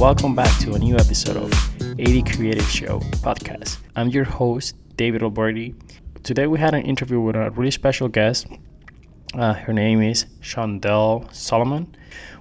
welcome 0.00 0.34
back 0.34 0.58
to 0.58 0.72
a 0.72 0.78
new 0.78 0.96
episode 0.96 1.36
of 1.36 1.52
80 2.00 2.22
Creative 2.22 2.64
Show 2.70 3.00
podcast. 3.20 3.76
I'm 3.94 4.08
your 4.08 4.24
host, 4.24 4.74
David 4.96 5.20
Alberti. 5.20 5.74
Today 6.22 6.46
we 6.46 6.58
had 6.58 6.72
an 6.72 6.84
interview 6.84 7.20
with 7.20 7.36
a 7.36 7.50
really 7.50 7.70
special 7.70 8.08
guest. 8.08 8.46
Uh, 9.34 9.52
her 9.52 9.74
name 9.74 10.00
is 10.00 10.24
Shondell 10.40 11.30
Solomon. 11.34 11.94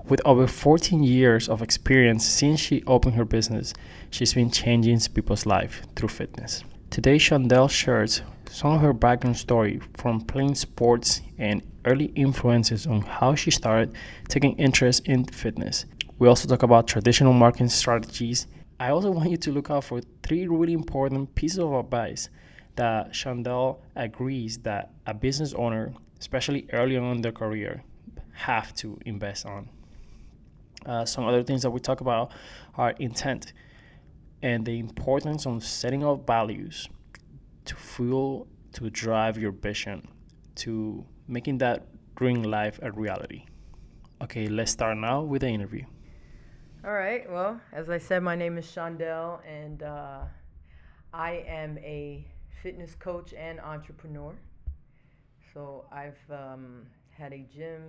With 0.08 0.22
over 0.23 0.48
14 0.48 1.04
years 1.04 1.50
of 1.50 1.62
experience 1.62 2.26
since 2.26 2.62
she 2.62 2.82
opened 2.88 3.16
her 3.16 3.26
business, 3.26 3.73
she's 4.10 4.34
been 4.34 4.52
changing 4.52 4.98
people's 5.14 5.46
life 5.46 5.82
through 5.98 6.10
fitness. 6.10 6.64
Today, 6.91 7.18
Shondell 7.18 7.70
shares 7.70 8.21
some 8.50 8.71
of 8.71 8.80
her 8.80 8.94
background 8.94 9.36
story 9.36 9.82
from 9.98 10.21
playing 10.21 10.55
sports 10.55 11.20
and 11.38 11.62
early 11.84 12.14
influences 12.16 12.88
on 12.88 13.02
how 13.02 13.36
she 13.36 13.52
started 13.52 13.94
taking 14.30 14.55
interest 14.55 15.05
in 15.10 15.26
fitness. 15.26 15.85
We 16.20 16.28
also 16.28 16.50
talk 16.50 16.64
about 16.64 16.86
traditional 16.86 17.32
marketing 17.32 17.70
strategies. 17.70 18.48
I 18.77 18.90
also 18.90 19.10
want 19.10 19.30
you 19.30 19.38
to 19.38 19.52
look 19.52 19.72
out 19.72 19.86
for 19.86 20.02
three 20.22 20.48
really 20.48 20.73
important 20.73 21.34
pieces 21.34 21.60
of 21.60 21.72
advice 21.72 22.27
that 22.76 23.14
Shondell 23.14 23.80
agrees 23.96 24.58
that 24.60 24.91
a 25.08 25.13
business 25.13 25.54
owner, 25.54 25.94
especially 26.20 26.68
early 26.74 26.98
on 26.98 27.16
in 27.16 27.22
their 27.22 27.32
career, 27.32 27.86
have 28.34 28.74
to 28.76 29.00
invest 29.05 29.46
on. 29.46 29.70
Uh, 30.86 31.05
some 31.05 31.26
other 31.26 31.41
things 31.41 31.62
that 31.62 31.72
we 31.72 31.80
talk 31.80 32.02
about 32.02 32.34
are 32.76 32.91
intent 32.99 33.54
and 34.41 34.66
the 34.66 34.77
importance 34.77 35.46
of 35.46 35.63
setting 35.63 36.04
up 36.04 36.27
values 36.27 36.90
to 37.63 37.76
fuel, 37.76 38.46
to 38.74 38.90
drive 38.90 39.38
your 39.38 39.52
vision, 39.54 40.05
to 40.55 41.05
making 41.30 41.60
that 41.60 41.88
dream 42.18 42.44
life 42.44 42.77
a 42.82 42.91
reality. 42.91 43.46
Okay, 44.22 44.48
let's 44.48 44.72
start 44.72 44.98
now 44.98 45.22
with 45.22 45.44
the 45.44 45.48
interview. 45.48 45.86
All 46.86 46.94
right. 46.94 47.30
Well, 47.30 47.60
as 47.74 47.90
I 47.90 47.98
said, 47.98 48.24
my 48.24 48.35
name 48.35 48.58
is 48.58 48.66
Shondell, 48.66 49.41
and 49.46 49.84
uh, 49.84 50.22
I 51.13 51.44
am 51.46 51.77
a 51.80 52.26
fitness 52.63 52.96
coach 52.96 53.34
and 53.34 53.60
entrepreneur. 53.60 54.34
So 55.54 55.84
I've 55.91 56.21
um, 56.32 56.86
had 57.12 57.34
a 57.34 57.46
gym, 57.54 57.82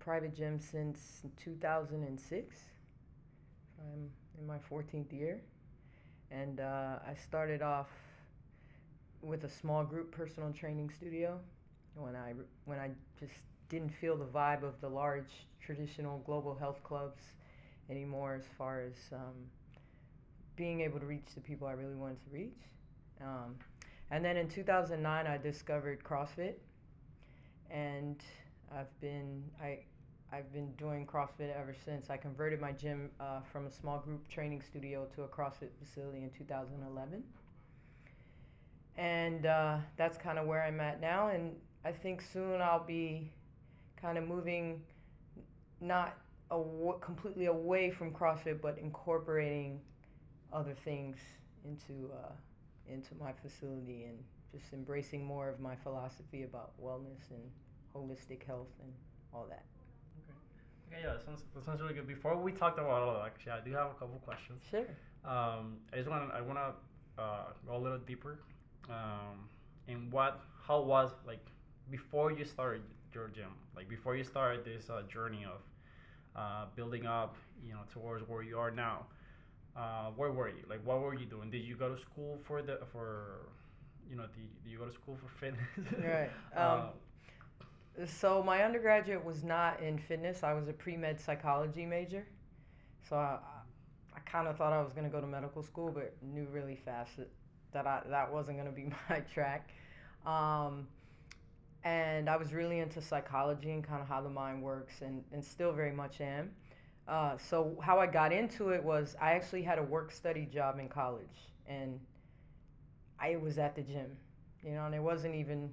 private 0.00 0.34
gym, 0.34 0.58
since 0.58 1.22
2006. 1.36 2.56
I'm 3.78 4.10
in 4.40 4.46
my 4.48 4.58
14th 4.68 5.12
year, 5.12 5.40
and 6.32 6.58
uh, 6.58 6.98
I 7.06 7.14
started 7.14 7.62
off 7.62 7.90
with 9.22 9.44
a 9.44 9.48
small 9.48 9.84
group 9.84 10.10
personal 10.10 10.50
training 10.52 10.90
studio 10.90 11.38
when 11.94 12.16
I 12.16 12.32
when 12.64 12.80
I 12.80 12.90
just 13.20 13.42
didn't 13.68 13.92
feel 13.94 14.16
the 14.16 14.24
vibe 14.24 14.64
of 14.64 14.80
the 14.80 14.88
large 14.88 15.46
traditional 15.60 16.18
global 16.26 16.56
health 16.56 16.82
clubs 16.82 17.22
anymore 17.90 18.34
as 18.38 18.44
far 18.56 18.82
as 18.82 18.94
um, 19.12 19.34
being 20.56 20.80
able 20.80 21.00
to 21.00 21.06
reach 21.06 21.34
the 21.34 21.40
people 21.40 21.66
I 21.66 21.72
really 21.72 21.96
wanted 21.96 22.22
to 22.24 22.30
reach. 22.30 22.60
Um, 23.20 23.56
and 24.10 24.24
then 24.24 24.36
in 24.36 24.48
2009, 24.48 25.26
I 25.26 25.36
discovered 25.36 26.02
CrossFit, 26.02 26.54
and 27.70 28.16
I've 28.74 29.00
been 29.00 29.44
I 29.62 29.80
I've 30.32 30.52
been 30.52 30.72
doing 30.72 31.06
CrossFit 31.06 31.54
ever 31.56 31.74
since. 31.84 32.08
I 32.08 32.16
converted 32.16 32.60
my 32.60 32.72
gym 32.72 33.10
uh, 33.18 33.40
from 33.52 33.66
a 33.66 33.70
small 33.70 33.98
group 33.98 34.28
training 34.28 34.62
studio 34.62 35.06
to 35.16 35.22
a 35.22 35.28
CrossFit 35.28 35.70
facility 35.82 36.22
in 36.22 36.30
2011. 36.30 37.22
And 38.96 39.46
uh, 39.46 39.78
that's 39.96 40.16
kind 40.16 40.38
of 40.38 40.46
where 40.46 40.62
I'm 40.62 40.78
at 40.78 41.00
now. 41.00 41.28
And 41.28 41.56
I 41.84 41.90
think 41.90 42.22
soon 42.32 42.60
I'll 42.60 42.84
be 42.84 43.32
kind 44.00 44.18
of 44.18 44.28
moving 44.28 44.82
not 45.80 46.16
aw- 46.50 46.98
completely 47.00 47.46
away 47.46 47.90
from 47.90 48.12
CrossFit, 48.12 48.60
but 48.60 48.78
incorporating 48.78 49.80
other 50.52 50.74
things 50.84 51.16
into 51.64 52.10
uh, 52.12 52.32
into 52.88 53.14
my 53.20 53.32
facility 53.32 54.04
and 54.04 54.18
just 54.52 54.72
embracing 54.72 55.24
more 55.24 55.48
of 55.48 55.60
my 55.60 55.76
philosophy 55.76 56.42
about 56.42 56.72
wellness 56.82 57.30
and 57.30 57.42
holistic 57.94 58.44
health 58.46 58.72
and 58.82 58.92
all 59.32 59.46
that. 59.48 59.64
Okay, 60.88 61.02
yeah, 61.04 61.12
that 61.12 61.24
sounds, 61.24 61.42
that 61.54 61.64
sounds 61.64 61.80
really 61.80 61.94
good. 61.94 62.08
Before 62.08 62.36
we 62.36 62.50
talked 62.50 62.78
about 62.78 63.02
all 63.02 63.14
that, 63.14 63.26
actually, 63.26 63.52
I 63.52 63.60
do 63.60 63.72
have 63.74 63.90
a 63.90 63.94
couple 63.94 64.20
questions. 64.24 64.60
Sure. 64.68 64.86
Um, 65.24 65.76
I 65.92 65.96
just 65.96 66.08
want 66.08 66.32
I 66.32 66.40
want 66.40 66.58
to 66.58 67.22
uh, 67.22 67.44
go 67.66 67.76
a 67.76 67.78
little 67.78 67.98
deeper. 67.98 68.40
Um, 68.88 69.48
in 69.86 70.10
what, 70.10 70.40
how 70.66 70.80
was 70.80 71.10
like 71.26 71.44
before 71.90 72.32
you 72.32 72.44
started 72.44 72.82
your 73.14 73.28
gym, 73.28 73.52
like 73.76 73.88
before 73.88 74.16
you 74.16 74.24
started 74.24 74.64
this 74.64 74.88
uh, 74.90 75.02
journey 75.02 75.44
of 75.44 75.60
building 76.76 77.06
up, 77.06 77.36
you 77.64 77.72
know, 77.72 77.80
towards 77.92 78.26
where 78.28 78.42
you 78.42 78.58
are 78.58 78.70
now. 78.70 79.06
Uh, 79.76 80.10
where 80.16 80.32
were 80.32 80.48
you? 80.48 80.64
Like, 80.68 80.84
what 80.84 81.00
were 81.00 81.14
you 81.14 81.26
doing? 81.26 81.50
Did 81.50 81.62
you 81.64 81.76
go 81.76 81.94
to 81.94 82.00
school 82.00 82.38
for 82.44 82.62
the 82.62 82.80
for, 82.92 83.50
you 84.08 84.16
know, 84.16 84.24
did, 84.34 84.62
did 84.62 84.70
you 84.70 84.78
go 84.78 84.86
to 84.86 84.92
school 84.92 85.16
for 85.16 85.28
fitness? 85.40 85.68
Right. 85.98 86.30
Uh, 86.56 86.90
Um, 87.98 88.06
so 88.06 88.42
my 88.42 88.62
undergraduate 88.64 89.24
was 89.24 89.42
not 89.44 89.80
in 89.80 89.98
fitness. 89.98 90.42
I 90.42 90.52
was 90.54 90.68
a 90.68 90.72
pre-med 90.72 91.20
psychology 91.20 91.84
major. 91.86 92.26
So 93.08 93.16
I, 93.16 93.38
I 94.14 94.20
kind 94.20 94.48
of 94.48 94.56
thought 94.56 94.72
I 94.72 94.82
was 94.82 94.92
going 94.92 95.04
to 95.04 95.10
go 95.10 95.20
to 95.20 95.26
medical 95.26 95.62
school, 95.62 95.90
but 95.92 96.14
knew 96.22 96.46
really 96.50 96.76
fast 96.76 97.16
that, 97.16 97.30
that 97.72 97.86
I, 97.86 98.02
that 98.08 98.32
wasn't 98.32 98.58
going 98.58 98.68
to 98.68 98.74
be 98.74 98.90
my 99.10 99.20
track. 99.20 99.70
Um, 100.26 100.88
and 101.84 102.28
I 102.28 102.36
was 102.36 102.52
really 102.52 102.80
into 102.80 103.00
psychology 103.00 103.70
and 103.70 103.82
kind 103.82 104.02
of 104.02 104.08
how 104.08 104.20
the 104.20 104.28
mind 104.28 104.62
works, 104.62 105.02
and, 105.02 105.24
and 105.32 105.44
still 105.44 105.72
very 105.72 105.92
much 105.92 106.20
am. 106.20 106.50
Uh, 107.08 107.36
so 107.38 107.76
how 107.82 107.98
I 107.98 108.06
got 108.06 108.32
into 108.32 108.70
it 108.70 108.82
was 108.82 109.16
I 109.20 109.32
actually 109.32 109.62
had 109.62 109.78
a 109.78 109.82
work 109.82 110.12
study 110.12 110.46
job 110.46 110.78
in 110.78 110.88
college, 110.88 111.52
and 111.66 111.98
I 113.18 113.36
was 113.36 113.58
at 113.58 113.74
the 113.74 113.82
gym, 113.82 114.16
you 114.62 114.72
know, 114.72 114.86
and 114.86 114.94
it 114.94 115.02
wasn't 115.02 115.34
even. 115.34 115.70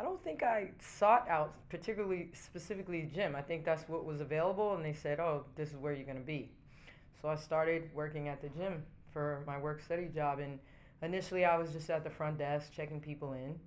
I 0.00 0.04
don't 0.04 0.22
think 0.22 0.44
I 0.44 0.70
sought 0.80 1.28
out 1.28 1.54
particularly 1.70 2.30
specifically 2.32 3.02
a 3.02 3.06
gym. 3.06 3.34
I 3.34 3.42
think 3.42 3.64
that's 3.64 3.88
what 3.88 4.04
was 4.04 4.20
available, 4.20 4.74
and 4.74 4.84
they 4.84 4.92
said, 4.92 5.20
"Oh, 5.20 5.44
this 5.56 5.70
is 5.70 5.76
where 5.76 5.92
you're 5.92 6.06
gonna 6.06 6.20
be." 6.20 6.50
So 7.20 7.28
I 7.28 7.36
started 7.36 7.90
working 7.94 8.28
at 8.28 8.40
the 8.40 8.48
gym 8.50 8.84
for 9.12 9.42
my 9.46 9.58
work 9.58 9.80
study 9.80 10.08
job, 10.08 10.38
and 10.38 10.58
initially 11.02 11.44
I 11.44 11.56
was 11.56 11.72
just 11.72 11.90
at 11.90 12.04
the 12.04 12.10
front 12.10 12.38
desk 12.38 12.72
checking 12.72 13.00
people 13.00 13.32
in. 13.32 13.58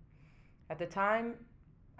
At 0.70 0.80
the 0.80 0.86
time, 0.86 1.36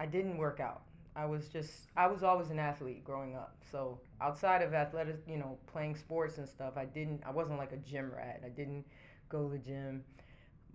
I 0.02 0.06
didn't 0.06 0.38
work 0.38 0.60
out. 0.60 0.82
I 1.16 1.26
was 1.26 1.48
just 1.48 1.72
I 1.96 2.08
was 2.08 2.24
always 2.24 2.50
an 2.50 2.58
athlete 2.58 3.04
growing 3.04 3.36
up. 3.36 3.56
So 3.70 4.00
outside 4.20 4.62
of 4.62 4.74
athletic, 4.74 5.16
you 5.28 5.38
know, 5.38 5.58
playing 5.66 5.96
sports 5.96 6.38
and 6.38 6.48
stuff, 6.48 6.74
I 6.76 6.86
didn't 6.86 7.22
I 7.26 7.30
wasn't 7.30 7.58
like 7.58 7.72
a 7.72 7.78
gym 7.78 8.12
rat. 8.16 8.42
I 8.44 8.50
didn't 8.50 8.84
go 9.30 9.44
to 9.48 9.52
the 9.52 9.58
gym. 9.58 10.04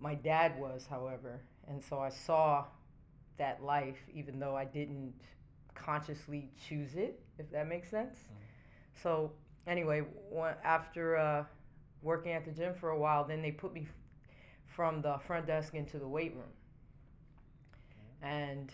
My 0.00 0.14
dad 0.14 0.58
was, 0.58 0.86
however, 0.88 1.40
and 1.68 1.82
so 1.82 2.00
I 2.00 2.10
saw 2.10 2.66
that 3.38 3.62
life 3.62 3.98
even 4.14 4.38
though 4.40 4.56
I 4.56 4.64
didn't 4.64 5.14
consciously 5.74 6.50
choose 6.68 6.94
it, 6.96 7.20
if 7.38 7.50
that 7.52 7.68
makes 7.68 7.90
sense. 7.90 8.18
So 9.02 9.32
anyway, 9.66 10.02
one, 10.30 10.54
after 10.64 11.16
uh, 11.16 11.44
working 12.02 12.32
at 12.32 12.44
the 12.44 12.52
gym 12.52 12.74
for 12.74 12.90
a 12.90 12.98
while, 12.98 13.24
then 13.24 13.42
they 13.42 13.52
put 13.52 13.74
me 13.74 13.82
f- 13.82 13.94
from 14.66 15.02
the 15.02 15.18
front 15.26 15.46
desk 15.46 15.74
into 15.74 15.98
the 15.98 16.08
weight 16.08 16.34
room. 16.36 16.52
And 18.22 18.72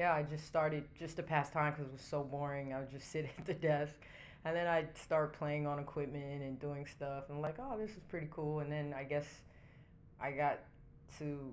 yeah, 0.00 0.14
I 0.14 0.22
just 0.22 0.46
started 0.46 0.84
just 0.98 1.16
to 1.16 1.22
pass 1.22 1.50
time 1.50 1.72
because 1.72 1.84
it 1.84 1.92
was 1.92 2.00
so 2.00 2.22
boring. 2.22 2.72
I 2.72 2.78
would 2.78 2.90
just 2.90 3.12
sit 3.12 3.28
at 3.38 3.44
the 3.44 3.52
desk, 3.52 3.96
and 4.46 4.56
then 4.56 4.66
I'd 4.66 4.96
start 4.96 5.34
playing 5.34 5.66
on 5.66 5.78
equipment 5.78 6.42
and 6.42 6.58
doing 6.58 6.86
stuff. 6.86 7.24
And 7.28 7.42
like, 7.42 7.56
oh, 7.58 7.76
this 7.78 7.90
is 7.90 8.02
pretty 8.08 8.28
cool. 8.30 8.60
And 8.60 8.72
then 8.72 8.94
I 8.98 9.04
guess 9.04 9.26
I 10.18 10.30
got 10.30 10.60
to 11.18 11.52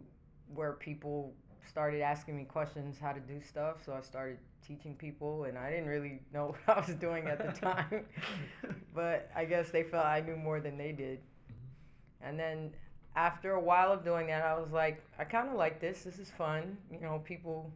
where 0.56 0.72
people 0.72 1.34
started 1.70 2.02
asking 2.02 2.38
me 2.38 2.46
questions 2.46 2.96
how 3.02 3.12
to 3.12 3.20
do 3.20 3.42
stuff, 3.42 3.84
so 3.86 3.92
I 3.92 4.00
started 4.00 4.38
teaching 4.66 4.96
people, 4.96 5.44
and 5.44 5.58
I 5.58 5.70
didn't 5.70 5.88
really 5.88 6.22
know 6.34 6.56
what 6.64 6.78
I 6.78 6.80
was 6.80 6.96
doing 6.96 7.28
at 7.28 7.40
the 7.40 7.60
time, 7.60 8.06
but 8.96 9.30
I 9.36 9.44
guess 9.44 9.72
they 9.72 9.84
felt 9.84 10.06
I 10.06 10.22
knew 10.22 10.38
more 10.38 10.62
than 10.62 10.78
they 10.78 10.94
did. 10.94 11.20
Mm-hmm. 11.20 12.30
And 12.30 12.40
then 12.40 12.72
after 13.18 13.56
a 13.56 13.60
while 13.60 13.92
of 13.92 14.06
doing 14.06 14.28
that, 14.28 14.44
I 14.44 14.58
was 14.58 14.72
like, 14.72 15.04
I 15.20 15.26
kind 15.26 15.50
of 15.50 15.56
like 15.56 15.82
this. 15.82 16.04
This 16.04 16.18
is 16.18 16.30
fun. 16.30 16.78
You 16.90 17.02
know, 17.02 17.22
people 17.26 17.74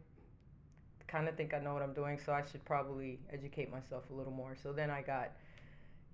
kind 1.12 1.28
of 1.28 1.36
think 1.36 1.52
I 1.52 1.58
know 1.58 1.74
what 1.74 1.82
I'm 1.82 1.92
doing, 1.92 2.18
so 2.24 2.32
I 2.32 2.42
should 2.50 2.64
probably 2.64 3.20
educate 3.30 3.70
myself 3.70 4.04
a 4.10 4.14
little 4.14 4.32
more. 4.32 4.56
So 4.60 4.72
then 4.72 4.90
I 4.90 5.02
got, 5.02 5.32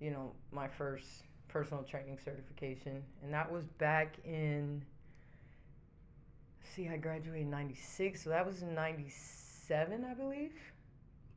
you 0.01 0.11
know, 0.11 0.33
my 0.51 0.67
first 0.67 1.07
personal 1.47 1.83
training 1.83 2.19
certification, 2.23 3.01
and 3.23 3.33
that 3.33 3.49
was 3.49 3.63
back 3.79 4.17
in. 4.25 4.83
See, 6.75 6.89
I 6.89 6.97
graduated 6.97 7.43
in 7.43 7.49
96, 7.49 8.23
so 8.23 8.29
that 8.29 8.45
was 8.45 8.61
in 8.61 8.75
97, 8.75 10.05
I 10.05 10.13
believe. 10.13 10.51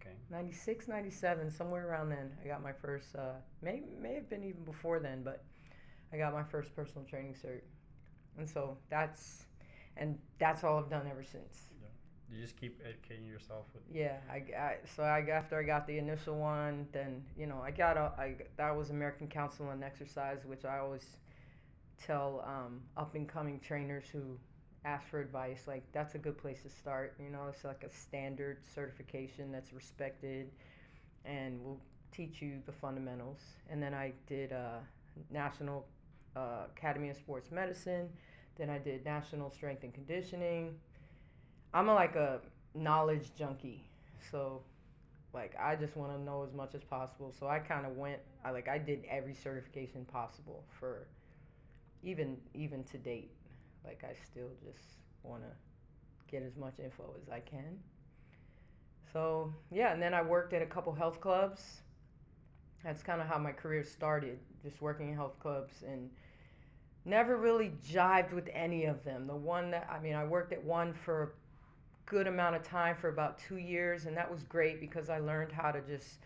okay. 0.00 0.14
96, 0.30 0.88
97, 0.88 1.50
somewhere 1.50 1.88
around 1.88 2.10
then. 2.10 2.30
I 2.44 2.48
got 2.48 2.62
my 2.62 2.72
first, 2.72 3.14
uh, 3.16 3.34
may, 3.62 3.82
may 4.00 4.14
have 4.14 4.28
been 4.28 4.44
even 4.44 4.64
before 4.64 4.98
then, 4.98 5.22
but 5.22 5.44
I 6.12 6.18
got 6.18 6.34
my 6.34 6.42
first 6.42 6.74
personal 6.76 7.04
training 7.04 7.34
cert. 7.34 7.62
And 8.36 8.48
so 8.48 8.76
that's, 8.90 9.46
and 9.96 10.18
that's 10.38 10.64
all 10.64 10.78
I've 10.78 10.90
done 10.90 11.06
ever 11.10 11.24
since. 11.24 11.71
You 12.32 12.40
just 12.42 12.58
keep 12.58 12.80
educating 12.86 13.26
yourself 13.26 13.66
with. 13.74 13.82
Yeah, 13.92 14.16
I, 14.30 14.36
I 14.56 14.76
so 14.96 15.02
I 15.02 15.20
after 15.30 15.58
I 15.58 15.62
got 15.62 15.86
the 15.86 15.98
initial 15.98 16.36
one, 16.38 16.86
then 16.92 17.22
you 17.36 17.46
know 17.46 17.60
I 17.62 17.70
got 17.70 17.96
a 17.96 18.12
I 18.18 18.36
that 18.56 18.76
was 18.76 18.90
American 18.90 19.28
Council 19.28 19.68
on 19.68 19.82
Exercise, 19.82 20.38
which 20.46 20.64
I 20.64 20.78
always 20.78 21.04
tell 21.98 22.44
um, 22.46 22.80
up 22.96 23.14
and 23.14 23.28
coming 23.28 23.60
trainers 23.60 24.04
who 24.12 24.38
ask 24.84 25.06
for 25.08 25.20
advice 25.20 25.64
like 25.68 25.84
that's 25.92 26.14
a 26.14 26.18
good 26.18 26.38
place 26.38 26.62
to 26.62 26.70
start. 26.70 27.14
You 27.22 27.30
know, 27.30 27.46
it's 27.48 27.64
like 27.64 27.84
a 27.84 27.90
standard 27.90 28.58
certification 28.74 29.52
that's 29.52 29.72
respected, 29.72 30.50
and 31.24 31.62
will 31.62 31.80
teach 32.12 32.42
you 32.42 32.60
the 32.66 32.72
fundamentals. 32.72 33.40
And 33.70 33.82
then 33.82 33.94
I 33.94 34.12
did 34.26 34.52
uh, 34.52 34.78
National 35.30 35.86
uh, 36.36 36.66
Academy 36.76 37.10
of 37.10 37.16
Sports 37.16 37.50
Medicine. 37.50 38.08
Then 38.56 38.68
I 38.70 38.78
did 38.78 39.04
National 39.04 39.50
Strength 39.50 39.84
and 39.84 39.94
Conditioning 39.94 40.74
I'm 41.74 41.88
a, 41.88 41.94
like 41.94 42.16
a 42.16 42.40
knowledge 42.74 43.30
junkie. 43.36 43.84
So 44.30 44.62
like 45.32 45.54
I 45.60 45.76
just 45.76 45.96
want 45.96 46.12
to 46.12 46.20
know 46.20 46.44
as 46.44 46.52
much 46.52 46.74
as 46.74 46.82
possible. 46.84 47.34
So 47.38 47.48
I 47.48 47.58
kind 47.58 47.86
of 47.86 47.96
went 47.96 48.20
I 48.44 48.50
like 48.50 48.68
I 48.68 48.78
did 48.78 49.04
every 49.08 49.34
certification 49.34 50.04
possible 50.04 50.64
for 50.78 51.06
even 52.02 52.36
even 52.54 52.84
to 52.84 52.98
date. 52.98 53.30
Like 53.84 54.04
I 54.04 54.14
still 54.30 54.50
just 54.64 54.84
want 55.22 55.42
to 55.42 55.50
get 56.30 56.42
as 56.42 56.56
much 56.56 56.78
info 56.78 57.14
as 57.20 57.28
I 57.28 57.40
can. 57.40 57.78
So, 59.12 59.52
yeah, 59.70 59.92
and 59.92 60.00
then 60.00 60.14
I 60.14 60.22
worked 60.22 60.54
at 60.54 60.62
a 60.62 60.66
couple 60.66 60.92
health 60.94 61.20
clubs. 61.20 61.82
That's 62.82 63.02
kind 63.02 63.20
of 63.20 63.26
how 63.26 63.38
my 63.38 63.52
career 63.52 63.84
started, 63.84 64.38
just 64.62 64.80
working 64.80 65.10
in 65.10 65.14
health 65.14 65.38
clubs 65.38 65.84
and 65.86 66.10
never 67.04 67.36
really 67.36 67.72
jived 67.86 68.32
with 68.32 68.48
any 68.52 68.86
of 68.86 69.04
them. 69.04 69.26
The 69.26 69.36
one 69.36 69.70
that 69.72 69.88
I 69.90 70.00
mean, 70.00 70.14
I 70.14 70.24
worked 70.24 70.52
at 70.52 70.64
one 70.64 70.94
for 70.94 71.34
good 72.06 72.26
amount 72.26 72.56
of 72.56 72.62
time 72.62 72.96
for 72.96 73.08
about 73.08 73.38
two 73.38 73.56
years, 73.56 74.06
and 74.06 74.16
that 74.16 74.30
was 74.30 74.42
great 74.42 74.80
because 74.80 75.08
I 75.10 75.18
learned 75.18 75.52
how 75.52 75.70
to 75.70 75.80
just 75.80 76.18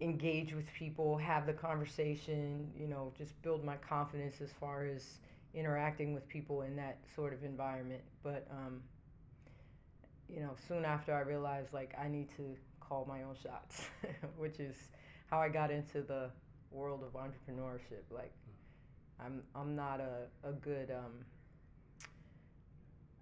engage 0.00 0.54
with 0.54 0.66
people, 0.72 1.16
have 1.18 1.46
the 1.46 1.52
conversation, 1.52 2.70
you 2.78 2.86
know, 2.86 3.12
just 3.16 3.40
build 3.42 3.64
my 3.64 3.76
confidence 3.76 4.40
as 4.40 4.50
far 4.60 4.86
as 4.86 5.18
interacting 5.54 6.14
with 6.14 6.28
people 6.28 6.62
in 6.62 6.76
that 6.76 6.98
sort 7.16 7.32
of 7.32 7.42
environment. 7.42 8.02
But, 8.22 8.46
um, 8.50 8.80
you 10.28 10.40
know, 10.40 10.54
soon 10.68 10.84
after 10.84 11.14
I 11.14 11.20
realized 11.20 11.72
like 11.72 11.94
I 12.00 12.08
need 12.08 12.28
to 12.36 12.56
call 12.80 13.04
my 13.08 13.22
own 13.22 13.34
shots, 13.42 13.88
which 14.36 14.60
is 14.60 14.76
how 15.30 15.40
I 15.40 15.48
got 15.48 15.70
into 15.70 16.02
the 16.02 16.30
world 16.70 17.02
of 17.02 17.20
entrepreneurship. 17.20 18.04
Like, 18.10 18.32
I'm 19.20 19.42
I'm 19.54 19.74
not 19.74 20.00
a 20.00 20.48
a 20.48 20.52
good 20.52 20.90
um, 20.90 21.24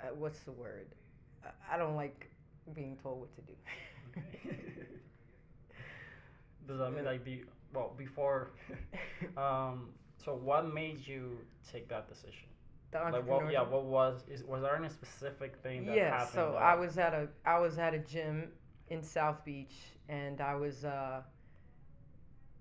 uh, 0.00 0.14
what's 0.14 0.40
the 0.40 0.52
word? 0.52 0.86
I 1.70 1.76
don't 1.76 1.96
like 1.96 2.28
being 2.74 2.96
told 3.02 3.20
what 3.20 3.34
to 3.36 3.42
do. 3.42 3.54
Does 6.68 6.78
that 6.78 6.90
mean 6.90 7.04
like 7.04 7.24
be 7.24 7.44
well 7.72 7.92
before? 7.96 8.50
um, 9.36 9.90
so 10.24 10.34
what 10.34 10.72
made 10.72 11.06
you 11.06 11.38
take 11.70 11.88
that 11.88 12.08
decision? 12.08 12.48
like 12.92 13.26
what? 13.26 13.52
Yeah, 13.52 13.62
what 13.62 13.84
was 13.84 14.24
is 14.28 14.42
was 14.44 14.62
there 14.62 14.76
any 14.76 14.88
specific 14.88 15.56
thing 15.62 15.86
that 15.86 15.96
yeah, 15.96 16.10
happened? 16.10 16.30
so 16.32 16.56
I 16.58 16.74
was 16.74 16.98
at 16.98 17.14
a 17.14 17.28
I 17.44 17.58
was 17.58 17.78
at 17.78 17.94
a 17.94 17.98
gym 17.98 18.48
in 18.88 19.02
South 19.02 19.44
Beach, 19.44 19.74
and 20.08 20.40
I 20.40 20.54
was 20.54 20.84
uh, 20.84 21.22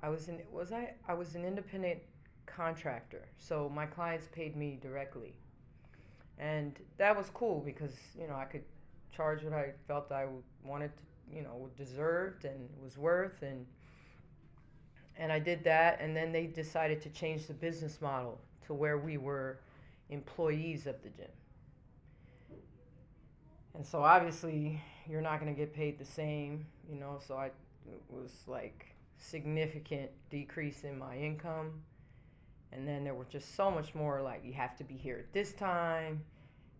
I 0.02 0.10
was 0.10 0.28
in 0.28 0.42
was 0.52 0.72
I 0.72 0.94
I 1.08 1.14
was 1.14 1.36
an 1.36 1.46
independent 1.46 2.00
contractor, 2.46 3.28
so 3.38 3.70
my 3.74 3.86
clients 3.86 4.28
paid 4.31 4.56
me 4.56 4.78
directly, 4.81 5.36
and 6.38 6.78
that 6.98 7.16
was 7.16 7.30
cool 7.34 7.62
because 7.62 7.96
you 8.20 8.28
know 8.28 8.36
I 8.36 8.46
could 8.46 8.64
charge 9.16 9.44
what 9.44 9.54
I 9.54 9.72
felt 9.88 10.12
I 10.12 10.28
wanted 10.64 10.92
to, 10.98 11.36
you 11.36 11.42
know, 11.42 11.70
deserved 11.78 12.46
and 12.46 12.70
was 12.82 12.98
worth 12.98 13.42
and 13.42 13.66
and 15.18 15.32
I 15.32 15.40
did 15.40 15.64
that 15.64 16.00
and 16.02 16.16
then 16.16 16.32
they 16.32 16.46
decided 16.46 17.02
to 17.02 17.10
change 17.10 17.48
the 17.48 17.54
business 17.54 18.02
model 18.02 18.40
to 18.68 18.74
where 18.74 18.98
we 18.98 19.18
were 19.18 19.60
employees 20.10 20.88
of 20.88 21.02
the 21.04 21.10
gym. 21.10 21.28
And 23.74 23.86
so 23.86 24.04
obviously 24.04 24.82
you're 25.10 25.22
not 25.22 25.40
going 25.40 25.54
to 25.54 25.58
get 25.58 25.74
paid 25.74 25.98
the 25.98 26.06
same, 26.06 26.66
you 26.90 27.00
know, 27.00 27.20
so 27.26 27.36
I 27.36 27.52
was 28.10 28.32
like 28.48 28.96
significant 29.18 30.10
decrease 30.30 30.84
in 30.84 30.98
my 30.98 31.16
income. 31.18 31.72
And 32.72 32.88
then 32.88 33.04
there 33.06 33.14
were 33.14 33.26
just 33.26 33.56
so 33.56 33.72
much 33.72 33.96
more 33.96 34.22
like 34.22 34.42
you 34.44 34.54
have 34.54 34.76
to 34.78 34.84
be 34.84 34.96
here 34.96 35.18
at 35.18 35.32
this 35.32 35.54
time 35.54 36.22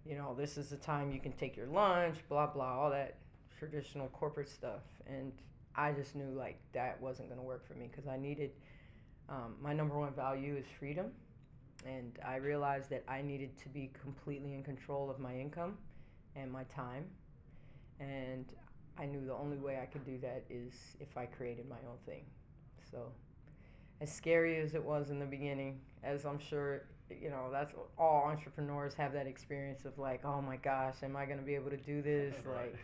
you 0.06 0.16
know, 0.16 0.36
this 0.38 0.58
is 0.58 0.70
the 0.70 0.78
time 0.78 1.12
you 1.12 1.20
can 1.20 1.32
take 1.34 1.58
your 1.58 1.68
lunch, 1.68 2.18
blah, 2.30 2.48
blah, 2.48 2.80
all 2.80 2.92
that 2.92 3.16
traditional 3.58 4.08
corporate 4.10 4.50
stuff. 4.50 4.84
And 5.08 5.32
I 5.76 5.92
just 5.92 6.16
knew 6.16 6.30
like 6.38 6.60
that 6.74 7.02
wasn't 7.02 7.30
going 7.30 7.40
to 7.40 7.46
work 7.46 7.68
for 7.68 7.74
me 7.74 7.90
because 7.92 8.08
I 8.08 8.18
needed, 8.18 8.52
um, 9.30 9.56
my 9.62 9.74
number 9.74 9.98
one 9.98 10.14
value 10.14 10.56
is 10.56 10.66
freedom. 10.80 11.08
And 11.86 12.18
I 12.26 12.38
realized 12.38 12.90
that 12.92 13.04
I 13.08 13.22
needed 13.22 13.58
to 13.60 13.70
be 13.70 13.92
completely 14.02 14.54
in 14.54 14.64
control 14.64 15.10
of 15.10 15.20
my 15.20 15.36
income 15.36 15.78
and 16.36 16.52
my 16.52 16.64
time. 16.64 17.06
And 18.00 18.46
I 18.98 19.06
knew 19.06 19.26
the 19.26 19.34
only 19.34 19.58
way 19.58 19.80
I 19.82 19.86
could 19.86 20.06
do 20.06 20.18
that 20.20 20.44
is 20.50 20.74
if 21.00 21.18
I 21.18 21.26
created 21.26 21.68
my 21.68 21.78
own 21.90 21.98
thing. 22.06 22.24
So, 22.92 23.12
as 24.02 24.12
scary 24.12 24.58
as 24.60 24.74
it 24.74 24.84
was 24.84 25.10
in 25.10 25.20
the 25.20 25.26
beginning, 25.26 25.80
as 26.04 26.26
I'm 26.26 26.40
sure 26.40 26.84
you 27.10 27.30
know 27.30 27.50
that's 27.52 27.74
all 27.98 28.24
entrepreneurs 28.26 28.94
have 28.96 29.14
that 29.14 29.28
experience 29.28 29.86
of 29.86 29.98
like 29.98 30.26
oh 30.26 30.42
my 30.42 30.58
gosh 30.58 30.96
am 31.04 31.16
i 31.16 31.26
going 31.26 31.38
to 31.38 31.44
be 31.44 31.56
able 31.56 31.70
to 31.70 31.78
do 31.78 32.02
this? 32.02 32.34
Like 32.46 32.76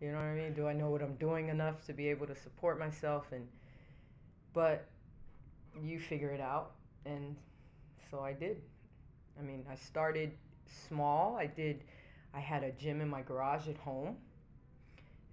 you 0.00 0.10
know 0.10 0.18
what 0.18 0.24
i 0.24 0.34
mean? 0.34 0.52
Do 0.52 0.66
i 0.66 0.72
know 0.72 0.90
what 0.90 1.02
i'm 1.02 1.14
doing 1.14 1.48
enough 1.48 1.84
to 1.86 1.92
be 1.92 2.08
able 2.08 2.26
to 2.26 2.34
support 2.34 2.78
myself? 2.78 3.26
And 3.32 3.46
but 4.52 4.86
you 5.82 5.98
figure 5.98 6.30
it 6.30 6.40
out. 6.40 6.72
And 7.06 7.36
so 8.10 8.20
i 8.20 8.32
did. 8.32 8.60
I 9.38 9.42
mean 9.42 9.64
i 9.70 9.74
started 9.74 10.32
small. 10.88 11.36
I 11.36 11.46
did 11.46 11.84
i 12.34 12.40
had 12.40 12.62
a 12.64 12.72
gym 12.72 13.00
in 13.00 13.08
my 13.08 13.22
garage 13.22 13.68
at 13.68 13.78
home. 13.78 14.16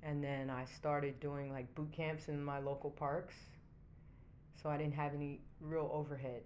And 0.01 0.23
then 0.23 0.49
i 0.49 0.63
started 0.63 1.19
doing 1.19 1.51
like 1.51 1.73
boot 1.75 1.91
camps 1.91 2.29
in 2.29 2.41
my 2.41 2.59
local 2.59 2.91
parks. 2.91 3.35
So 4.61 4.69
i 4.69 4.77
didn't 4.77 4.95
have 4.95 5.13
any 5.13 5.41
real 5.59 5.89
overhead 5.93 6.43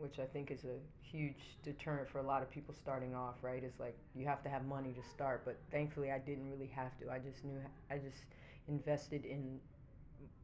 which 0.00 0.18
I 0.18 0.26
think 0.26 0.50
is 0.50 0.64
a 0.64 0.78
huge 1.02 1.58
deterrent 1.62 2.08
for 2.08 2.18
a 2.18 2.22
lot 2.22 2.42
of 2.42 2.50
people 2.50 2.74
starting 2.74 3.14
off, 3.14 3.36
right? 3.42 3.62
It's 3.62 3.80
like 3.80 3.96
you 4.14 4.26
have 4.26 4.42
to 4.44 4.48
have 4.50 4.64
money 4.66 4.92
to 4.92 5.02
start, 5.08 5.42
but 5.44 5.56
thankfully 5.70 6.10
I 6.12 6.18
didn't 6.18 6.50
really 6.50 6.70
have 6.74 6.96
to. 7.00 7.10
I 7.10 7.18
just 7.18 7.44
knew 7.44 7.58
I 7.90 7.98
just 7.98 8.24
invested 8.68 9.24
in 9.24 9.58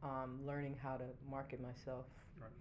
um, 0.03 0.39
learning 0.45 0.75
how 0.81 0.97
to 0.97 1.05
market 1.29 1.61
myself. 1.61 2.05
Right. 2.39 2.51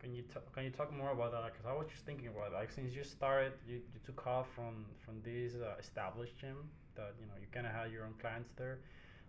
Can 0.00 0.14
you 0.14 0.22
t- 0.22 0.40
can 0.54 0.64
you 0.64 0.70
talk 0.70 0.92
more 0.92 1.10
about 1.12 1.32
that? 1.32 1.44
Because 1.52 1.66
I 1.66 1.72
was 1.74 1.86
just 1.90 2.04
thinking 2.04 2.28
about 2.28 2.52
like 2.52 2.70
since 2.70 2.94
you 2.94 3.04
started, 3.04 3.52
you, 3.66 3.76
you 3.76 4.00
took 4.04 4.26
off 4.26 4.48
from 4.54 4.86
from 5.04 5.20
this 5.22 5.54
uh, 5.54 5.74
established 5.78 6.36
gym 6.38 6.56
that 6.96 7.14
you 7.20 7.26
know 7.26 7.34
you 7.40 7.46
kind 7.52 7.66
of 7.66 7.72
had 7.72 7.90
your 7.92 8.04
own 8.04 8.14
clients 8.20 8.50
there. 8.56 8.78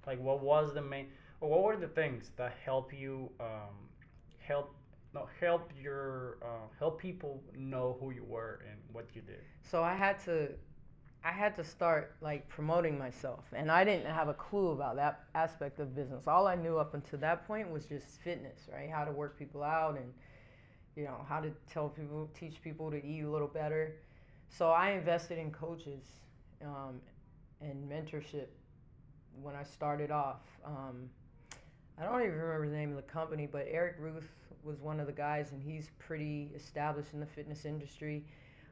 Like, 0.05 0.19
what 0.19 0.41
was 0.41 0.73
the 0.73 0.81
main, 0.81 1.07
or 1.41 1.49
what 1.49 1.63
were 1.63 1.77
the 1.77 1.87
things 1.87 2.31
that 2.37 2.53
help 2.63 2.93
you 2.93 3.29
um, 3.39 3.75
help 4.39 4.75
no 5.15 5.27
help 5.39 5.71
your 5.81 6.37
uh, 6.43 6.67
help 6.77 7.01
people 7.01 7.41
know 7.57 7.97
who 7.99 8.11
you 8.11 8.23
were 8.25 8.59
and 8.69 8.77
what 8.91 9.07
you 9.15 9.21
did. 9.21 9.41
So 9.63 9.81
i 9.81 9.95
had 9.95 10.19
to 10.25 10.49
i 11.23 11.31
had 11.31 11.55
to 11.55 11.63
start 11.63 12.15
like 12.21 12.47
promoting 12.49 12.99
myself 12.99 13.45
and 13.53 13.71
i 13.71 13.83
didn't 13.83 14.05
have 14.05 14.27
a 14.27 14.33
clue 14.33 14.69
about 14.71 14.95
that 14.97 15.23
aspect 15.33 15.79
of 15.79 15.95
business. 15.95 16.27
All 16.27 16.45
i 16.45 16.55
knew 16.55 16.77
up 16.77 16.93
until 16.93 17.17
that 17.19 17.47
point 17.47 17.71
was 17.71 17.85
just 17.85 18.21
fitness 18.23 18.59
right? 18.71 18.89
How 18.91 19.05
to 19.05 19.11
work 19.11 19.39
people 19.39 19.63
out 19.63 19.95
and 19.95 20.13
you 20.95 21.05
know 21.05 21.25
how 21.27 21.39
to 21.39 21.49
tell 21.71 21.89
people 21.89 22.29
teach 22.37 22.61
people 22.61 22.91
to 22.91 23.03
eat 23.03 23.23
a 23.23 23.29
little 23.29 23.47
better. 23.47 23.95
So 24.49 24.69
i 24.69 24.91
invested 24.91 25.37
in 25.39 25.49
coaches 25.51 26.03
um, 26.61 26.99
and 27.61 27.89
mentorship 27.89 28.49
when 29.41 29.55
i 29.55 29.63
started 29.63 30.11
off. 30.11 30.41
Um, 30.65 31.09
i 31.97 32.03
don't 32.03 32.21
even 32.21 32.33
remember 32.33 32.69
the 32.69 32.75
name 32.75 32.89
of 32.89 32.97
the 32.97 33.09
company 33.19 33.47
but 33.49 33.65
eric 33.69 33.95
ruth 33.99 34.29
was 34.65 34.81
one 34.81 34.99
of 34.99 35.07
the 35.07 35.13
guys, 35.13 35.51
and 35.51 35.61
he's 35.61 35.89
pretty 35.99 36.51
established 36.55 37.13
in 37.13 37.19
the 37.19 37.25
fitness 37.25 37.65
industry. 37.65 38.25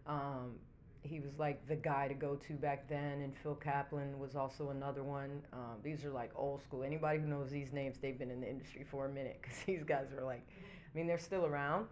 Um, 0.08 0.56
he 1.04 1.20
was 1.20 1.38
like 1.38 1.68
the 1.68 1.76
guy 1.76 2.08
to 2.08 2.14
go 2.14 2.36
to 2.36 2.54
back 2.54 2.88
then, 2.88 3.22
and 3.22 3.36
Phil 3.36 3.56
Kaplan 3.56 4.18
was 4.20 4.36
also 4.36 4.70
another 4.70 5.04
one. 5.04 5.42
Um, 5.54 5.78
these 5.84 6.06
are 6.06 6.10
like 6.12 6.32
old 6.36 6.62
school. 6.64 6.84
Anybody 6.84 7.20
who 7.20 7.28
knows 7.28 7.50
these 7.50 7.74
names, 7.74 7.98
they've 8.02 8.18
been 8.18 8.32
in 8.32 8.42
the 8.42 8.50
industry 8.50 8.86
for 8.90 9.06
a 9.06 9.10
minute 9.10 9.40
because 9.42 9.60
these 9.66 9.84
guys 9.84 10.08
were 10.16 10.24
like, 10.24 10.46
I 10.50 10.98
mean, 10.98 11.08
they're 11.08 11.20
still 11.20 11.46
around, 11.46 11.88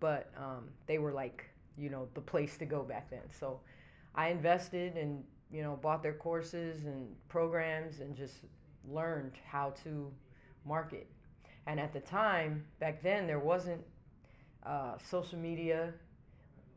but 0.00 0.30
um, 0.36 0.68
they 0.86 0.98
were 0.98 1.12
like, 1.12 1.44
you 1.76 1.90
know, 1.90 2.08
the 2.14 2.20
place 2.20 2.56
to 2.58 2.64
go 2.64 2.82
back 2.82 3.10
then. 3.10 3.22
So 3.38 3.60
I 4.14 4.28
invested 4.28 4.96
and, 4.96 5.24
you 5.50 5.62
know, 5.62 5.78
bought 5.82 6.02
their 6.02 6.14
courses 6.14 6.84
and 6.86 7.08
programs 7.28 8.00
and 8.00 8.14
just 8.14 8.34
learned 8.88 9.32
how 9.46 9.70
to 9.84 10.12
market 10.64 11.08
and 11.66 11.80
at 11.80 11.92
the 11.92 12.00
time, 12.00 12.64
back 12.80 13.02
then, 13.02 13.26
there 13.26 13.38
wasn't 13.38 13.82
uh, 14.64 14.96
social 15.10 15.38
media. 15.38 15.92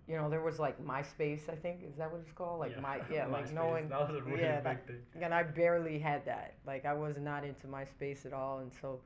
you 0.08 0.16
know, 0.16 0.30
there 0.30 0.42
was 0.42 0.58
like 0.60 0.82
MySpace, 0.86 1.50
I 1.50 1.56
think, 1.56 1.82
is 1.84 1.98
that 1.98 2.10
what 2.12 2.22
it's 2.22 2.32
called? 2.32 2.60
Like 2.60 2.72
Yeah. 2.76 2.82
my, 2.82 3.02
yeah, 3.12 3.26
like 3.28 3.48
MySpace, 3.48 3.54
knowing, 3.54 3.90
that 3.90 4.00
was 4.10 4.18
a 4.18 4.22
really 4.24 4.42
yeah, 4.42 4.56
big 4.56 4.64
that- 4.64 4.88
thing. 4.88 5.24
and 5.24 5.34
I 5.34 5.44
barely 5.44 6.00
had 6.00 6.26
that. 6.26 6.56
Like 6.66 6.86
I 6.86 6.94
was 6.94 7.18
not 7.18 7.44
into 7.44 7.68
MySpace 7.68 8.26
at 8.26 8.34
all, 8.34 8.60
and 8.60 8.72
so. 8.82 9.02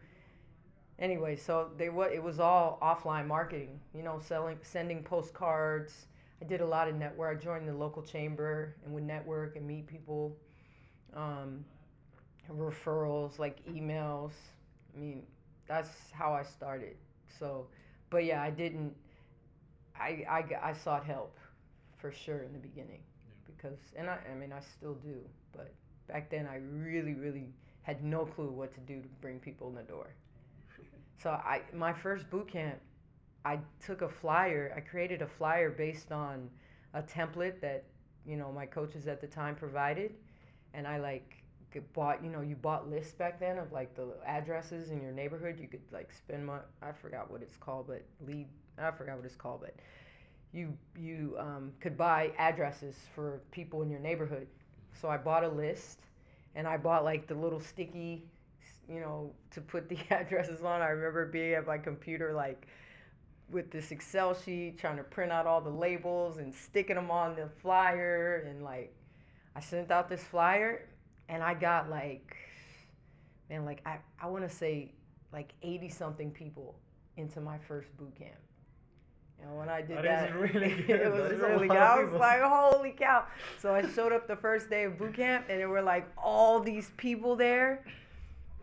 Anyway, 1.00 1.36
so 1.36 1.72
they 1.78 1.90
what 1.90 2.12
it 2.14 2.22
was 2.22 2.40
all 2.40 2.78
offline 2.80 3.26
marketing, 3.26 3.80
you 3.96 4.04
know, 4.04 4.20
selling, 4.24 4.58
sending 4.62 5.02
postcards. 5.02 6.06
I 6.40 6.46
did 6.46 6.62
a 6.62 6.66
lot 6.66 6.88
of 6.88 6.94
network. 6.96 7.40
I 7.40 7.44
joined 7.44 7.68
the 7.68 7.74
local 7.74 8.04
chamber 8.04 8.76
and 8.86 8.94
would 8.94 9.04
network 9.04 9.56
and 9.56 9.66
meet 9.66 9.88
people. 9.88 10.38
Um, 11.16 11.66
referrals, 12.52 13.40
like 13.40 13.66
emails. 13.66 14.32
I 14.96 15.00
mean, 15.00 15.24
that's 15.72 16.12
how 16.12 16.34
I 16.34 16.44
started. 16.44 16.98
So, 17.40 17.68
but 18.10 18.26
yeah, 18.26 18.42
I 18.44 18.52
didn't. 18.52 18.96
I 20.00 20.26
I, 20.30 20.70
I 20.70 20.74
sought 20.74 21.06
help, 21.06 21.38
for 21.98 22.12
sure 22.12 22.44
in 22.44 22.54
the 22.54 22.60
beginning, 22.60 23.02
because 23.46 23.80
and 23.96 24.10
I 24.10 24.20
I 24.32 24.36
mean 24.36 24.52
I 24.54 24.60
still 24.62 24.96
do, 24.96 25.18
but 25.54 25.74
back 26.08 26.30
then 26.30 26.48
I 26.48 26.58
really 26.58 27.14
really 27.16 27.54
had 27.84 28.04
no 28.04 28.26
clue 28.26 28.52
what 28.52 28.74
to 28.76 28.80
do 28.82 29.02
to 29.02 29.08
bring 29.22 29.40
people 29.40 29.70
in 29.70 29.76
the 29.76 29.84
door. 29.84 30.16
So 31.22 31.32
I 31.32 31.62
my 31.74 31.94
first 31.94 32.30
boot 32.30 32.48
camp, 32.48 32.80
I 33.46 33.60
took 33.86 34.02
a 34.02 34.10
flyer. 34.10 34.74
I 34.76 34.82
created 34.82 35.22
a 35.22 35.28
flyer 35.28 35.70
based 35.70 36.12
on 36.12 36.50
a 36.94 37.02
template 37.04 37.62
that 37.62 37.84
you 38.26 38.38
know 38.38 38.52
my 38.52 38.66
coaches 38.66 39.08
at 39.08 39.22
the 39.22 39.28
time 39.28 39.56
provided, 39.56 40.14
and 40.74 40.88
I 40.88 41.00
like 41.00 41.41
bought 41.80 42.24
you 42.24 42.30
know 42.30 42.42
you 42.42 42.56
bought 42.56 42.90
lists 42.90 43.14
back 43.14 43.40
then 43.40 43.58
of 43.58 43.72
like 43.72 43.96
the 43.96 44.08
addresses 44.26 44.92
in 44.92 45.02
your 45.02 45.12
neighborhood. 45.12 45.60
You 45.60 45.68
could 45.68 45.82
like 45.92 46.12
spend 46.12 46.46
my 46.46 46.58
I 46.82 46.92
forgot 46.92 47.32
what 47.32 47.42
it's 47.42 47.58
called, 47.58 47.88
but 47.88 48.04
lead 48.26 48.48
I 48.78 48.92
forgot 48.92 49.18
what 49.18 49.26
it's 49.26 49.36
called, 49.36 49.62
but 49.62 49.76
you 50.54 50.78
you 51.00 51.36
um, 51.40 51.72
could 51.80 51.98
buy 51.98 52.32
addresses 52.38 52.96
for 53.16 53.42
people 53.52 53.82
in 53.82 53.90
your 53.90 54.00
neighborhood. 54.00 54.48
So 55.00 55.10
I 55.10 55.18
bought 55.18 55.44
a 55.44 55.50
list, 55.50 56.00
and 56.56 56.68
I 56.68 56.78
bought 56.78 57.04
like 57.04 57.28
the 57.28 57.36
little 57.36 57.60
sticky, 57.60 58.24
you 58.90 59.00
know, 59.00 59.32
to 59.52 59.62
put 59.62 59.88
the 59.88 59.98
addresses 60.10 60.62
on. 60.64 60.82
I 60.82 60.90
remember 60.90 61.26
being 61.26 61.54
at 61.54 61.66
my 61.66 61.78
computer 61.78 62.34
like 62.34 62.68
with 63.50 63.72
this 63.72 63.92
Excel 63.92 64.34
sheet 64.34 64.78
trying 64.80 64.98
to 64.98 65.04
print 65.04 65.32
out 65.32 65.46
all 65.46 65.62
the 65.62 65.70
labels 65.70 66.38
and 66.38 66.54
sticking 66.54 66.96
them 66.96 67.12
on 67.12 67.36
the 67.36 67.50
flyer 67.62 68.46
and 68.50 68.64
like 68.64 68.94
I 69.56 69.60
sent 69.60 69.92
out 69.92 70.08
this 70.08 70.24
flyer 70.24 70.88
and 71.32 71.42
I 71.42 71.56
got 71.56 71.90
like 71.90 72.36
man 73.50 73.66
like 73.66 73.82
I, 73.86 73.98
I 74.22 74.28
want 74.28 74.48
to 74.48 74.56
say 74.56 74.94
like 75.34 75.54
80 75.64 75.90
something 75.90 76.30
people 76.32 76.76
into 77.18 77.42
my 77.42 77.58
first 77.58 77.96
boot 77.98 78.14
camp. 78.16 78.36
And 79.42 79.58
when 79.58 79.70
I 79.70 79.82
did 79.82 79.98
That 79.98 80.04
that, 80.04 80.36
really 80.36 80.70
good. 80.88 81.00
it 81.02 81.12
was 81.12 81.40
really 81.40 81.68
good. 81.68 81.78
I 81.78 81.96
was 81.98 82.06
people. 82.06 82.20
like, 82.20 82.42
holy 82.42 82.92
cow. 82.92 83.26
So 83.60 83.74
I 83.74 83.82
showed 83.96 84.12
up 84.12 84.28
the 84.28 84.36
first 84.36 84.70
day 84.70 84.84
of 84.84 85.00
boot 85.00 85.16
camp 85.16 85.46
and 85.50 85.60
there 85.60 85.70
were 85.70 85.82
like 85.82 86.08
all 86.18 86.60
these 86.60 86.92
people 86.98 87.36
there. 87.36 87.84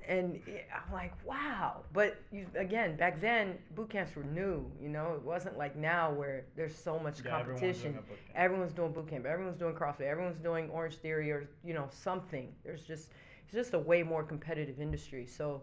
And 0.09 0.41
I'm 0.75 0.93
like, 0.93 1.13
wow. 1.27 1.83
But 1.93 2.17
you, 2.33 2.47
again, 2.57 2.97
back 2.97 3.21
then, 3.21 3.59
boot 3.75 3.91
camps 3.91 4.17
were 4.17 4.25
new. 4.25 4.65
You 4.81 4.89
know, 4.89 5.13
it 5.15 5.23
wasn't 5.23 5.59
like 5.59 5.77
now 5.77 6.11
where 6.13 6.47
there's 6.57 6.75
so 6.75 6.99
much 6.99 7.19
Yeah, 7.23 7.31
competition. 7.43 7.93
doing 7.93 7.99
a 7.99 8.09
boot 8.09 8.19
camp. 8.27 8.35
Everyone's 8.37 8.73
doing 8.73 8.93
boot 8.93 9.09
camp. 9.09 9.27
Everyone's 9.27 9.59
doing 9.59 9.75
CrossFit. 9.75 10.09
Everyone's 10.09 10.39
doing 10.39 10.71
Orange 10.71 10.97
Theory 10.97 11.31
or 11.31 11.47
you 11.63 11.75
know 11.75 11.89
something. 11.93 12.55
There's 12.65 12.83
just 12.83 13.11
it's 13.45 13.53
just 13.55 13.75
a 13.75 13.79
way 13.79 14.03
more 14.03 14.25
competitive 14.25 14.81
industry. 14.81 15.27
So 15.27 15.63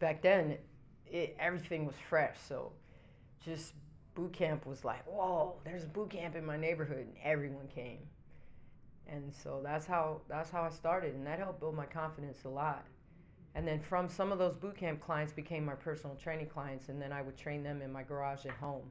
back 0.00 0.20
then, 0.20 0.58
it, 1.06 1.36
everything 1.38 1.86
was 1.86 1.96
fresh. 2.08 2.36
So 2.48 2.72
just 3.44 3.74
boot 4.16 4.32
camp 4.32 4.66
was 4.66 4.84
like, 4.84 5.06
whoa, 5.06 5.54
there's 5.64 5.84
a 5.84 5.88
boot 5.88 6.10
camp 6.10 6.34
in 6.34 6.44
my 6.44 6.56
neighborhood, 6.56 6.98
and 7.06 7.14
everyone 7.22 7.68
came. 7.68 8.00
And 9.06 9.32
so 9.32 9.60
that's 9.62 9.86
how 9.86 10.22
that's 10.28 10.50
how 10.50 10.64
I 10.64 10.70
started, 10.70 11.14
and 11.14 11.26
that 11.26 11.38
helped 11.38 11.60
build 11.60 11.76
my 11.76 11.86
confidence 11.86 12.38
a 12.44 12.48
lot. 12.48 12.84
And 13.58 13.66
then 13.66 13.80
from 13.80 14.08
some 14.08 14.30
of 14.30 14.38
those 14.38 14.54
boot 14.54 14.76
camp 14.76 15.00
clients 15.00 15.32
became 15.32 15.64
my 15.64 15.74
personal 15.74 16.14
training 16.14 16.46
clients, 16.46 16.90
and 16.90 17.02
then 17.02 17.12
I 17.12 17.22
would 17.22 17.36
train 17.36 17.64
them 17.64 17.82
in 17.82 17.92
my 17.92 18.04
garage 18.04 18.46
at 18.46 18.52
home. 18.52 18.88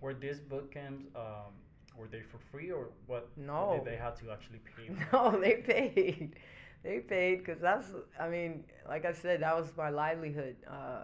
Were 0.00 0.14
these 0.14 0.38
boot 0.38 0.72
camps 0.72 1.06
um, 1.16 1.54
were 1.98 2.06
they 2.06 2.20
for 2.20 2.38
free 2.52 2.70
or 2.70 2.90
what? 3.08 3.28
No. 3.36 3.74
Did 3.74 3.92
they 3.92 3.96
had 3.96 4.14
to 4.20 4.30
actually 4.30 4.60
pay? 4.76 4.94
for? 5.10 5.16
No, 5.16 5.40
they 5.40 5.54
paid. 5.54 6.36
They 6.84 7.00
paid 7.00 7.38
because 7.38 7.60
that's, 7.60 7.88
I 8.20 8.28
mean, 8.28 8.62
like 8.88 9.04
I 9.04 9.12
said, 9.12 9.42
that 9.42 9.56
was 9.56 9.72
my 9.76 9.90
livelihood. 9.90 10.54
Uh, 10.70 11.02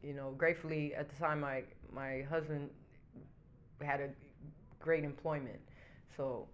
you 0.00 0.14
know, 0.14 0.34
gratefully 0.38 0.94
at 0.94 1.10
the 1.10 1.16
time, 1.16 1.40
my 1.40 1.64
my 1.92 2.22
husband 2.30 2.70
had 3.80 4.00
a 4.00 4.10
great 4.78 5.02
employment, 5.02 5.60
so 6.16 6.46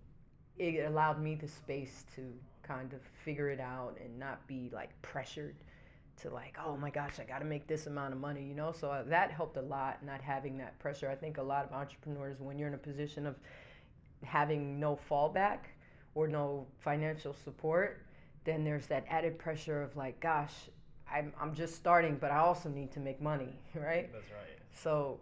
it 0.56 0.86
allowed 0.86 1.20
me 1.22 1.34
the 1.34 1.46
space 1.46 2.06
to 2.16 2.22
kind 2.68 2.92
of 2.92 3.00
figure 3.24 3.48
it 3.48 3.60
out 3.60 3.96
and 4.04 4.18
not 4.18 4.46
be 4.46 4.70
like 4.72 4.90
pressured 5.02 5.56
to 6.20 6.30
like, 6.30 6.56
oh 6.64 6.76
my 6.76 6.90
gosh, 6.90 7.18
I 7.18 7.24
got 7.24 7.38
to 7.38 7.44
make 7.44 7.66
this 7.66 7.86
amount 7.86 8.12
of 8.12 8.20
money, 8.20 8.44
you 8.44 8.54
know. 8.54 8.72
So 8.72 8.90
uh, 8.90 9.02
that 9.04 9.30
helped 9.30 9.56
a 9.56 9.62
lot, 9.62 10.04
not 10.04 10.20
having 10.20 10.58
that 10.58 10.78
pressure. 10.78 11.08
I 11.08 11.14
think 11.14 11.38
a 11.38 11.42
lot 11.42 11.64
of 11.64 11.72
entrepreneurs, 11.72 12.40
when 12.40 12.58
you're 12.58 12.68
in 12.68 12.74
a 12.74 12.78
position 12.78 13.26
of 13.26 13.36
having 14.24 14.78
no 14.78 14.98
fallback 15.08 15.58
or 16.14 16.28
no 16.28 16.66
financial 16.80 17.32
support, 17.32 18.04
then 18.44 18.64
there's 18.64 18.86
that 18.86 19.04
added 19.08 19.38
pressure 19.38 19.82
of 19.82 19.96
like, 19.96 20.18
gosh, 20.20 20.54
I'm, 21.10 21.32
I'm 21.40 21.54
just 21.54 21.76
starting, 21.76 22.16
but 22.20 22.30
I 22.30 22.38
also 22.38 22.68
need 22.68 22.92
to 22.92 23.00
make 23.00 23.22
money, 23.22 23.58
right? 23.74 24.12
That's 24.12 24.30
right. 24.30 24.58
So, 24.72 25.20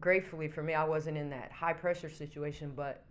gratefully 0.00 0.48
for 0.48 0.62
me, 0.62 0.74
I 0.74 0.84
wasn't 0.84 1.16
in 1.16 1.30
that 1.30 1.52
high 1.52 1.72
pressure 1.72 2.10
situation, 2.10 2.72
but 2.74 3.04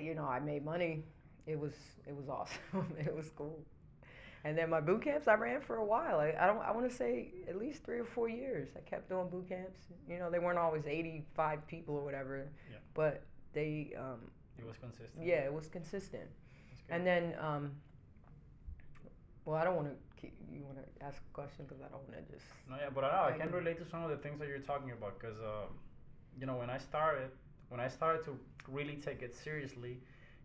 you 0.00 0.14
know, 0.14 0.24
I 0.24 0.40
made 0.40 0.64
money. 0.64 1.04
It 1.46 1.58
was 1.58 1.72
it 2.06 2.14
was 2.16 2.28
awesome. 2.28 2.94
it 2.98 3.14
was 3.14 3.30
cool. 3.36 3.60
And 4.46 4.58
then 4.58 4.68
my 4.68 4.80
boot 4.80 5.02
camps, 5.02 5.26
I 5.26 5.34
ran 5.34 5.62
for 5.62 5.76
a 5.76 5.84
while. 5.84 6.20
I, 6.20 6.34
I 6.38 6.46
don't. 6.46 6.60
I 6.60 6.70
want 6.70 6.88
to 6.90 6.94
say 6.94 7.32
at 7.48 7.56
least 7.58 7.82
three 7.84 7.98
or 7.98 8.04
four 8.04 8.28
years. 8.28 8.68
I 8.76 8.80
kept 8.80 9.08
doing 9.08 9.28
boot 9.30 9.48
camps. 9.48 9.80
You 10.08 10.18
know, 10.18 10.30
they 10.30 10.38
weren't 10.38 10.58
always 10.58 10.86
eighty-five 10.86 11.66
people 11.66 11.94
or 11.96 12.04
whatever, 12.04 12.46
Yeah. 12.70 12.76
but 12.92 13.22
they, 13.54 13.94
um, 13.98 14.20
It 14.58 14.66
was 14.66 14.76
consistent. 14.76 15.24
yeah, 15.24 15.44
it 15.48 15.52
was 15.52 15.68
consistent. 15.68 16.28
And 16.90 17.06
then, 17.06 17.34
um, 17.40 17.70
well, 19.44 19.56
I 19.56 19.64
don't 19.64 19.76
want 19.76 19.88
to. 19.88 19.96
keep 20.20 20.34
You 20.52 20.62
want 20.64 20.76
to 20.78 21.04
ask 21.04 21.18
a 21.18 21.32
question 21.32 21.64
because 21.66 21.80
I 21.82 21.88
don't 21.88 22.02
want 22.08 22.14
to 22.26 22.32
just. 22.32 22.46
No, 22.68 22.76
yeah, 22.76 22.90
but 22.94 23.04
I, 23.04 23.08
know, 23.30 23.34
I 23.34 23.38
can- 23.38 23.50
relate 23.52 23.78
to 23.78 23.86
some 23.86 24.02
of 24.02 24.10
the 24.10 24.16
things 24.18 24.38
that 24.40 24.48
you're 24.48 24.58
talking 24.72 24.90
about 24.90 25.18
because, 25.18 25.38
um, 25.40 25.68
you 26.38 26.46
know, 26.46 26.56
when 26.56 26.68
I 26.70 26.78
started, 26.78 27.30
when 27.70 27.80
I 27.80 27.88
started 27.88 28.24
to 28.26 28.38
really 28.68 28.96
take 28.96 29.22
it 29.22 29.34
seriously, 29.34 30.00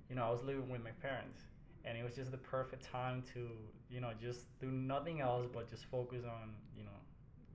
you 0.09 0.15
know, 0.15 0.25
I 0.25 0.29
was 0.31 0.43
living 0.43 0.69
with 0.69 0.83
my 0.83 0.91
parents, 0.91 1.41
and 1.85 1.97
it 1.97 2.03
was 2.03 2.15
just 2.15 2.31
the 2.31 2.37
perfect 2.37 2.83
time 2.83 3.23
to, 3.33 3.49
you 3.89 4.01
know, 4.01 4.11
just 4.19 4.59
do 4.59 4.67
nothing 4.71 5.21
else 5.21 5.47
but 5.53 5.69
just 5.69 5.85
focus 5.85 6.23
on, 6.25 6.51
you 6.77 6.83
know, 6.83 6.99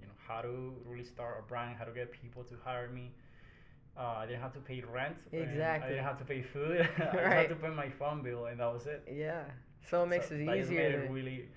you 0.01 0.07
know, 0.07 0.13
how 0.27 0.41
to 0.43 0.75
really 0.85 1.05
start 1.05 1.37
a 1.41 1.49
brand, 1.49 1.77
how 1.79 1.85
to 1.85 1.93
get 1.93 2.13
people 2.13 2.45
to 2.45 2.55
hire 2.65 2.89
me. 2.89 3.13
Uh, 3.97 4.17
I 4.19 4.27
didn't 4.27 4.41
have 4.43 4.53
to 4.55 4.61
pay 4.61 4.83
rent. 4.83 5.17
and 5.33 5.41
I 5.83 5.89
didn't 5.89 6.05
have 6.05 6.19
to 6.19 6.25
pay 6.25 6.43
food. 6.43 6.81
I 6.99 7.01
just 7.01 7.01
had 7.15 7.15
Right. 7.31 7.49
to 7.49 7.55
pay 7.57 7.69
my 7.71 7.89
phone 7.91 8.23
bill, 8.23 8.47
and 8.47 8.61
that 8.61 8.73
was 8.73 8.87
it. 8.87 9.07
Yeah. 9.11 9.45
So 9.89 10.03
it 10.03 10.07
makes 10.07 10.29
So 10.29 10.35
it 10.35 10.41
easier. 10.41 10.81
Made 10.81 10.93
it 10.93 11.11
really, 11.11 11.49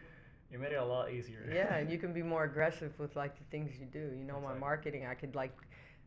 it 0.51 0.59
made 0.59 0.71
it 0.71 0.75
a 0.79 0.85
lot 0.85 1.11
easier. 1.11 1.43
yeah, 1.53 1.75
and 1.75 1.89
you 1.91 1.97
can 1.97 2.13
be 2.13 2.21
more 2.23 2.43
aggressive 2.43 2.97
with 2.99 3.15
like 3.15 3.37
the 3.37 3.43
things 3.51 3.71
you 3.79 3.85
do. 3.85 3.99
You 4.17 4.23
know, 4.23 4.35
my 4.35 4.39
Exactly. 4.39 4.59
marketing, 4.59 5.05
I 5.05 5.13
could 5.15 5.35
like, 5.35 5.55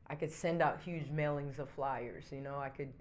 I 0.08 0.14
could 0.14 0.30
send 0.30 0.62
out 0.62 0.80
huge 0.80 1.08
mailings 1.10 1.58
of 1.58 1.68
flyers. 1.70 2.24
You 2.32 2.40
know, 2.40 2.58
I 2.58 2.68
could 2.68 2.92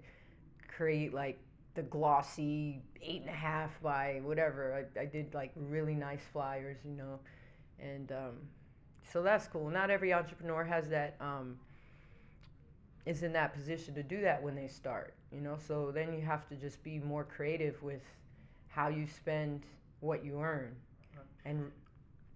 create 0.68 1.12
like 1.14 1.38
the 1.74 1.82
glossy 1.82 2.82
eight 3.02 3.20
and 3.22 3.30
a 3.30 3.34
half 3.34 3.80
by 3.82 4.20
whatever. 4.24 4.86
I, 4.96 5.00
I 5.00 5.04
did 5.06 5.34
like 5.34 5.52
really 5.56 5.94
nice 5.94 6.22
flyers. 6.32 6.78
You 6.84 6.92
know, 6.92 7.18
and 7.80 8.10
um, 8.12 8.34
so 9.12 9.22
that's 9.22 9.46
cool. 9.46 9.70
Not 9.70 9.90
every 9.90 10.12
entrepreneur 10.12 10.64
has 10.64 10.88
that. 10.90 11.16
Um, 11.20 11.56
is 13.06 13.22
in 13.22 13.32
that 13.32 13.54
position 13.54 13.94
to 13.94 14.02
do 14.02 14.20
that 14.20 14.42
when 14.42 14.54
they 14.54 14.68
start. 14.68 15.14
You 15.32 15.40
know, 15.40 15.56
so 15.66 15.90
then 15.90 16.12
you 16.12 16.20
have 16.22 16.46
to 16.48 16.54
just 16.54 16.82
be 16.82 16.98
more 16.98 17.24
creative 17.24 17.82
with 17.82 18.02
how 18.68 18.88
you 18.88 19.06
spend 19.06 19.62
what 20.00 20.24
you 20.24 20.40
earn. 20.40 20.74
And 21.44 21.70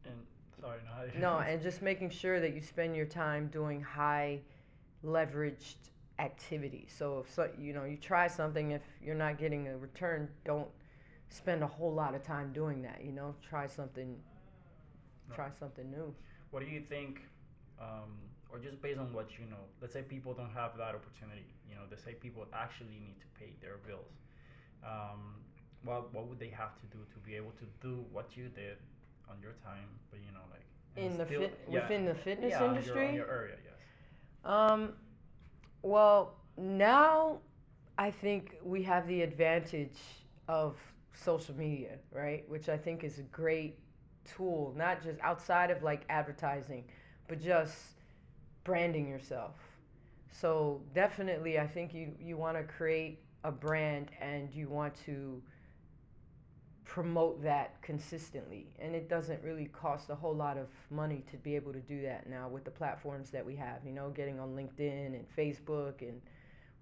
And 0.05 0.15
sorry, 0.61 0.79
no. 1.21 1.37
no, 1.37 1.39
and 1.47 1.63
just 1.63 1.83
making 1.83 2.11
sure 2.11 2.41
that 2.41 2.55
you 2.55 2.61
spend 2.61 2.97
your 2.97 3.07
time 3.07 3.49
doing 3.49 3.81
high 3.81 4.41
leveraged 5.05 5.77
activity. 6.19 6.87
So 6.89 7.21
if 7.27 7.33
so, 7.35 7.51
you 7.59 7.73
know, 7.73 7.85
you 7.85 7.97
try 7.97 8.29
something 8.29 8.71
if 8.73 8.83
you're 9.03 9.15
not 9.15 9.39
getting 9.39 9.69
a 9.69 9.77
return, 9.77 10.29
don't 10.45 10.69
spend 11.29 11.63
a 11.63 11.67
whole 11.67 11.93
lot 11.93 12.15
of 12.15 12.23
time 12.23 12.53
doing 12.53 12.83
that, 12.83 13.01
you 13.05 13.13
know? 13.13 13.35
Try 13.49 13.67
something 13.67 14.17
try 15.35 15.49
something 15.59 15.91
new. 15.91 16.15
What 16.51 16.61
do 16.63 16.67
you 16.71 16.81
think, 16.81 17.23
um, 17.81 18.13
or 18.53 18.59
just 18.59 18.81
based 18.81 19.01
on 19.01 19.13
what 19.13 19.31
you 19.39 19.47
know, 19.51 19.65
let's 19.81 19.93
say 19.93 20.03
people 20.03 20.33
don't 20.35 20.53
have 20.53 20.77
that 20.77 20.95
opportunity, 20.95 21.47
you 21.69 21.75
know, 21.75 21.81
let's 21.91 22.05
say 22.05 22.13
people 22.13 22.47
actually 22.53 23.01
need 23.01 23.17
to 23.21 23.27
pay 23.41 23.55
their 23.61 23.79
bills. 23.87 24.13
Um, 24.85 25.35
what, 25.83 26.15
what 26.15 26.29
would 26.29 26.39
they 26.39 26.51
have 26.51 26.77
to 26.77 26.87
do 26.97 26.99
to 27.13 27.19
be 27.27 27.35
able 27.35 27.53
to 27.53 27.65
do 27.81 28.05
what 28.13 28.37
you 28.37 28.45
did 28.49 28.77
on 29.29 29.37
your 29.43 29.55
time, 29.65 29.89
but 30.11 30.21
you 30.21 30.31
know, 30.33 30.45
like 30.53 30.63
In 30.97 31.19
the 31.19 31.25
still- 31.27 31.41
fit, 31.41 31.59
yeah, 31.69 31.83
within 31.83 32.05
the 32.05 32.15
fitness 32.15 32.51
yeah, 32.51 32.59
on 32.63 32.63
your- 32.67 32.75
industry? 32.77 33.09
on 33.09 33.15
your 33.15 33.31
area, 33.31 33.57
yes. 33.65 33.81
Um, 34.45 34.93
well, 35.85 36.35
now 36.57 37.39
I 37.99 38.11
think 38.11 38.57
we 38.63 38.83
have 38.85 39.07
the 39.07 39.23
advantage 39.23 39.99
of 40.49 40.77
social 41.13 41.55
media, 41.55 41.99
right? 42.11 42.49
Which 42.49 42.69
I 42.69 42.77
think 42.77 43.05
is 43.05 43.19
a 43.19 43.23
great 43.25 43.79
tool, 44.25 44.75
not 44.77 45.03
just 45.03 45.21
outside 45.21 45.71
of 45.71 45.83
like 45.83 46.05
advertising, 46.09 46.85
but 47.29 47.41
just 47.41 47.77
branding 48.65 49.07
yourself. 49.09 49.57
So 50.31 50.81
definitely, 50.95 51.59
I 51.59 51.67
think 51.67 51.93
you 51.95 52.13
you 52.19 52.37
want 52.39 52.57
to 52.57 52.65
create 52.65 53.21
a 53.45 53.53
brand 53.53 54.11
and 54.21 54.53
you 54.55 54.69
want 54.69 54.95
to 55.05 55.43
promote 56.85 57.43
that 57.43 57.81
consistently. 57.83 58.67
And 58.79 58.95
it 58.95 59.09
doesn't 59.09 59.43
really 59.43 59.67
cost 59.67 60.11
a 60.11 60.15
whole 60.15 60.35
lot 60.35 60.59
of 60.59 60.69
money 60.91 61.25
to 61.31 61.37
be 61.39 61.57
able 61.57 61.73
to 61.73 61.81
do 61.81 62.03
that 62.03 62.29
now 62.29 62.49
with 62.49 62.65
the 62.65 62.71
platforms 62.71 63.31
that 63.31 63.45
we 63.45 63.57
have 63.57 63.79
you 63.85 63.93
know 63.93 64.11
getting 64.11 64.39
on 64.39 64.55
linkedin 64.55 65.07
and 65.07 65.25
facebook 65.37 66.03
and 66.03 66.21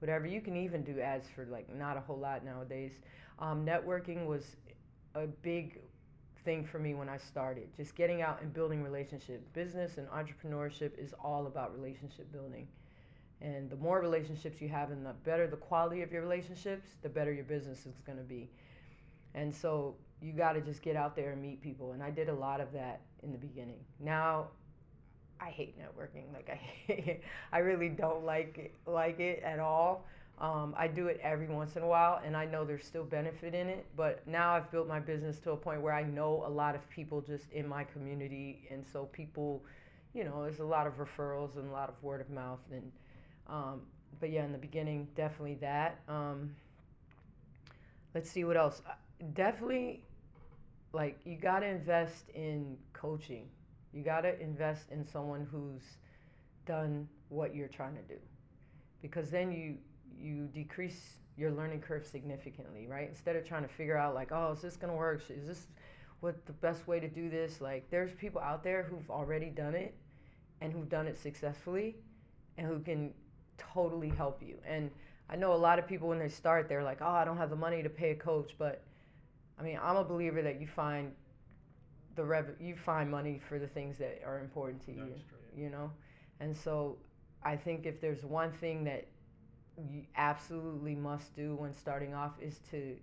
whatever. 0.00 0.26
You 0.26 0.40
can 0.40 0.56
even 0.56 0.82
do 0.82 1.00
ads 1.00 1.28
for 1.28 1.46
like 1.46 1.72
not 1.74 1.96
a 1.96 2.00
whole 2.00 2.18
lot 2.18 2.44
nowadays. 2.44 2.92
Um, 3.38 3.64
networking 3.64 4.26
was 4.26 4.56
a 5.14 5.26
big 5.26 5.78
thing 6.44 6.64
for 6.64 6.80
me 6.80 6.94
when 6.94 7.08
i 7.08 7.16
started. 7.16 7.68
Just 7.76 7.94
getting 7.94 8.20
out 8.20 8.42
and 8.42 8.52
building 8.52 8.82
relationships 8.82 9.46
business 9.52 9.98
and 9.98 10.08
entrepreneurship 10.08 10.98
is 10.98 11.14
all 11.22 11.46
about 11.46 11.72
relationship 11.72 12.32
building. 12.32 12.66
And 13.40 13.70
the 13.70 13.76
more 13.76 14.00
relationships 14.00 14.60
you 14.60 14.68
have 14.68 14.90
and 14.90 15.06
the 15.06 15.14
better 15.24 15.46
the 15.46 15.56
quality 15.56 16.02
of 16.02 16.12
your 16.12 16.22
relationships 16.22 16.88
the 17.02 17.08
better 17.08 17.32
your 17.32 17.44
business 17.44 17.86
is 17.86 18.00
going 18.04 18.18
to 18.18 18.24
be 18.24 18.50
and 19.34 19.54
so 19.54 19.94
you 20.20 20.32
got 20.32 20.52
to 20.52 20.60
just 20.60 20.82
get 20.82 20.96
out 20.96 21.16
there 21.16 21.32
and 21.32 21.42
meet 21.42 21.60
people. 21.60 21.92
And 21.92 22.02
I 22.02 22.10
did 22.10 22.28
a 22.28 22.34
lot 22.34 22.60
of 22.60 22.72
that 22.72 23.00
in 23.22 23.32
the 23.32 23.38
beginning. 23.38 23.80
Now 23.98 24.48
I 25.40 25.50
hate 25.50 25.76
networking. 25.78 26.32
Like 26.32 26.48
I, 26.50 26.54
hate 26.54 27.22
I 27.52 27.58
really 27.58 27.88
don't 27.88 28.24
like 28.24 28.56
it, 28.58 28.74
like 28.86 29.18
it 29.20 29.42
at 29.42 29.58
all. 29.58 30.06
Um, 30.38 30.74
I 30.76 30.88
do 30.88 31.06
it 31.08 31.20
every 31.22 31.46
once 31.46 31.76
in 31.76 31.82
a 31.82 31.86
while, 31.86 32.20
and 32.24 32.36
I 32.36 32.46
know 32.46 32.64
there's 32.64 32.84
still 32.84 33.04
benefit 33.04 33.54
in 33.54 33.68
it. 33.68 33.86
But 33.96 34.26
now 34.26 34.52
I've 34.52 34.70
built 34.70 34.88
my 34.88 34.98
business 34.98 35.38
to 35.40 35.52
a 35.52 35.56
point 35.56 35.82
where 35.82 35.92
I 35.92 36.02
know 36.02 36.44
a 36.46 36.50
lot 36.50 36.74
of 36.74 36.88
people 36.88 37.20
just 37.20 37.50
in 37.52 37.68
my 37.68 37.84
community, 37.84 38.66
and 38.70 38.84
so 38.92 39.04
people, 39.12 39.62
you 40.14 40.24
know, 40.24 40.42
there's 40.42 40.60
a 40.60 40.64
lot 40.64 40.86
of 40.86 40.94
referrals 40.94 41.56
and 41.56 41.68
a 41.68 41.72
lot 41.72 41.88
of 41.88 42.02
word 42.02 42.20
of 42.20 42.30
mouth. 42.30 42.60
And 42.72 42.90
um, 43.48 43.82
but 44.20 44.30
yeah, 44.30 44.44
in 44.44 44.52
the 44.52 44.58
beginning, 44.58 45.08
definitely 45.16 45.58
that. 45.60 46.00
Um, 46.08 46.54
let's 48.14 48.30
see 48.30 48.44
what 48.44 48.56
else 48.56 48.82
definitely 49.34 50.04
like 50.92 51.18
you 51.24 51.36
got 51.36 51.60
to 51.60 51.66
invest 51.66 52.28
in 52.34 52.76
coaching. 52.92 53.48
You 53.92 54.02
got 54.02 54.22
to 54.22 54.40
invest 54.40 54.90
in 54.90 55.06
someone 55.06 55.46
who's 55.50 55.82
done 56.66 57.08
what 57.28 57.54
you're 57.54 57.68
trying 57.68 57.94
to 57.94 58.02
do. 58.02 58.20
Because 59.00 59.30
then 59.30 59.52
you 59.52 59.76
you 60.18 60.48
decrease 60.54 61.14
your 61.36 61.50
learning 61.50 61.80
curve 61.80 62.06
significantly, 62.06 62.86
right? 62.86 63.08
Instead 63.08 63.36
of 63.36 63.46
trying 63.46 63.62
to 63.62 63.68
figure 63.68 63.96
out 63.96 64.14
like, 64.14 64.30
oh, 64.32 64.52
is 64.52 64.60
this 64.60 64.76
going 64.76 64.92
to 64.92 64.96
work? 64.96 65.22
Is 65.30 65.46
this 65.46 65.66
what 66.20 66.44
the 66.46 66.52
best 66.52 66.86
way 66.86 67.00
to 67.00 67.08
do 67.08 67.30
this? 67.30 67.60
Like 67.60 67.90
there's 67.90 68.12
people 68.12 68.40
out 68.40 68.62
there 68.62 68.82
who've 68.84 69.10
already 69.10 69.46
done 69.46 69.74
it 69.74 69.94
and 70.60 70.72
who've 70.72 70.88
done 70.88 71.06
it 71.06 71.18
successfully 71.18 71.96
and 72.58 72.66
who 72.66 72.80
can 72.80 73.12
totally 73.58 74.10
help 74.10 74.42
you. 74.42 74.56
And 74.66 74.90
I 75.28 75.36
know 75.36 75.54
a 75.54 75.56
lot 75.56 75.78
of 75.78 75.86
people 75.86 76.08
when 76.08 76.18
they 76.18 76.28
start 76.28 76.68
they're 76.68 76.84
like, 76.84 76.98
"Oh, 77.00 77.06
I 77.10 77.24
don't 77.24 77.38
have 77.38 77.50
the 77.50 77.56
money 77.56 77.82
to 77.82 77.88
pay 77.88 78.10
a 78.10 78.14
coach," 78.14 78.54
but 78.58 78.82
I 79.58 79.62
mean, 79.62 79.78
I'm 79.82 79.96
a 79.96 80.04
believer 80.04 80.42
that 80.42 80.60
you 80.60 80.66
find 80.66 81.12
the 82.14 82.24
rev 82.24 82.50
you 82.60 82.76
find 82.76 83.10
money 83.10 83.40
for 83.48 83.58
the 83.58 83.66
things 83.66 83.98
that 83.98 84.20
are 84.26 84.40
important 84.40 84.84
to 84.86 84.92
you. 84.92 85.14
You 85.56 85.70
know, 85.70 85.90
and 86.40 86.56
so 86.56 86.98
I 87.42 87.56
think 87.56 87.86
if 87.86 88.00
there's 88.00 88.24
one 88.24 88.52
thing 88.52 88.84
that 88.84 89.06
you 89.90 90.02
absolutely 90.16 90.94
must 90.94 91.34
do 91.34 91.54
when 91.56 91.72
starting 91.72 92.14
off 92.14 92.32
is 92.40 92.60
to 92.70 92.96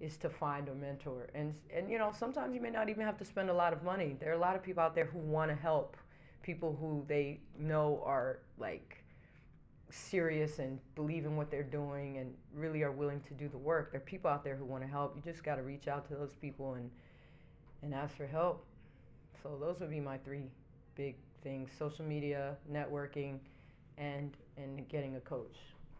is 0.00 0.16
to 0.18 0.28
find 0.28 0.68
a 0.68 0.74
mentor. 0.74 1.28
And 1.34 1.54
and 1.74 1.90
you 1.90 1.98
know 1.98 2.12
sometimes 2.16 2.54
you 2.54 2.60
may 2.60 2.70
not 2.70 2.88
even 2.88 3.04
have 3.04 3.18
to 3.18 3.24
spend 3.24 3.50
a 3.50 3.54
lot 3.54 3.72
of 3.72 3.82
money. 3.82 4.16
There 4.18 4.30
are 4.30 4.34
a 4.34 4.38
lot 4.38 4.56
of 4.56 4.62
people 4.62 4.82
out 4.82 4.94
there 4.94 5.06
who 5.06 5.18
want 5.18 5.50
to 5.50 5.54
help 5.54 5.96
people 6.42 6.76
who 6.78 7.04
they 7.08 7.40
know 7.58 8.02
are 8.04 8.40
like 8.58 9.03
serious 9.94 10.58
and 10.58 10.78
believe 10.94 11.24
in 11.24 11.36
what 11.36 11.50
they're 11.50 11.62
doing 11.62 12.18
and 12.18 12.34
really 12.54 12.82
are 12.82 12.92
willing 12.92 13.20
to 13.22 13.34
do 13.34 13.48
the 13.48 13.58
work. 13.58 13.92
There 13.92 14.00
are 14.00 14.04
people 14.04 14.30
out 14.30 14.44
there 14.44 14.56
who 14.56 14.64
want 14.64 14.82
to 14.82 14.88
help. 14.88 15.16
You 15.16 15.22
just 15.22 15.44
got 15.44 15.56
to 15.56 15.62
reach 15.62 15.88
out 15.88 16.06
to 16.08 16.14
those 16.14 16.34
people 16.34 16.74
and 16.74 16.90
and 17.82 17.94
ask 17.94 18.16
for 18.16 18.26
help. 18.26 18.64
So 19.42 19.56
those 19.60 19.80
would 19.80 19.90
be 19.90 20.00
my 20.00 20.18
three 20.18 20.50
big 20.96 21.16
things: 21.42 21.70
social 21.78 22.04
media, 22.04 22.56
networking, 22.70 23.38
and 23.98 24.36
and 24.56 24.88
getting 24.88 25.16
a 25.16 25.20
coach. 25.20 25.56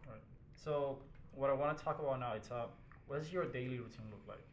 Right. 0.07 0.21
So 0.55 0.99
what 1.33 1.49
I 1.49 1.53
want 1.53 1.77
to 1.77 1.83
talk 1.83 1.99
about 1.99 2.19
now 2.19 2.33
is 2.33 2.49
uh, 2.51 2.65
what 3.07 3.21
does 3.21 3.31
your 3.31 3.45
daily 3.45 3.79
routine 3.79 4.07
look 4.11 4.23
like? 4.27 4.43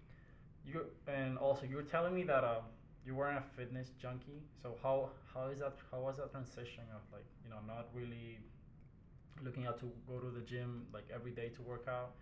You 0.67 0.87
and 1.09 1.39
also 1.39 1.67
you 1.67 1.77
were 1.77 1.83
telling 1.83 2.15
me 2.15 2.23
that 2.25 2.45
uh, 2.45 2.61
you 3.05 3.15
weren't 3.15 3.39
a 3.39 3.45
fitness 3.57 3.89
junkie. 4.01 4.43
So 4.63 4.77
how 4.83 5.11
how 5.35 5.49
is 5.49 5.59
that? 5.61 5.75
How 5.91 6.01
was 6.01 6.19
that 6.19 6.31
transition 6.31 6.85
of 6.95 7.03
like 7.13 7.27
you 7.45 7.51
know 7.51 7.59
not 7.67 7.89
really 7.95 8.39
looking 9.45 9.67
out 9.67 9.79
to 9.81 9.91
go 10.09 10.19
to 10.19 10.31
the 10.31 10.41
gym 10.41 10.87
like 10.93 11.05
every 11.15 11.33
day 11.33 11.49
to 11.49 11.63
work 11.63 11.87
out 11.89 12.13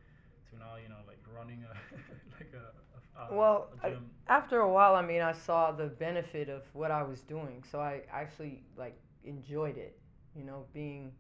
to 0.51 0.59
now 0.59 0.77
you 0.83 0.89
know 0.89 0.97
like 1.07 1.19
running 1.37 1.65
a 1.65 1.75
like 2.39 2.53
a, 2.55 3.21
a, 3.21 3.35
well 3.35 3.69
a 3.85 3.93
after 4.29 4.61
a 4.61 4.71
while 4.73 4.95
i 4.95 5.03
mean 5.03 5.21
i 5.23 5.33
saw 5.33 5.71
the 5.73 5.87
benefit 5.87 6.49
of 6.49 6.63
what 6.73 6.91
i 6.91 7.03
was 7.03 7.21
doing 7.23 7.63
so 7.71 7.81
i 7.81 8.01
actually 8.11 8.63
like 8.77 8.99
enjoyed 9.25 9.77
it 9.77 9.99
you 10.35 10.45
know 10.45 10.65
being 10.73 11.13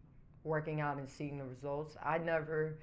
working 0.45 0.81
out 0.81 0.97
and 0.97 1.09
seeing 1.09 1.39
the 1.39 1.45
results. 1.45 1.97
I 2.03 2.19
never 2.19 2.79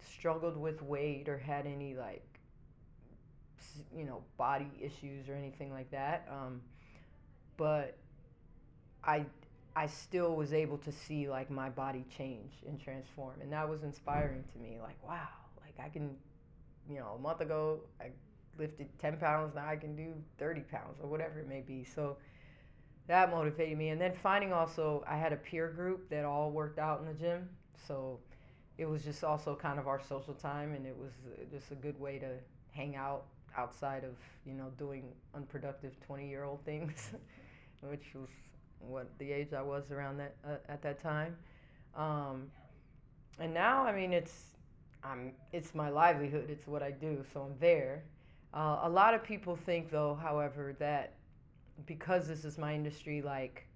struggled 0.00 0.56
with 0.56 0.82
weight 0.82 1.28
or 1.28 1.38
had 1.38 1.66
any 1.66 1.94
like 1.94 2.22
you 3.96 4.04
know 4.04 4.22
body 4.36 4.70
issues 4.80 5.28
or 5.28 5.34
anything 5.34 5.72
like 5.72 5.90
that 5.90 6.28
um, 6.30 6.60
but 7.56 7.96
i 9.02 9.24
I 9.76 9.86
still 9.86 10.36
was 10.36 10.52
able 10.52 10.78
to 10.78 10.92
see 10.92 11.28
like 11.28 11.50
my 11.50 11.68
body 11.68 12.04
change 12.16 12.52
and 12.66 12.80
transform, 12.80 13.40
and 13.40 13.52
that 13.52 13.68
was 13.68 13.82
inspiring 13.82 14.44
to 14.52 14.58
me. 14.58 14.78
Like, 14.80 14.96
wow, 15.06 15.28
like 15.60 15.74
I 15.84 15.88
can, 15.88 16.16
you 16.88 16.98
know, 16.98 17.16
a 17.18 17.20
month 17.20 17.40
ago 17.40 17.80
I 18.00 18.10
lifted 18.58 18.88
10 19.00 19.16
pounds, 19.16 19.54
now 19.54 19.66
I 19.66 19.76
can 19.76 19.96
do 19.96 20.12
30 20.38 20.60
pounds 20.62 20.98
or 21.02 21.08
whatever 21.08 21.40
it 21.40 21.48
may 21.48 21.60
be. 21.60 21.84
So 21.84 22.16
that 23.06 23.30
motivated 23.30 23.76
me. 23.76 23.88
And 23.88 24.00
then 24.00 24.12
finding 24.22 24.52
also, 24.52 25.04
I 25.08 25.16
had 25.16 25.32
a 25.32 25.36
peer 25.36 25.68
group 25.68 26.08
that 26.10 26.24
all 26.24 26.50
worked 26.50 26.78
out 26.78 27.00
in 27.00 27.06
the 27.06 27.14
gym, 27.14 27.48
so 27.86 28.18
it 28.78 28.86
was 28.86 29.02
just 29.02 29.22
also 29.24 29.54
kind 29.54 29.78
of 29.78 29.86
our 29.86 30.00
social 30.00 30.34
time, 30.34 30.74
and 30.74 30.86
it 30.86 30.96
was 30.96 31.12
uh, 31.26 31.44
just 31.52 31.70
a 31.70 31.74
good 31.74 31.98
way 32.00 32.18
to 32.18 32.28
hang 32.70 32.96
out 32.96 33.24
outside 33.56 34.02
of 34.02 34.16
you 34.44 34.52
know 34.52 34.72
doing 34.78 35.04
unproductive 35.34 35.92
20 36.06 36.28
year 36.28 36.44
old 36.44 36.64
things, 36.64 37.10
which 37.82 38.14
was 38.14 38.28
what 38.80 39.08
the 39.18 39.30
age 39.32 39.52
I 39.52 39.62
was 39.62 39.90
around 39.90 40.18
that 40.18 40.36
uh, 40.46 40.56
at 40.68 40.82
that 40.82 41.00
time. 41.00 41.36
Um, 41.96 42.50
and 43.38 43.52
now, 43.52 43.84
I 43.84 43.94
mean, 43.94 44.12
it's 44.12 44.54
I'm 45.02 45.32
it's 45.52 45.74
my 45.74 45.90
livelihood. 45.90 46.48
It's 46.48 46.66
what 46.66 46.82
I 46.82 46.90
do, 46.90 47.24
so 47.32 47.42
I'm 47.42 47.58
there. 47.60 48.04
Uh, 48.52 48.80
a 48.82 48.88
lot 48.88 49.14
of 49.14 49.22
people 49.24 49.56
think, 49.56 49.90
though, 49.90 50.18
however, 50.20 50.76
that 50.78 51.14
because 51.86 52.28
this 52.28 52.44
is 52.44 52.56
my 52.56 52.74
industry, 52.74 53.20
like 53.20 53.66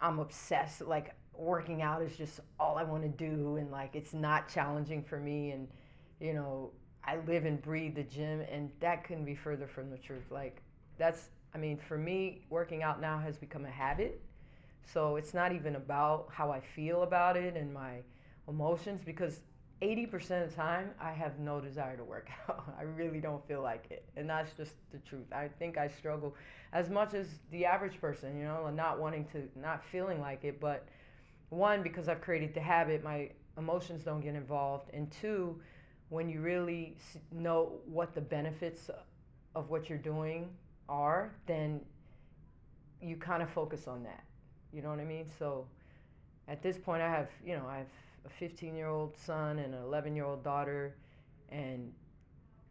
I'm 0.00 0.18
obsessed. 0.18 0.82
Like 0.82 1.14
working 1.34 1.82
out 1.82 2.02
is 2.02 2.16
just 2.16 2.40
all 2.58 2.76
I 2.76 2.82
want 2.82 3.02
to 3.02 3.08
do, 3.08 3.56
and 3.56 3.70
like 3.70 3.94
it's 3.94 4.12
not 4.12 4.48
challenging 4.48 5.02
for 5.02 5.18
me. 5.18 5.52
And 5.52 5.68
you 6.20 6.34
know, 6.34 6.72
I 7.04 7.16
live 7.26 7.44
and 7.44 7.60
breathe 7.62 7.94
the 7.94 8.02
gym, 8.02 8.42
and 8.50 8.70
that 8.80 9.04
couldn't 9.04 9.24
be 9.24 9.34
further 9.34 9.66
from 9.66 9.90
the 9.90 9.98
truth. 9.98 10.30
Like 10.30 10.62
that's 10.98 11.30
I 11.54 11.58
mean, 11.58 11.76
for 11.76 11.98
me, 11.98 12.42
working 12.50 12.82
out 12.82 13.00
now 13.00 13.18
has 13.18 13.36
become 13.36 13.64
a 13.64 13.70
habit. 13.70 14.20
So 14.84 15.16
it's 15.16 15.34
not 15.34 15.52
even 15.52 15.76
about 15.76 16.28
how 16.30 16.50
I 16.50 16.60
feel 16.60 17.02
about 17.02 17.36
it 17.36 17.56
and 17.56 17.72
my 17.72 17.98
emotions 18.48 19.02
because 19.04 19.40
80% 19.82 20.44
of 20.44 20.50
the 20.50 20.56
time 20.56 20.90
I 21.00 21.12
have 21.12 21.38
no 21.38 21.60
desire 21.60 21.96
to 21.96 22.04
work 22.04 22.28
out. 22.48 22.64
I 22.78 22.82
really 22.82 23.20
don't 23.20 23.46
feel 23.46 23.62
like 23.62 23.86
it. 23.90 24.04
And 24.16 24.28
that's 24.28 24.52
just 24.52 24.72
the 24.92 24.98
truth. 24.98 25.32
I 25.32 25.48
think 25.48 25.78
I 25.78 25.88
struggle 25.88 26.34
as 26.72 26.90
much 26.90 27.14
as 27.14 27.26
the 27.50 27.64
average 27.64 28.00
person, 28.00 28.36
you 28.36 28.44
know, 28.44 28.70
not 28.70 29.00
wanting 29.00 29.24
to, 29.32 29.48
not 29.58 29.84
feeling 29.84 30.20
like 30.20 30.44
it. 30.44 30.60
But 30.60 30.86
one, 31.48 31.82
because 31.82 32.08
I've 32.08 32.20
created 32.20 32.54
the 32.54 32.60
habit, 32.60 33.02
my 33.02 33.30
emotions 33.58 34.04
don't 34.04 34.20
get 34.20 34.34
involved. 34.34 34.90
And 34.92 35.10
two, 35.10 35.60
when 36.10 36.28
you 36.28 36.40
really 36.40 36.96
know 37.32 37.72
what 37.86 38.14
the 38.14 38.20
benefits 38.20 38.90
of 39.54 39.70
what 39.70 39.88
you're 39.88 39.98
doing 39.98 40.50
are, 40.90 41.32
then 41.46 41.80
you 43.00 43.16
kind 43.16 43.42
of 43.42 43.48
focus 43.48 43.88
on 43.88 44.02
that. 44.02 44.24
You 44.72 44.82
know 44.82 44.90
what 44.90 45.00
I 45.00 45.04
mean? 45.04 45.26
So 45.38 45.66
at 46.48 46.62
this 46.62 46.76
point, 46.76 47.02
I 47.02 47.08
have, 47.08 47.28
you 47.44 47.56
know, 47.56 47.66
I 47.66 47.78
have 47.78 47.86
a 48.26 48.28
15 48.28 48.76
year 48.76 48.88
old 48.88 49.16
son 49.16 49.58
and 49.58 49.74
an 49.74 49.82
11 49.82 50.14
year 50.14 50.24
old 50.24 50.44
daughter, 50.44 50.94
and 51.50 51.92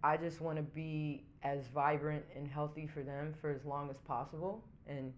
I 0.03 0.17
just 0.17 0.41
want 0.41 0.57
to 0.57 0.63
be 0.63 1.23
as 1.43 1.65
vibrant 1.73 2.23
and 2.35 2.47
healthy 2.47 2.87
for 2.87 3.01
them 3.01 3.33
for 3.41 3.49
as 3.49 3.65
long 3.65 3.89
as 3.89 3.97
possible. 3.99 4.63
And 4.87 5.13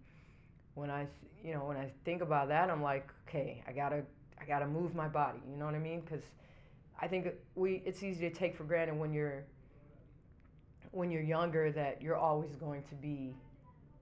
when 0.74 0.90
I, 0.90 1.06
you 1.44 1.52
know, 1.52 1.64
when 1.64 1.76
I 1.76 1.90
think 2.04 2.22
about 2.22 2.48
that, 2.48 2.70
I'm 2.70 2.82
like, 2.82 3.08
okay, 3.28 3.62
I 3.66 3.72
gotta, 3.72 4.02
I 4.40 4.44
gotta 4.44 4.66
move 4.66 4.94
my 4.94 5.08
body. 5.08 5.40
You 5.50 5.56
know 5.56 5.66
what 5.66 5.74
I 5.74 5.78
mean? 5.78 6.00
Because 6.00 6.24
I 7.00 7.08
think 7.08 7.28
we, 7.54 7.82
it's 7.84 8.02
easy 8.02 8.28
to 8.28 8.34
take 8.34 8.56
for 8.56 8.64
granted 8.64 8.98
when 8.98 9.12
you're, 9.12 9.44
when 10.92 11.10
you're 11.10 11.22
younger 11.22 11.72
that 11.72 12.00
you're 12.00 12.16
always 12.16 12.54
going 12.54 12.82
to 12.84 12.94
be 12.94 13.34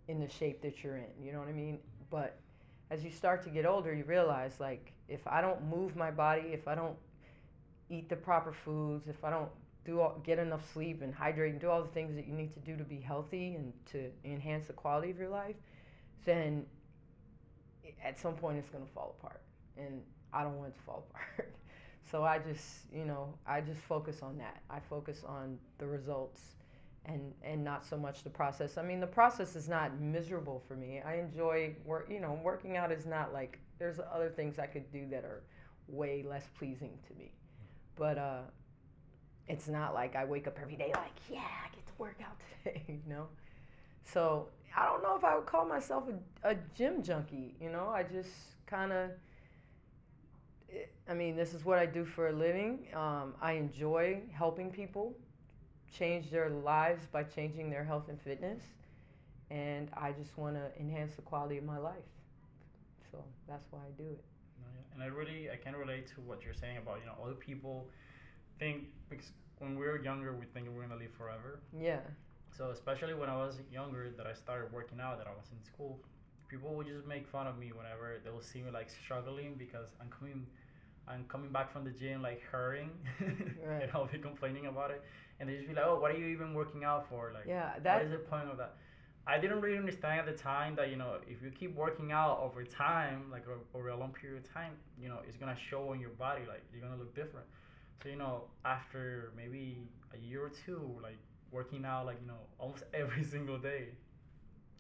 in 0.09 0.21
the 0.21 0.29
shape 0.29 0.61
that 0.63 0.83
you're 0.83 0.97
in. 0.97 1.25
You 1.25 1.33
know 1.33 1.39
what 1.39 1.49
I 1.49 1.53
mean? 1.53 1.79
But 2.11 2.37
as 2.91 3.05
you 3.05 3.11
start 3.11 3.43
to 3.45 3.51
get 3.51 3.65
older, 3.65 3.95
you 3.95 4.05
realize 4.05 4.59
like 4.59 4.93
if 5.09 5.27
I 5.27 5.41
don't 5.41 5.69
move 5.69 5.97
my 5.97 6.11
body, 6.11 6.49
if 6.53 6.67
I 6.67 6.75
don't 6.75 6.97
eat 7.89 8.09
the 8.09 8.17
proper 8.17 8.53
foods, 8.53 9.09
if 9.09 9.25
I 9.25 9.31
don't 9.31 9.49
do 9.85 10.01
all, 10.01 10.21
get 10.25 10.39
enough 10.39 10.71
sleep 10.73 11.01
and 11.03 11.15
hydrate 11.15 11.53
and 11.53 11.61
do 11.61 11.71
all 11.71 11.83
the 11.83 11.89
things 11.89 12.15
that 12.17 12.27
you 12.27 12.35
need 12.35 12.53
to 12.55 12.61
do 12.61 12.77
to 12.77 12.85
be 12.85 13.01
healthy 13.01 13.55
and 13.55 13.73
to 13.93 14.11
enhance 14.25 14.67
the 14.67 14.73
quality 14.73 15.11
of 15.11 15.19
your 15.19 15.29
life, 15.29 15.57
then 16.25 16.67
at 18.05 18.19
some 18.19 18.35
point 18.35 18.59
it's 18.59 18.69
going 18.69 18.85
to 18.85 18.93
fall 18.93 19.17
apart. 19.19 19.41
And 19.79 20.03
I 20.33 20.43
don't 20.43 20.57
want 20.57 20.71
it 20.71 20.77
to 20.77 20.83
fall 20.83 21.07
apart. 21.11 21.53
so 22.11 22.25
I 22.25 22.39
just, 22.39 22.67
you 22.93 23.05
know, 23.05 23.35
I 23.47 23.61
just 23.61 23.81
focus 23.81 24.23
on 24.23 24.39
that. 24.39 24.61
I 24.69 24.81
focus 24.81 25.23
on 25.25 25.59
the 25.79 25.87
results 25.87 26.41
and 27.07 27.33
and 27.43 27.65
not 27.65 27.85
so 27.85 27.97
much 27.97 28.23
the 28.23 28.31
process. 28.31 28.79
I 28.79 28.83
mean, 28.83 29.01
the 29.01 29.07
process 29.07 29.57
is 29.57 29.69
not 29.69 29.99
miserable 30.01 30.63
for 30.69 30.77
me. 30.77 31.01
I 31.05 31.17
enjoy 31.17 31.75
work, 31.85 32.09
you 32.11 32.21
know, 32.21 32.39
working 32.43 32.77
out 32.77 32.93
is 32.93 33.07
not 33.07 33.33
like 33.33 33.59
there's 33.79 33.99
other 34.13 34.29
things 34.31 34.59
I 34.59 34.67
could 34.67 34.91
do 34.93 35.07
that 35.11 35.25
are 35.25 35.43
way 35.89 36.23
less 36.23 36.47
pleasing 36.59 36.99
to 37.09 37.15
me. 37.15 37.33
But 37.97 38.19
uh 38.19 38.43
it's 39.49 39.69
not 39.69 39.95
like 39.95 40.15
I 40.17 40.25
wake 40.25 40.47
up 40.47 40.59
every 40.61 40.77
day 40.77 40.93
like, 40.95 41.13
yeah, 41.31 41.39
I 41.41 41.75
get 41.75 41.87
to 41.87 41.93
work 41.99 42.17
out 42.25 42.37
today, 42.65 42.83
you 42.89 43.01
know? 43.09 43.27
So 44.05 44.49
I 44.77 44.87
don't 44.87 45.03
know 45.03 45.17
if 45.17 45.25
I 45.25 45.37
would 45.37 45.47
call 45.47 45.67
myself 45.67 46.05
a, 46.45 46.51
a 46.51 46.57
gym 46.77 47.03
junkie, 47.03 47.55
you 47.61 47.71
know? 47.71 47.89
I 47.89 48.03
just 48.05 48.31
kind 48.67 48.93
of, 48.93 49.11
I 51.09 51.15
mean, 51.15 51.37
this 51.37 51.55
is 51.55 51.65
what 51.65 51.79
I 51.79 51.87
do 51.87 52.05
for 52.05 52.29
a 52.29 52.33
living. 52.33 52.87
Um, 52.95 53.35
I 53.41 53.53
enjoy 53.53 54.21
helping 54.33 54.71
people 54.71 55.15
change 55.91 56.31
their 56.31 56.49
lives 56.51 57.07
by 57.13 57.25
changing 57.25 57.71
their 57.71 57.85
health 57.85 58.09
and 58.09 58.21
fitness. 58.21 58.61
And 59.51 59.91
I 59.97 60.13
just 60.13 60.37
want 60.39 60.57
to 60.57 60.71
enhance 60.81 61.17
the 61.17 61.23
quality 61.23 61.59
of 61.59 61.65
my 61.65 61.79
life. 61.79 62.11
So 63.11 63.19
that's 63.49 63.67
why 63.71 63.81
I 63.81 63.91
do 63.97 64.09
it. 64.09 64.25
And 64.95 65.03
I 65.03 65.07
really, 65.07 65.51
I 65.51 65.57
can 65.57 65.75
relate 65.75 66.07
to 66.15 66.21
what 66.21 66.45
you're 66.45 66.55
saying 66.55 66.77
about, 66.77 66.99
you 67.01 67.07
know, 67.07 67.15
other 67.25 67.35
people 67.35 67.89
think 68.59 68.85
because 69.09 69.33
when 69.59 69.79
we 69.79 69.87
were 69.87 70.01
younger, 70.03 70.33
we 70.33 70.47
think 70.47 70.69
we're 70.75 70.83
gonna 70.83 71.01
live 71.01 71.13
forever. 71.17 71.61
Yeah. 71.79 72.01
So 72.57 72.71
especially 72.71 73.15
when 73.15 73.29
I 73.29 73.37
was 73.37 73.59
younger, 73.73 74.11
that 74.17 74.27
I 74.27 74.35
started 74.35 74.73
working 74.73 75.01
out, 75.01 75.19
that 75.19 75.27
I 75.27 75.31
was 75.31 75.47
in 75.53 75.63
school, 75.65 76.01
people 76.49 76.75
would 76.75 76.87
just 76.87 77.07
make 77.07 77.27
fun 77.27 77.47
of 77.47 77.59
me 77.59 77.73
whenever 77.73 78.21
they 78.25 78.31
will 78.31 78.43
see 78.43 78.61
me 78.61 78.71
like 78.71 78.91
struggling 78.91 79.55
because 79.57 79.89
I'm 80.01 80.09
coming, 80.09 80.47
I'm 81.09 81.25
coming 81.29 81.51
back 81.51 81.73
from 81.73 81.85
the 81.85 81.91
gym 81.91 82.23
like 82.23 82.43
hurrying 82.51 82.91
right. 83.21 83.83
and 83.83 83.91
I'll 83.95 84.07
be 84.07 84.19
complaining 84.19 84.67
about 84.67 84.91
it, 84.91 85.03
and 85.41 85.49
they 85.49 85.57
just 85.57 85.69
be 85.69 85.75
like, 85.75 85.85
oh, 85.87 85.99
what 85.99 86.11
are 86.13 86.19
you 86.19 86.27
even 86.27 86.55
working 86.55 86.85
out 86.85 87.09
for? 87.09 87.33
Like, 87.35 87.45
yeah, 87.47 87.73
that. 87.83 87.97
What 87.97 88.05
is 88.05 88.13
the 88.13 88.19
point 88.19 88.49
of 88.51 88.59
that? 88.59 88.77
I 89.27 89.39
didn't 89.39 89.61
really 89.61 89.79
understand 89.79 90.21
at 90.21 90.27
the 90.27 90.41
time 90.43 90.75
that 90.77 90.91
you 90.91 90.97
know 90.97 91.17
if 91.27 91.43
you 91.43 91.51
keep 91.51 91.75
working 91.75 92.13
out 92.13 92.41
over 92.41 92.65
time, 92.65 93.25
like 93.31 93.45
over 93.75 93.89
a 93.89 93.97
long 93.97 94.13
period 94.13 94.45
of 94.45 94.53
time, 94.53 94.73
you 95.01 95.09
know 95.09 95.19
it's 95.27 95.37
gonna 95.37 95.57
show 95.71 95.91
on 95.91 96.01
your 96.01 96.11
body, 96.11 96.43
like 96.49 96.63
you're 96.73 96.83
gonna 96.83 96.97
look 96.97 97.15
different. 97.15 97.47
So 98.03 98.09
you 98.09 98.17
know, 98.17 98.45
after 98.65 99.33
maybe 99.37 99.89
a 100.15 100.19
year 100.19 100.45
or 100.45 100.53
two, 100.65 100.99
like 101.03 101.19
working 101.51 101.85
out, 101.85 102.07
like 102.07 102.19
you 102.21 102.27
know, 102.27 102.41
almost 102.59 102.85
every 102.95 103.25
single 103.25 103.59
day, 103.59 103.89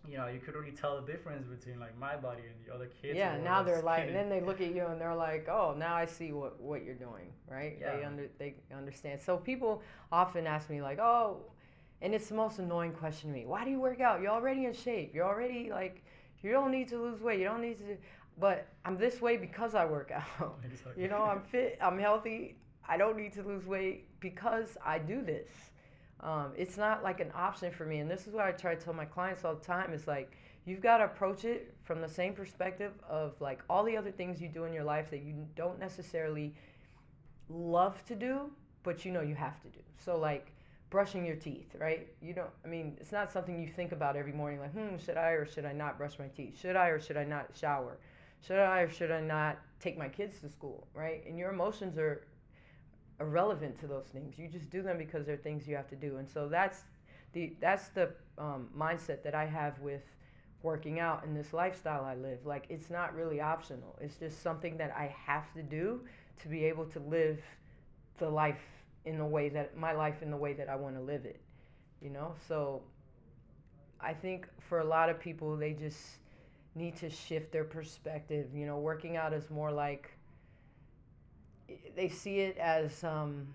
you 0.08 0.16
know, 0.16 0.26
you 0.28 0.40
could 0.40 0.54
really 0.54 0.72
tell 0.72 1.00
the 1.00 1.10
difference 1.10 1.46
between 1.46 1.78
like 1.78 1.96
my 1.98 2.16
body 2.16 2.42
and 2.42 2.54
the 2.66 2.74
other 2.74 2.90
kids. 3.00 3.16
Yeah, 3.16 3.36
now 3.38 3.62
they're 3.62 3.82
like, 3.82 4.06
and 4.06 4.14
then 4.14 4.28
they 4.28 4.40
look 4.40 4.60
at 4.60 4.74
you 4.74 4.86
and 4.86 5.00
they're 5.00 5.14
like, 5.14 5.48
oh, 5.48 5.74
now 5.76 5.94
I 5.94 6.06
see 6.06 6.32
what 6.32 6.60
what 6.60 6.84
you're 6.84 6.94
doing, 6.94 7.32
right? 7.48 7.76
Yeah. 7.80 7.96
They 7.96 8.04
under 8.04 8.26
they 8.38 8.54
understand. 8.76 9.20
So 9.20 9.36
people 9.36 9.82
often 10.10 10.46
ask 10.46 10.70
me 10.70 10.80
like, 10.82 10.98
oh, 10.98 11.42
and 12.02 12.14
it's 12.14 12.28
the 12.28 12.34
most 12.34 12.58
annoying 12.58 12.92
question 12.92 13.30
to 13.30 13.36
me. 13.36 13.44
Why 13.46 13.64
do 13.64 13.70
you 13.70 13.80
work 13.80 14.00
out? 14.00 14.20
You're 14.20 14.30
already 14.32 14.64
in 14.64 14.72
shape. 14.72 15.14
You're 15.14 15.26
already 15.26 15.70
like, 15.70 16.02
you 16.42 16.50
don't 16.50 16.70
need 16.70 16.88
to 16.88 16.98
lose 16.98 17.20
weight. 17.20 17.38
You 17.38 17.46
don't 17.46 17.62
need 17.62 17.78
to. 17.78 17.96
But 18.38 18.68
I'm 18.86 18.96
this 18.96 19.20
way 19.20 19.36
because 19.36 19.74
I 19.74 19.84
work 19.84 20.10
out. 20.10 20.58
Exactly. 20.64 21.02
You 21.02 21.08
know, 21.08 21.22
I'm 21.22 21.42
fit. 21.42 21.78
I'm 21.80 21.98
healthy. 21.98 22.56
I 22.88 22.96
don't 22.96 23.16
need 23.16 23.34
to 23.34 23.42
lose 23.42 23.66
weight 23.66 24.06
because 24.20 24.78
I 24.84 24.98
do 24.98 25.22
this. 25.22 25.48
Um, 26.22 26.52
it's 26.56 26.76
not 26.76 27.02
like 27.02 27.20
an 27.20 27.32
option 27.34 27.72
for 27.72 27.84
me. 27.86 27.98
And 27.98 28.10
this 28.10 28.26
is 28.26 28.34
what 28.34 28.44
I 28.44 28.52
try 28.52 28.74
to 28.74 28.80
tell 28.80 28.92
my 28.92 29.04
clients 29.04 29.44
all 29.44 29.54
the 29.54 29.64
time 29.64 29.92
is 29.92 30.06
like, 30.06 30.32
you've 30.66 30.82
got 30.82 30.98
to 30.98 31.04
approach 31.04 31.44
it 31.44 31.74
from 31.82 32.00
the 32.00 32.08
same 32.08 32.34
perspective 32.34 32.92
of 33.08 33.40
like 33.40 33.62
all 33.70 33.82
the 33.82 33.96
other 33.96 34.10
things 34.10 34.40
you 34.40 34.48
do 34.48 34.64
in 34.64 34.72
your 34.72 34.84
life 34.84 35.10
that 35.10 35.22
you 35.22 35.46
don't 35.56 35.78
necessarily 35.78 36.54
love 37.48 38.04
to 38.06 38.14
do, 38.14 38.50
but 38.82 39.04
you 39.04 39.12
know 39.12 39.22
you 39.22 39.34
have 39.34 39.60
to 39.62 39.68
do. 39.68 39.80
So, 40.04 40.18
like, 40.18 40.52
brushing 40.90 41.24
your 41.24 41.36
teeth, 41.36 41.74
right? 41.78 42.08
You 42.20 42.34
don't, 42.34 42.50
I 42.64 42.68
mean, 42.68 42.96
it's 43.00 43.12
not 43.12 43.32
something 43.32 43.60
you 43.60 43.68
think 43.68 43.92
about 43.92 44.16
every 44.16 44.32
morning, 44.32 44.60
like, 44.60 44.72
hmm, 44.72 44.96
should 44.98 45.16
I 45.16 45.30
or 45.30 45.46
should 45.46 45.64
I 45.64 45.72
not 45.72 45.96
brush 45.96 46.18
my 46.18 46.26
teeth? 46.28 46.58
Should 46.60 46.76
I 46.76 46.88
or 46.88 47.00
should 47.00 47.16
I 47.16 47.24
not 47.24 47.48
shower? 47.54 47.96
Should 48.46 48.58
I 48.58 48.80
or 48.80 48.90
should 48.90 49.10
I 49.10 49.20
not 49.20 49.58
take 49.80 49.98
my 49.98 50.08
kids 50.08 50.40
to 50.40 50.48
school, 50.48 50.86
right? 50.94 51.24
And 51.26 51.38
your 51.38 51.50
emotions 51.50 51.96
are 51.98 52.22
irrelevant 53.20 53.78
to 53.80 53.86
those 53.86 54.06
things. 54.06 54.38
You 54.38 54.48
just 54.48 54.70
do 54.70 54.82
them 54.82 54.98
because 54.98 55.26
they're 55.26 55.36
things 55.36 55.68
you 55.68 55.76
have 55.76 55.88
to 55.90 55.96
do. 55.96 56.16
And 56.16 56.28
so 56.28 56.48
that's 56.48 56.82
the 57.32 57.54
that's 57.60 57.88
the 57.88 58.10
um, 58.38 58.68
mindset 58.76 59.22
that 59.22 59.34
I 59.34 59.46
have 59.46 59.78
with 59.80 60.02
working 60.62 61.00
out 61.00 61.24
and 61.24 61.36
this 61.36 61.52
lifestyle 61.52 62.04
I 62.04 62.14
live. 62.14 62.44
Like 62.44 62.66
it's 62.68 62.90
not 62.90 63.14
really 63.14 63.40
optional. 63.40 63.96
It's 64.00 64.16
just 64.16 64.42
something 64.42 64.76
that 64.78 64.94
I 64.96 65.14
have 65.26 65.52
to 65.54 65.62
do 65.62 66.00
to 66.42 66.48
be 66.48 66.64
able 66.64 66.86
to 66.86 66.98
live 67.00 67.40
the 68.18 68.28
life 68.28 68.60
in 69.04 69.18
the 69.18 69.24
way 69.24 69.48
that 69.50 69.76
my 69.76 69.92
life 69.92 70.22
in 70.22 70.30
the 70.30 70.36
way 70.36 70.52
that 70.54 70.68
I 70.68 70.76
want 70.76 70.96
to 70.96 71.02
live 71.02 71.24
it. 71.24 71.40
You 72.02 72.10
know? 72.10 72.34
So 72.48 72.82
I 74.00 74.12
think 74.14 74.48
for 74.58 74.80
a 74.80 74.84
lot 74.84 75.10
of 75.10 75.20
people 75.20 75.56
they 75.56 75.72
just 75.72 76.18
need 76.74 76.96
to 76.96 77.10
shift 77.10 77.52
their 77.52 77.64
perspective. 77.64 78.48
You 78.54 78.66
know, 78.66 78.78
working 78.78 79.16
out 79.16 79.32
is 79.32 79.50
more 79.50 79.70
like 79.72 80.10
they 81.96 82.08
see 82.08 82.40
it 82.40 82.56
as. 82.58 83.04
Um, 83.04 83.54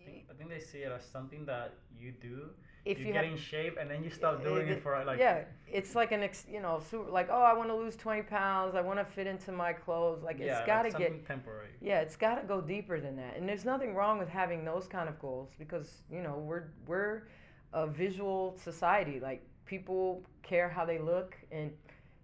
I 0.00 0.04
think, 0.04 0.24
I 0.30 0.34
think 0.34 0.50
they 0.50 0.60
see 0.60 0.78
it 0.78 0.92
as 0.92 1.04
something 1.04 1.44
that 1.46 1.74
you 1.98 2.12
do. 2.20 2.50
If 2.84 2.98
you, 2.98 3.06
you 3.06 3.12
get 3.12 3.24
have, 3.24 3.32
in 3.32 3.38
shape 3.38 3.76
and 3.80 3.88
then 3.88 4.02
you 4.02 4.10
stop 4.10 4.42
doing 4.42 4.66
it, 4.66 4.78
it 4.78 4.82
for 4.82 5.00
like 5.04 5.20
yeah, 5.20 5.44
it's 5.68 5.94
like 5.94 6.10
an 6.10 6.24
ex, 6.24 6.44
you 6.50 6.60
know 6.60 6.80
super, 6.90 7.08
like 7.10 7.28
oh 7.30 7.42
I 7.42 7.52
want 7.54 7.68
to 7.68 7.76
lose 7.76 7.94
twenty 7.94 8.22
pounds 8.22 8.74
I 8.74 8.80
want 8.80 8.98
to 8.98 9.04
fit 9.04 9.28
into 9.28 9.52
my 9.52 9.72
clothes 9.72 10.24
like 10.24 10.40
yeah, 10.40 10.58
it's 10.58 10.66
got 10.66 10.82
to 10.82 10.88
like 10.88 10.98
get 10.98 11.24
temporary 11.24 11.68
yeah 11.80 12.00
it's 12.00 12.16
got 12.16 12.40
to 12.40 12.42
go 12.42 12.60
deeper 12.60 13.00
than 13.00 13.14
that 13.16 13.36
and 13.36 13.48
there's 13.48 13.64
nothing 13.64 13.94
wrong 13.94 14.18
with 14.18 14.28
having 14.28 14.64
those 14.64 14.88
kind 14.88 15.08
of 15.08 15.16
goals 15.20 15.50
because 15.60 16.02
you 16.10 16.22
know 16.22 16.38
we're 16.38 16.64
we're 16.88 17.22
a 17.72 17.86
visual 17.86 18.58
society 18.60 19.20
like 19.20 19.46
people 19.64 20.20
care 20.42 20.68
how 20.68 20.84
they 20.84 20.98
look 20.98 21.36
and 21.52 21.70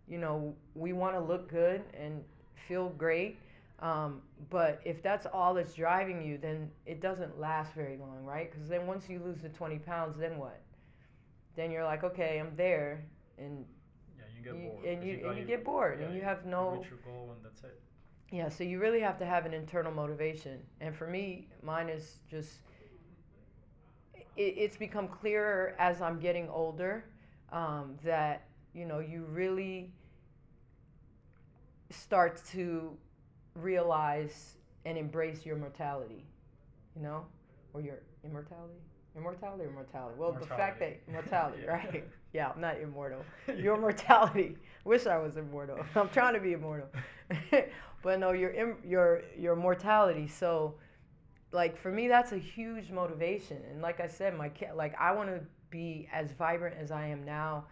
you 0.08 0.18
know 0.18 0.52
we 0.74 0.92
want 0.92 1.14
to 1.14 1.20
look 1.20 1.48
good 1.48 1.82
and 1.94 2.24
feel 2.66 2.88
great 2.90 3.38
um, 3.80 4.22
but 4.50 4.80
if 4.84 5.02
that's 5.02 5.26
all 5.32 5.54
that's 5.54 5.74
driving 5.74 6.22
you, 6.22 6.38
then 6.38 6.70
it 6.84 7.00
doesn't 7.00 7.38
last 7.38 7.74
very 7.74 7.96
long, 7.96 8.24
right? 8.24 8.50
Because 8.50 8.68
then 8.68 8.86
once 8.86 9.08
you 9.08 9.20
lose 9.24 9.40
the 9.40 9.48
20 9.48 9.78
pounds, 9.78 10.18
then 10.18 10.36
what? 10.36 10.60
Then 11.54 11.70
you're 11.70 11.84
like, 11.84 12.02
okay, 12.02 12.38
I'm 12.38 12.54
there, 12.56 13.04
and 13.36 13.64
yeah, 14.16 14.24
you 14.36 14.44
get 14.44 14.60
you, 14.60 14.68
bored. 14.70 14.84
and 14.84 15.04
you, 15.04 15.16
you 15.18 15.28
and 15.28 15.38
you 15.38 15.44
get 15.44 15.64
bored, 15.64 15.98
yeah, 16.00 16.06
and 16.06 16.16
you, 16.16 16.22
have 16.22 16.44
no. 16.44 16.72
You 16.72 16.80
reach 16.80 16.90
your 16.90 16.98
goal, 16.98 17.34
and 17.36 17.44
that's 17.44 17.62
it. 17.62 17.80
Yeah, 18.30 18.48
so 18.48 18.64
you 18.64 18.78
really 18.78 19.00
have 19.00 19.18
to 19.18 19.26
have 19.26 19.46
an 19.46 19.54
internal 19.54 19.92
motivation, 19.92 20.58
and 20.80 20.94
for 20.94 21.06
me, 21.06 21.48
mine 21.62 21.88
is 21.88 22.18
just. 22.28 22.50
It, 24.36 24.54
it's 24.56 24.76
become 24.76 25.08
clearer 25.08 25.74
as 25.78 26.00
I'm 26.00 26.18
getting 26.20 26.48
older 26.48 27.04
um, 27.52 27.96
that 28.04 28.46
you 28.72 28.86
know 28.86 28.98
you 28.98 29.24
really 29.24 29.92
start 31.90 32.40
to 32.52 32.96
realize 33.58 34.56
and 34.84 34.96
embrace 34.96 35.44
your 35.44 35.56
mortality, 35.56 36.24
you 36.96 37.02
know, 37.02 37.24
or 37.74 37.80
your 37.80 37.98
immortality, 38.24 38.80
immortality 39.16 39.64
or 39.64 39.70
mortality. 39.70 40.14
Well, 40.18 40.32
mortality. 40.32 40.48
the 40.48 40.56
fact 40.56 40.80
that 40.80 41.12
mortality, 41.12 41.58
yeah. 41.64 41.70
right? 41.70 42.04
Yeah, 42.32 42.52
I'm 42.54 42.60
not 42.60 42.80
immortal. 42.80 43.24
Your 43.56 43.78
mortality. 43.78 44.56
Wish 44.84 45.06
I 45.06 45.16
was 45.16 45.36
immortal. 45.36 45.78
I'm 45.94 46.10
trying 46.10 46.34
to 46.34 46.40
be 46.40 46.52
immortal, 46.52 46.88
but 48.02 48.18
no, 48.18 48.32
your 48.32 48.76
your 48.84 49.22
your 49.36 49.56
mortality. 49.56 50.28
So, 50.28 50.74
like 51.52 51.76
for 51.78 51.90
me, 51.90 52.06
that's 52.06 52.32
a 52.32 52.38
huge 52.38 52.90
motivation. 52.90 53.58
And 53.70 53.80
like 53.80 54.00
I 54.00 54.06
said, 54.06 54.36
my 54.36 54.50
kid, 54.50 54.70
like 54.76 54.94
I 55.00 55.12
want 55.12 55.30
to 55.30 55.40
be 55.70 56.08
as 56.12 56.32
vibrant 56.32 56.76
as 56.78 56.90
I 56.90 57.06
am 57.06 57.24
now, 57.24 57.64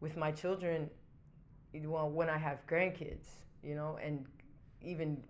with 0.00 0.16
my 0.16 0.30
children. 0.30 0.88
Well, 1.74 2.08
when 2.08 2.30
I 2.30 2.38
have 2.38 2.66
grandkids, 2.66 3.26
you 3.62 3.74
know, 3.74 3.98
and 4.02 4.24
even 4.86 5.22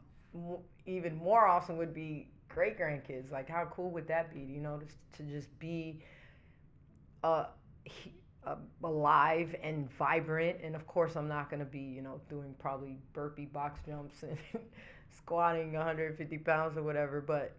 even 0.86 1.16
more 1.16 1.46
awesome 1.46 1.76
would 1.78 1.94
be 1.94 2.28
great 2.48 2.78
grandkids. 2.78 3.30
Like 3.32 3.48
how 3.48 3.66
cool 3.74 3.90
would 3.90 4.06
that 4.08 4.32
be? 4.32 4.40
You 4.40 4.60
know, 4.60 4.78
to, 4.78 5.22
to 5.22 5.30
just 5.30 5.58
be 5.58 6.02
a 7.24 7.46
uh, 8.46 8.56
alive 8.84 9.54
and 9.62 9.90
vibrant. 9.98 10.58
And 10.62 10.76
of 10.76 10.86
course, 10.86 11.16
I'm 11.16 11.28
not 11.28 11.50
going 11.50 11.60
to 11.60 11.66
be, 11.66 11.80
you 11.80 12.02
know, 12.02 12.20
doing 12.28 12.54
probably 12.58 12.98
burpee 13.12 13.46
box 13.46 13.80
jumps 13.84 14.22
and 14.22 14.38
squatting 15.10 15.72
150 15.72 16.38
pounds 16.38 16.76
or 16.76 16.82
whatever, 16.82 17.20
but 17.20 17.56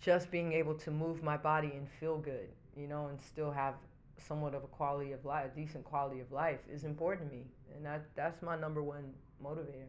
just 0.00 0.30
being 0.30 0.52
able 0.52 0.74
to 0.74 0.90
move 0.90 1.22
my 1.22 1.36
body 1.36 1.72
and 1.74 1.88
feel 1.98 2.18
good, 2.18 2.48
you 2.76 2.86
know, 2.86 3.08
and 3.08 3.20
still 3.20 3.50
have 3.50 3.74
somewhat 4.16 4.54
of 4.54 4.62
a 4.62 4.68
quality 4.68 5.12
of 5.12 5.24
life, 5.24 5.50
decent 5.56 5.84
quality 5.84 6.20
of 6.20 6.30
life 6.30 6.60
is 6.72 6.84
important 6.84 7.28
to 7.28 7.36
me. 7.36 7.42
And 7.74 7.84
that, 7.84 8.04
that's 8.14 8.42
my 8.42 8.56
number 8.56 8.82
one 8.82 9.12
motivator. 9.44 9.88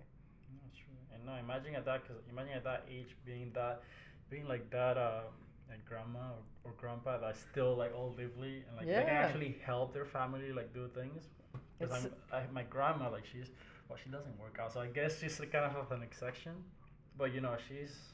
That's 1.35 1.45
true. 1.45 1.61
And 1.65 1.75
now 1.75 1.75
imagine 1.75 1.75
at 1.75 1.85
that, 1.85 2.07
cause 2.07 2.17
imagine 2.29 2.53
at 2.53 2.63
that 2.63 2.85
age 2.89 3.15
being 3.25 3.51
that, 3.53 3.81
being 4.29 4.47
like 4.47 4.69
that, 4.71 4.97
uh, 4.97 5.21
like 5.69 5.85
grandma 5.85 6.19
or, 6.65 6.71
or 6.71 6.73
grandpa 6.77 7.17
that's 7.19 7.39
still 7.39 7.75
like 7.75 7.93
all 7.95 8.15
lively 8.17 8.63
and 8.67 8.77
like 8.77 8.91
they 8.95 9.03
can 9.03 9.15
actually 9.17 9.57
help 9.65 9.93
their 9.93 10.05
family 10.05 10.51
like 10.51 10.73
do 10.73 10.87
things. 10.87 11.23
Because 11.79 12.05
I'm, 12.05 12.11
I, 12.31 12.43
my 12.51 12.63
grandma 12.63 13.09
like 13.11 13.25
she's 13.25 13.51
well 13.89 13.97
she 14.03 14.09
doesn't 14.09 14.39
work 14.39 14.59
out 14.59 14.73
so 14.73 14.81
I 14.81 14.87
guess 14.87 15.19
she's 15.19 15.39
a 15.39 15.45
kind 15.47 15.65
of 15.65 15.91
an 15.91 16.03
exception, 16.03 16.53
but 17.17 17.33
you 17.33 17.41
know 17.41 17.55
she's 17.67 18.13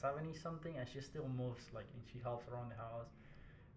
seventy 0.00 0.34
something 0.34 0.76
and 0.78 0.88
she 0.88 1.00
still 1.00 1.28
moves 1.28 1.64
like 1.74 1.86
and 1.94 2.02
she 2.12 2.18
helps 2.22 2.48
around 2.48 2.70
the 2.70 2.76
house. 2.76 3.10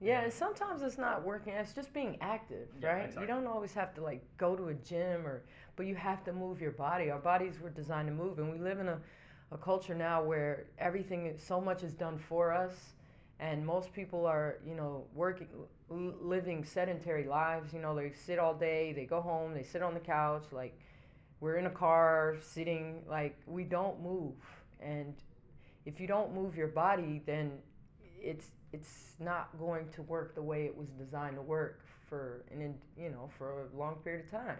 Yeah, 0.02 0.22
and 0.22 0.32
sometimes 0.32 0.82
it's 0.82 0.98
not 0.98 1.24
working. 1.26 1.54
It's 1.54 1.74
just 1.74 1.94
being 1.94 2.18
active, 2.22 2.70
Yeah, 2.82 2.94
right? 2.94 3.06
exactly. 3.06 3.22
You 3.22 3.28
don't 3.28 3.48
always 3.48 3.74
have 3.74 3.94
to 3.96 4.02
like 4.02 4.24
go 4.38 4.56
to 4.56 4.70
a 4.70 4.74
gym 4.74 5.26
or, 5.28 5.44
but 5.76 5.86
you 5.86 5.96
have 5.96 6.24
to 6.26 6.34
move 6.34 6.62
your 6.62 6.72
body. 6.72 7.12
Our 7.12 7.20
bodies 7.20 7.60
were 7.62 7.70
designed 7.70 8.08
to 8.08 8.14
move, 8.14 8.40
and 8.40 8.52
we 8.52 8.60
live 8.60 8.80
in 8.80 8.88
a, 8.88 9.00
a 9.52 9.58
culture 9.58 9.96
now 9.96 10.24
where 10.24 10.68
everything, 10.78 11.34
so 11.38 11.60
much 11.60 11.84
is 11.84 11.94
done 11.94 12.18
for 12.18 12.54
us, 12.54 12.94
and 13.40 13.66
most 13.66 13.92
people 13.94 14.26
are, 14.26 14.60
you 14.66 14.76
know, 14.76 15.04
working, 15.14 15.48
living 15.90 16.64
sedentary 16.64 17.26
lives. 17.26 17.74
You 17.74 17.80
know, 17.82 17.94
they 17.96 18.12
sit 18.12 18.40
all 18.40 18.54
day, 18.54 18.94
they 18.94 19.06
go 19.06 19.20
home, 19.20 19.54
they 19.54 19.64
sit 19.64 19.82
on 19.82 19.94
the 19.94 20.00
couch, 20.00 20.46
like 20.54 20.80
we're 21.42 21.58
in 21.58 21.66
a 21.66 21.72
car 21.72 22.38
sitting, 22.42 23.02
like 23.10 23.38
we 23.48 23.64
don't 23.64 24.02
move, 24.02 24.36
and 24.82 25.14
if 25.86 26.00
you 26.00 26.08
don't 26.08 26.34
move 26.34 26.56
your 26.56 26.68
body, 26.68 27.22
then 27.26 27.52
it's 28.22 28.52
it's 28.74 29.14
not 29.20 29.50
going 29.60 29.90
to 29.90 30.02
work 30.04 30.36
the 30.36 30.42
way 30.42 30.66
it 30.66 30.76
was 30.76 30.90
designed 30.90 31.36
to 31.36 31.42
work 31.42 31.82
for 32.08 32.44
an 32.52 32.76
you 32.98 33.10
know 33.10 33.30
for 33.38 33.64
a 33.64 33.78
long 33.78 33.96
period 33.96 34.26
of 34.26 34.32
time. 34.32 34.58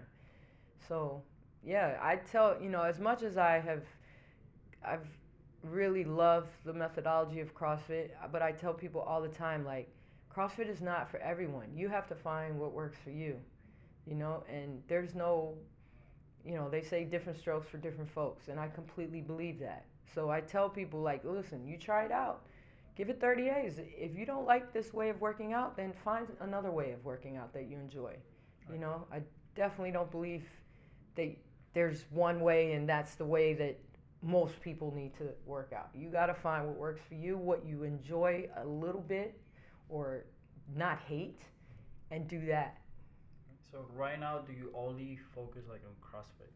So 0.88 1.22
yeah, 1.64 1.98
I 2.02 2.18
tell 2.18 2.58
you 2.62 2.70
know 2.70 2.84
as 2.84 3.00
much 3.00 3.24
as 3.24 3.38
I 3.38 3.60
have, 3.60 3.84
I've 4.86 5.08
really 5.64 6.04
loved 6.04 6.50
the 6.66 6.74
methodology 6.74 7.42
of 7.42 7.54
CrossFit, 7.54 8.12
but 8.32 8.42
I 8.42 8.52
tell 8.52 8.74
people 8.74 9.02
all 9.02 9.22
the 9.22 9.28
time 9.28 9.66
like 9.66 9.90
CrossFit 10.34 10.70
is 10.70 10.82
not 10.82 11.10
for 11.10 11.20
everyone. 11.20 11.68
You 11.76 11.90
have 11.90 12.08
to 12.08 12.16
find 12.16 12.60
what 12.60 12.74
works 12.74 12.98
for 13.04 13.10
you, 13.10 13.36
you 14.06 14.16
know, 14.16 14.44
and 14.50 14.82
there's 14.88 15.16
no, 15.16 15.56
you 16.46 16.56
know, 16.56 16.70
they 16.70 16.82
say 16.82 17.04
different 17.04 17.38
strokes 17.38 17.68
for 17.68 17.78
different 17.78 18.10
folks, 18.10 18.48
and 18.48 18.60
I 18.60 18.68
completely 18.68 19.22
believe 19.22 19.60
that. 19.60 19.86
So 20.14 20.30
I 20.30 20.40
tell 20.42 20.70
people 20.70 21.02
like, 21.02 21.26
listen, 21.26 21.68
you 21.68 21.78
try 21.78 22.06
it 22.06 22.12
out 22.12 22.44
give 23.00 23.10
it 23.10 23.22
30 23.22 23.46
days. 23.46 23.80
If 23.80 24.18
you 24.18 24.26
don't 24.26 24.46
like 24.46 24.74
this 24.74 24.94
way 24.94 25.10
of 25.10 25.22
working 25.22 25.54
out, 25.54 25.78
then 25.78 25.94
find 26.04 26.28
another 26.42 26.70
way 26.70 26.92
of 26.92 27.04
working 27.06 27.38
out 27.38 27.54
that 27.54 27.70
you 27.70 27.78
enjoy. 27.78 28.14
You 28.70 28.78
know, 28.78 29.08
I 29.10 29.22
definitely 29.56 29.92
don't 29.92 30.12
believe 30.12 30.44
that 31.16 31.34
there's 31.74 32.04
one 32.12 32.42
way 32.42 32.74
and 32.74 32.88
that's 32.88 33.16
the 33.16 33.24
way 33.24 33.54
that 33.54 33.80
most 34.22 34.60
people 34.60 34.94
need 34.94 35.16
to 35.18 35.30
work 35.46 35.72
out. 35.74 35.88
You 35.96 36.10
got 36.10 36.26
to 36.26 36.34
find 36.34 36.68
what 36.68 36.76
works 36.76 37.00
for 37.08 37.16
you, 37.16 37.38
what 37.38 37.66
you 37.66 37.84
enjoy 37.84 38.50
a 38.62 38.68
little 38.68 39.02
bit 39.02 39.40
or 39.88 40.26
not 40.76 41.00
hate, 41.08 41.40
and 42.12 42.28
do 42.28 42.46
that. 42.48 42.80
So 43.72 43.86
right 43.96 44.20
now, 44.20 44.40
do 44.40 44.52
you 44.52 44.74
only 44.76 45.18
focus 45.34 45.64
like 45.70 45.82
on 45.86 45.96
CrossFit? 46.04 46.52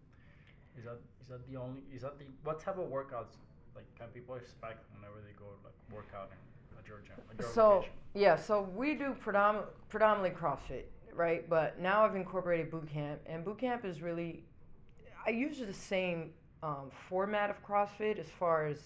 Is 0.78 0.84
that 0.84 0.98
is 1.22 1.28
that 1.30 1.48
the 1.50 1.58
only 1.58 1.84
is 1.94 2.02
that 2.02 2.20
the 2.20 2.26
what 2.44 2.60
type 2.60 2.78
of 2.78 2.90
workouts 2.90 3.38
like 3.76 3.86
can 3.98 4.08
people 4.08 4.36
expect 4.36 4.86
whenever 4.96 5.16
they 5.26 5.34
go 5.38 5.46
like 5.64 5.74
work 5.92 6.10
out 6.16 6.30
in, 6.32 6.38
a 6.78 7.02
gym? 7.02 7.16
So 7.54 7.70
location? 7.70 7.94
yeah, 8.14 8.36
so 8.36 8.70
we 8.76 8.94
do 8.94 9.16
predomin- 9.24 9.66
predominantly 9.90 10.40
CrossFit, 10.40 10.84
right? 11.14 11.50
But 11.50 11.80
now 11.80 12.06
I've 12.06 12.16
incorporated 12.16 12.70
boot 12.70 12.88
camp, 12.92 13.20
and 13.26 13.44
boot 13.44 13.60
camp 13.60 13.86
is 13.86 14.02
really, 14.02 14.44
I 15.26 15.32
use 15.32 15.60
the 15.60 15.74
same 15.74 16.32
um, 16.62 16.92
format 17.10 17.50
of 17.50 17.64
CrossFit 17.66 18.20
as 18.20 18.30
far 18.30 18.68
as 18.68 18.80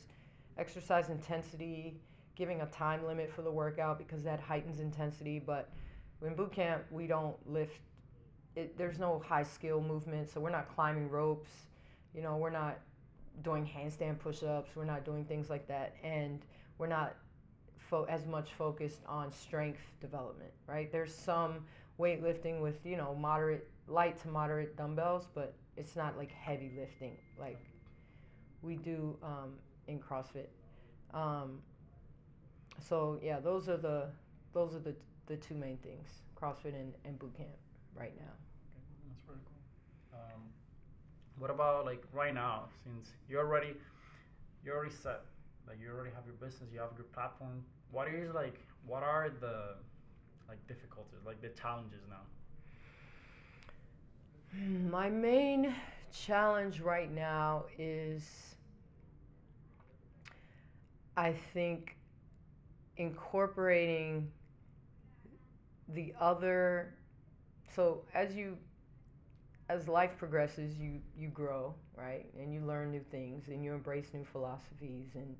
exercise 0.57 1.09
intensity, 1.09 1.99
giving 2.35 2.61
a 2.61 2.65
time 2.67 3.05
limit 3.05 3.31
for 3.31 3.41
the 3.41 3.51
workout 3.51 3.97
because 3.97 4.23
that 4.23 4.39
heightens 4.39 4.79
intensity. 4.79 5.39
But 5.39 5.69
in 6.25 6.35
boot 6.35 6.51
camp, 6.51 6.83
we 6.91 7.07
don't 7.07 7.35
lift. 7.51 7.79
It, 8.55 8.77
there's 8.77 8.97
no 8.97 9.21
high 9.27 9.43
skill 9.43 9.81
movement, 9.81 10.29
so 10.29 10.39
we're 10.39 10.49
not 10.49 10.73
climbing 10.73 11.09
ropes. 11.09 11.51
You 12.15 12.23
know, 12.23 12.37
we're 12.37 12.49
not 12.49 12.79
doing 13.43 13.65
handstand 13.65 14.19
push-ups. 14.19 14.71
We're 14.75 14.85
not 14.85 15.05
doing 15.05 15.25
things 15.25 15.49
like 15.49 15.67
that, 15.67 15.95
and 16.03 16.45
we're 16.77 16.87
not 16.87 17.15
fo- 17.77 18.05
as 18.05 18.25
much 18.25 18.53
focused 18.53 19.01
on 19.07 19.31
strength 19.31 19.81
development, 20.01 20.51
right? 20.67 20.91
There's 20.91 21.13
some 21.13 21.65
weightlifting 21.99 22.61
with, 22.61 22.85
you 22.85 22.97
know, 22.97 23.15
moderate, 23.15 23.69
light 23.87 24.19
to 24.21 24.27
moderate 24.29 24.75
dumbbells, 24.77 25.27
but 25.33 25.55
it's 25.75 25.95
not 25.95 26.17
like 26.17 26.31
heavy 26.31 26.71
lifting 26.77 27.17
like 27.37 27.59
we 28.61 28.75
do 28.75 29.17
um, 29.23 29.53
in 29.87 29.99
CrossFit. 29.99 30.47
Um, 31.13 31.61
so 32.79 33.19
yeah, 33.21 33.39
those 33.39 33.69
are 33.69 33.77
the 33.77 34.09
those 34.53 34.75
are 34.75 34.79
the 34.79 34.95
the 35.27 35.37
two 35.37 35.55
main 35.55 35.77
things: 35.77 36.07
CrossFit 36.39 36.75
and, 36.75 36.93
and 37.05 37.17
boot 37.19 37.35
camp 37.35 37.49
right 37.95 38.13
now. 38.17 38.33
Okay, 38.75 38.97
that's 39.07 39.21
pretty 39.21 39.41
cool. 39.45 40.19
Um, 40.19 40.41
what 41.39 41.49
about 41.49 41.85
like 41.85 42.03
right 42.13 42.33
now? 42.33 42.65
Since 42.83 43.11
you're 43.29 43.45
already 43.45 43.73
you're 44.63 44.75
already 44.75 44.93
set, 44.93 45.21
like 45.67 45.77
you 45.81 45.89
already 45.89 46.11
have 46.15 46.25
your 46.25 46.35
business, 46.35 46.69
you 46.73 46.79
have 46.79 46.89
your 46.97 47.05
platform. 47.05 47.63
What 47.91 48.07
is 48.07 48.33
like 48.33 48.59
what 48.85 49.03
are 49.03 49.29
the 49.29 49.75
like 50.47 50.65
difficulties, 50.67 51.19
like 51.25 51.41
the 51.41 51.49
challenges 51.49 52.01
now? 52.09 52.25
Mm, 54.57 54.89
my 54.89 55.09
main 55.09 55.73
challenge 56.11 56.79
right 56.79 57.13
now 57.13 57.65
is 57.77 58.55
I 61.15 61.33
think 61.53 61.97
incorporating 62.97 64.31
the 65.89 66.13
other 66.19 66.93
so 67.75 68.03
as 68.13 68.35
you 68.35 68.57
as 69.69 69.87
life 69.87 70.17
progresses 70.17 70.77
you 70.77 71.01
you 71.17 71.27
grow 71.29 71.73
right? 71.97 72.25
And 72.39 72.53
you 72.53 72.61
learn 72.61 72.91
new 72.91 73.03
things 73.11 73.47
and 73.47 73.63
you 73.63 73.73
embrace 73.73 74.13
new 74.13 74.23
philosophies 74.23 75.07
and 75.15 75.35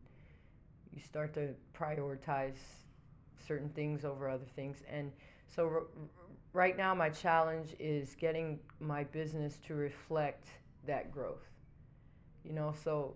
you 0.94 1.02
start 1.02 1.34
to 1.36 1.50
prioritize 1.78 2.58
certain 3.48 3.70
things 3.70 4.04
over 4.06 4.30
other 4.30 4.48
things. 4.56 4.78
And 4.92 5.12
so 5.48 5.68
r- 5.68 5.84
right 6.54 6.76
now 6.78 6.94
my 6.96 7.10
challenge 7.10 7.76
is 7.80 8.16
getting 8.16 8.60
my 8.80 9.04
business 9.06 9.58
to 9.68 9.76
reflect 9.76 10.48
that 10.86 11.12
growth. 11.12 11.46
You 12.44 12.54
know 12.54 12.74
so 12.84 13.16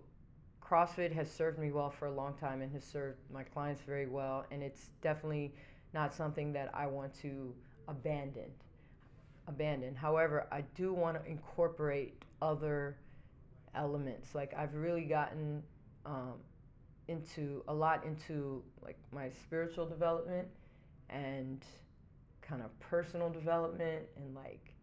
crossfit 0.62 1.12
has 1.12 1.30
served 1.30 1.58
me 1.58 1.72
well 1.72 1.90
for 1.90 2.06
a 2.06 2.12
long 2.12 2.34
time 2.34 2.62
and 2.62 2.72
has 2.72 2.84
served 2.84 3.18
my 3.32 3.42
clients 3.42 3.82
very 3.82 4.06
well 4.06 4.46
and 4.50 4.62
it's 4.62 4.88
definitely 5.02 5.54
not 5.92 6.14
something 6.14 6.52
that 6.52 6.70
i 6.74 6.86
want 6.86 7.12
to 7.20 7.54
abandon 7.88 8.50
abandon 9.48 9.94
however 9.94 10.46
i 10.52 10.62
do 10.74 10.92
want 10.92 11.22
to 11.22 11.30
incorporate 11.30 12.24
other 12.40 12.96
elements. 13.74 14.34
Like 14.34 14.52
i've 14.56 14.74
really 14.74 15.04
gotten 15.04 15.62
um, 16.04 16.34
into 17.08 17.62
a 17.68 17.74
lot 17.74 18.04
into 18.04 18.62
like 18.84 18.98
my 19.12 19.30
spiritual 19.30 19.86
development 19.86 20.48
and 21.10 21.64
kind 22.40 22.62
of 22.62 22.78
personal 22.80 23.30
development 23.30 24.04
and 24.16 24.34
like 24.34 24.74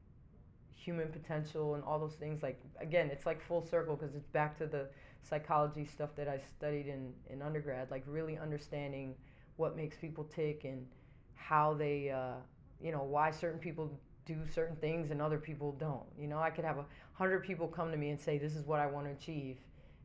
human 0.76 1.10
potential 1.10 1.76
and 1.76 1.84
all 1.84 2.00
those 2.00 2.15
things. 2.15 2.41
Like 2.41 2.60
again 2.80 3.10
it's 3.12 3.26
like 3.26 3.41
full 3.45 3.65
circle 3.65 3.95
because 3.95 4.15
it's 4.15 4.28
back 4.28 4.58
to 4.58 4.65
the 4.65 4.88
psychology 5.22 5.86
stuff 5.86 6.10
that 6.15 6.30
i 6.30 6.39
studied 6.58 6.88
in, 6.88 7.12
in 7.30 7.41
undergrad 7.41 7.91
like 7.91 8.04
really 8.08 8.38
understanding 8.38 9.13
what 9.58 9.76
makes 9.76 9.98
people 9.98 10.24
tick 10.24 10.62
and 10.63 10.88
how 11.36 11.74
they 11.74 12.10
uh, 12.10 12.36
you 12.82 12.91
know 12.91 13.04
why 13.04 13.30
certain 13.30 13.60
people 13.60 13.91
do 14.34 14.38
certain 14.54 14.76
things 14.78 15.12
and 15.12 15.22
other 15.22 15.38
people 15.38 15.76
don't 15.80 16.06
you 16.20 16.28
know 16.28 16.39
i 16.39 16.50
could 16.50 16.65
have 16.65 16.78
a 16.78 16.86
hundred 17.13 17.44
people 17.44 17.68
come 17.68 17.92
to 17.92 17.98
me 17.98 18.10
and 18.10 18.20
say 18.20 18.38
this 18.38 18.56
is 18.56 18.65
what 18.65 18.80
i 18.80 18.86
want 18.86 19.06
to 19.06 19.12
achieve 19.12 19.58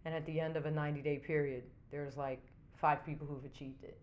and 0.05 0.15
at 0.15 0.25
the 0.27 0.41
end 0.41 0.57
of 0.57 0.67
a 0.67 0.71
90 0.71 1.01
day 1.03 1.19
period 1.19 1.63
there's 1.91 2.17
like 2.17 2.41
five 2.75 3.05
people 3.05 3.27
who've 3.27 3.45
achieved 3.45 3.85
it 3.85 3.99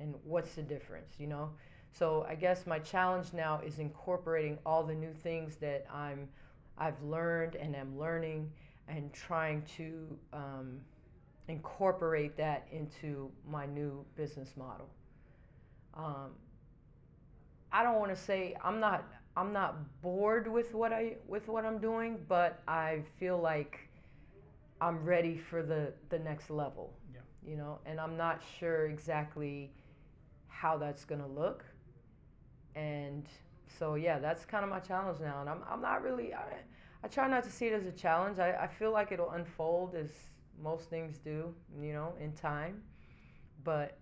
and 0.00 0.14
what's 0.24 0.54
the 0.54 0.62
difference 0.62 1.14
you 1.18 1.26
know 1.26 1.50
so 1.98 2.26
I 2.28 2.34
guess 2.34 2.66
my 2.66 2.78
challenge 2.78 3.32
now 3.32 3.60
is 3.64 3.78
incorporating 3.78 4.58
all 4.66 4.82
the 4.84 4.94
new 4.94 5.14
things 5.14 5.56
that 5.56 5.86
I'm, 5.92 6.28
I've 6.76 7.02
learned 7.02 7.56
and 7.56 7.74
am 7.74 7.98
learning, 7.98 8.50
and 8.88 9.12
trying 9.14 9.62
to 9.78 10.06
um, 10.34 10.80
incorporate 11.48 12.36
that 12.36 12.68
into 12.70 13.30
my 13.48 13.64
new 13.64 14.04
business 14.14 14.50
model. 14.56 14.88
Um, 15.94 16.32
I 17.72 17.82
don't 17.82 17.98
want 17.98 18.14
to 18.14 18.20
say 18.20 18.54
I'm 18.62 18.78
not. 18.78 19.04
I'm 19.36 19.52
not 19.52 20.00
bored 20.00 20.48
with 20.48 20.74
what 20.74 20.92
I 20.92 21.16
with 21.28 21.46
what 21.48 21.64
I'm 21.64 21.78
doing, 21.78 22.18
but 22.28 22.62
I 22.66 23.02
feel 23.18 23.38
like 23.38 23.80
I'm 24.80 25.04
ready 25.04 25.36
for 25.36 25.62
the 25.62 25.92
the 26.08 26.18
next 26.18 26.50
level. 26.50 26.92
Yeah. 27.12 27.20
You 27.46 27.56
know, 27.56 27.78
and 27.84 28.00
I'm 28.00 28.16
not 28.16 28.42
sure 28.58 28.86
exactly 28.86 29.72
how 30.48 30.78
that's 30.78 31.04
gonna 31.04 31.26
look. 31.28 31.64
And 32.74 33.26
so 33.78 33.94
yeah, 33.94 34.18
that's 34.18 34.44
kind 34.44 34.64
of 34.64 34.70
my 34.70 34.80
challenge 34.80 35.20
now, 35.20 35.40
and 35.40 35.50
I'm 35.50 35.62
I'm 35.70 35.82
not 35.82 36.02
really 36.02 36.32
I 36.34 36.44
I 37.04 37.08
try 37.08 37.28
not 37.28 37.44
to 37.44 37.50
see 37.50 37.66
it 37.66 37.74
as 37.74 37.86
a 37.86 37.92
challenge. 37.92 38.38
I, 38.38 38.52
I 38.52 38.66
feel 38.66 38.90
like 38.90 39.12
it'll 39.12 39.30
unfold 39.30 39.94
as 39.94 40.10
most 40.62 40.88
things 40.88 41.18
do, 41.18 41.54
you 41.80 41.92
know, 41.92 42.14
in 42.20 42.32
time. 42.32 42.82
But 43.64 43.98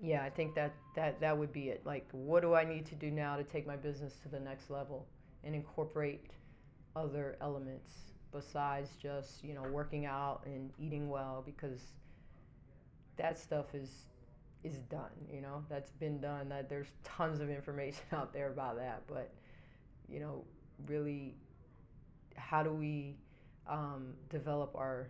yeah, 0.00 0.22
I 0.22 0.30
think 0.30 0.54
that, 0.54 0.74
that 0.94 1.20
that 1.20 1.36
would 1.36 1.52
be 1.52 1.68
it. 1.70 1.82
Like, 1.84 2.06
what 2.12 2.40
do 2.42 2.54
I 2.54 2.64
need 2.64 2.86
to 2.86 2.94
do 2.94 3.10
now 3.10 3.36
to 3.36 3.44
take 3.44 3.66
my 3.66 3.76
business 3.76 4.14
to 4.22 4.28
the 4.28 4.38
next 4.40 4.70
level 4.70 5.06
and 5.44 5.54
incorporate 5.54 6.30
other 6.94 7.36
elements 7.40 7.90
besides 8.32 8.90
just, 9.00 9.42
you 9.42 9.54
know, 9.54 9.64
working 9.64 10.06
out 10.06 10.42
and 10.46 10.70
eating 10.78 11.08
well 11.08 11.42
because 11.44 11.80
that 13.16 13.38
stuff 13.38 13.74
is 13.74 13.90
is 14.64 14.78
done, 14.90 15.10
you 15.32 15.40
know. 15.40 15.64
That's 15.68 15.92
been 15.92 16.20
done. 16.20 16.48
That 16.48 16.68
there's 16.68 16.88
tons 17.04 17.40
of 17.40 17.50
information 17.50 18.02
out 18.12 18.32
there 18.32 18.48
about 18.48 18.76
that, 18.76 19.02
but 19.06 19.32
you 20.08 20.20
know, 20.20 20.44
really 20.86 21.36
how 22.36 22.62
do 22.62 22.72
we 22.72 23.16
um, 23.68 24.14
develop 24.30 24.74
our 24.76 25.08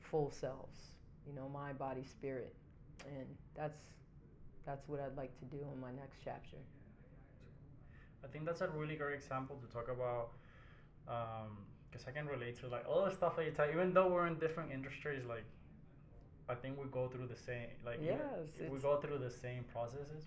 full 0.00 0.30
selves, 0.30 0.78
you 1.26 1.34
know, 1.34 1.48
mind, 1.48 1.78
body, 1.78 2.04
spirit, 2.04 2.54
and 3.06 3.26
that's 3.54 3.80
that's 4.66 4.88
what 4.88 5.00
I'd 5.00 5.16
like 5.16 5.36
to 5.38 5.44
do 5.46 5.58
in 5.72 5.80
my 5.80 5.90
next 5.92 6.18
chapter. 6.24 6.56
I 8.24 8.26
think 8.26 8.44
that's 8.44 8.60
a 8.60 8.68
really 8.68 8.96
great 8.96 9.14
example 9.14 9.56
to 9.56 9.72
talk 9.72 9.88
about, 9.88 10.30
because 11.90 12.06
I 12.06 12.10
can 12.10 12.26
relate 12.26 12.58
to 12.60 12.68
like 12.68 12.84
all 12.88 13.04
the 13.04 13.10
stuff 13.14 13.36
that 13.36 13.44
you 13.46 13.52
tell. 13.52 13.68
Even 13.70 13.94
though 13.94 14.08
we're 14.08 14.26
in 14.26 14.38
different 14.38 14.72
industries, 14.72 15.24
like 15.26 15.44
I 16.48 16.54
think 16.54 16.78
we 16.78 16.88
go 16.90 17.08
through 17.08 17.28
the 17.28 17.36
same 17.36 17.68
like 17.84 18.00
yes, 18.02 18.18
we 18.70 18.78
go 18.78 18.96
through 19.00 19.18
the 19.18 19.30
same 19.30 19.64
processes, 19.72 20.24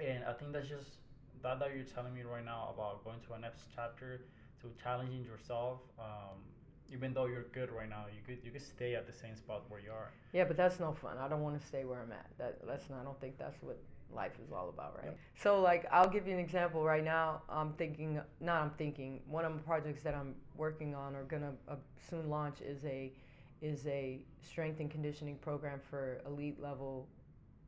and 0.00 0.24
I 0.24 0.32
think 0.32 0.52
that's 0.52 0.68
just 0.68 0.98
that 1.42 1.58
that 1.60 1.74
you're 1.74 1.84
telling 1.84 2.14
me 2.14 2.22
right 2.22 2.44
now 2.44 2.74
about 2.74 3.04
going 3.04 3.20
to 3.28 3.34
a 3.34 3.38
next 3.38 3.62
chapter 3.74 4.20
to 4.60 4.66
challenging 4.82 5.24
yourself. 5.24 5.80
Um, 5.98 6.42
even 6.92 7.12
though 7.12 7.26
you're 7.26 7.46
good 7.52 7.70
right 7.70 7.88
now, 7.88 8.04
you 8.14 8.20
could 8.26 8.44
you 8.44 8.50
could 8.50 8.62
stay 8.62 8.94
at 8.94 9.06
the 9.06 9.12
same 9.12 9.36
spot 9.36 9.64
where 9.68 9.80
you 9.80 9.90
are. 9.90 10.10
Yeah, 10.32 10.44
but 10.44 10.56
that's 10.56 10.80
no 10.80 10.92
fun. 10.92 11.18
I 11.18 11.28
don't 11.28 11.42
want 11.42 11.60
to 11.60 11.66
stay 11.66 11.84
where 11.84 12.00
I'm 12.00 12.12
at. 12.12 12.26
That 12.38 12.66
that's 12.66 12.88
not. 12.88 13.00
I 13.00 13.04
don't 13.04 13.20
think 13.20 13.38
that's 13.38 13.56
what 13.62 13.78
life 14.14 14.32
is 14.44 14.52
all 14.52 14.70
about, 14.70 14.96
right? 14.96 15.06
Yep. 15.06 15.18
So 15.42 15.60
like, 15.60 15.86
I'll 15.92 16.08
give 16.08 16.26
you 16.26 16.32
an 16.32 16.38
example 16.38 16.82
right 16.82 17.04
now. 17.04 17.42
I'm 17.48 17.72
thinking, 17.74 18.20
not 18.40 18.62
I'm 18.62 18.70
thinking. 18.70 19.20
One 19.28 19.44
of 19.44 19.52
the 19.52 19.62
projects 19.62 20.02
that 20.02 20.14
I'm 20.14 20.34
working 20.56 20.94
on 20.94 21.14
or 21.14 21.24
gonna 21.24 21.52
uh, 21.68 21.76
soon 22.08 22.28
launch 22.30 22.60
is 22.60 22.84
a 22.84 23.12
is 23.60 23.86
a 23.86 24.20
strength 24.40 24.80
and 24.80 24.90
conditioning 24.90 25.36
program 25.36 25.80
for 25.90 26.20
elite 26.26 26.60
level 26.60 27.08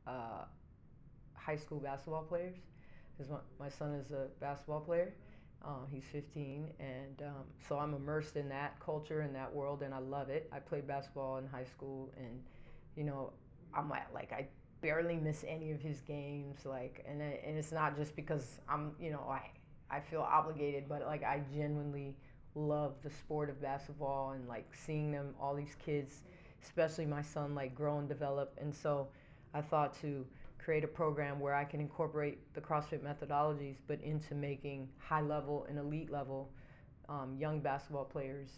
uh, 0.07 0.45
high 1.35 1.57
school 1.57 1.79
basketball 1.79 2.23
players. 2.23 2.55
Because 3.17 3.29
my, 3.29 3.65
my 3.65 3.69
son 3.69 3.93
is 3.93 4.11
a 4.11 4.27
basketball 4.39 4.79
player 4.79 5.13
uh, 5.65 5.85
he's 5.91 6.03
15, 6.11 6.69
and 6.79 7.21
um, 7.27 7.43
so 7.67 7.77
I'm 7.77 7.93
immersed 7.93 8.35
in 8.35 8.49
that 8.49 8.79
culture 8.79 9.21
and 9.21 9.35
that 9.35 9.53
world, 9.53 9.81
and 9.83 9.93
I 9.93 9.99
love 9.99 10.29
it. 10.29 10.49
I 10.51 10.59
played 10.59 10.87
basketball 10.87 11.37
in 11.37 11.47
high 11.47 11.63
school, 11.65 12.11
and 12.17 12.41
you 12.95 13.03
know, 13.03 13.33
I'm 13.73 13.89
like 14.13 14.31
I 14.33 14.47
barely 14.81 15.15
miss 15.17 15.45
any 15.47 15.71
of 15.71 15.81
his 15.81 16.01
games, 16.01 16.65
like, 16.65 17.03
and 17.07 17.21
and 17.21 17.57
it's 17.57 17.71
not 17.71 17.95
just 17.95 18.15
because 18.15 18.59
I'm, 18.67 18.93
you 18.99 19.11
know, 19.11 19.21
I 19.29 19.41
I 19.89 19.99
feel 19.99 20.21
obligated, 20.21 20.87
but 20.89 21.03
like 21.05 21.23
I 21.23 21.43
genuinely 21.53 22.15
love 22.55 22.95
the 23.03 23.09
sport 23.09 23.49
of 23.49 23.61
basketball 23.61 24.31
and 24.31 24.47
like 24.47 24.67
seeing 24.73 25.11
them, 25.11 25.33
all 25.39 25.55
these 25.55 25.75
kids, 25.83 26.23
especially 26.63 27.05
my 27.05 27.21
son, 27.21 27.55
like 27.55 27.75
grow 27.75 27.99
and 27.99 28.07
develop, 28.09 28.53
and 28.59 28.73
so 28.73 29.07
I 29.53 29.61
thought 29.61 29.99
to 30.01 30.25
create 30.63 30.83
a 30.83 30.87
program 30.87 31.39
where 31.39 31.55
I 31.55 31.63
can 31.63 31.79
incorporate 31.79 32.53
the 32.53 32.61
CrossFit 32.61 32.99
methodologies, 32.99 33.77
but 33.87 33.99
into 34.01 34.35
making 34.35 34.89
high 34.97 35.21
level 35.21 35.65
and 35.69 35.77
elite 35.77 36.11
level 36.11 36.51
um, 37.09 37.35
young 37.37 37.59
basketball 37.59 38.05
players 38.05 38.49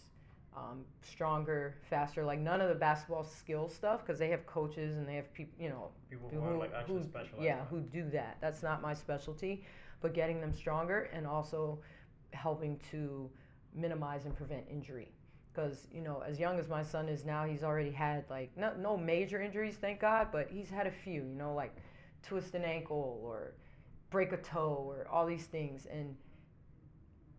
um, 0.56 0.84
stronger, 1.02 1.76
faster. 1.90 2.24
Like 2.24 2.40
none 2.40 2.62
of 2.62 2.70
the 2.70 2.76
basketball 2.76 3.24
skill 3.24 3.70
stuff, 3.70 4.06
because 4.06 4.20
they 4.20 4.30
have 4.30 4.46
coaches 4.46 4.98
and 4.98 5.08
they 5.08 5.16
have 5.16 5.34
people, 5.34 5.54
you 5.60 5.70
know, 5.70 5.90
people 6.10 6.30
who, 6.30 6.40
who 6.40 6.48
are 6.48 6.58
like 6.58 6.74
actually. 6.74 7.46
Yeah, 7.46 7.66
who 7.70 7.80
do 7.80 8.10
that. 8.12 8.38
That's 8.42 8.62
not 8.62 8.82
my 8.82 8.94
specialty, 8.94 9.64
but 10.02 10.14
getting 10.14 10.42
them 10.42 10.54
stronger 10.54 11.10
and 11.14 11.26
also 11.26 11.80
helping 12.32 12.80
to 12.92 13.30
minimize 13.74 14.26
and 14.26 14.36
prevent 14.36 14.64
injury 14.70 15.12
because 15.54 15.88
you 15.94 16.02
know 16.02 16.24
as 16.28 16.40
young 16.40 16.60
as 16.60 16.68
my 16.68 16.84
son 16.84 17.08
is 17.08 17.26
now 17.26 17.44
he's 17.46 17.64
already 17.64 17.92
had 17.92 18.24
like 18.30 18.52
no, 18.56 18.72
no 18.80 18.98
major 18.98 19.42
injuries 19.42 19.76
thank 19.76 20.00
god 20.00 20.28
but 20.32 20.48
he's 20.50 20.70
had 20.70 20.88
a 20.88 20.92
few 20.92 21.24
you 21.24 21.36
know 21.36 21.54
like 21.54 21.76
twist 22.24 22.56
an 22.56 22.64
ankle 22.64 23.20
or 23.24 23.54
break 24.10 24.32
a 24.32 24.38
toe 24.38 24.84
or 24.88 25.08
all 25.12 25.26
these 25.26 25.46
things. 25.46 25.88
And 25.92 26.16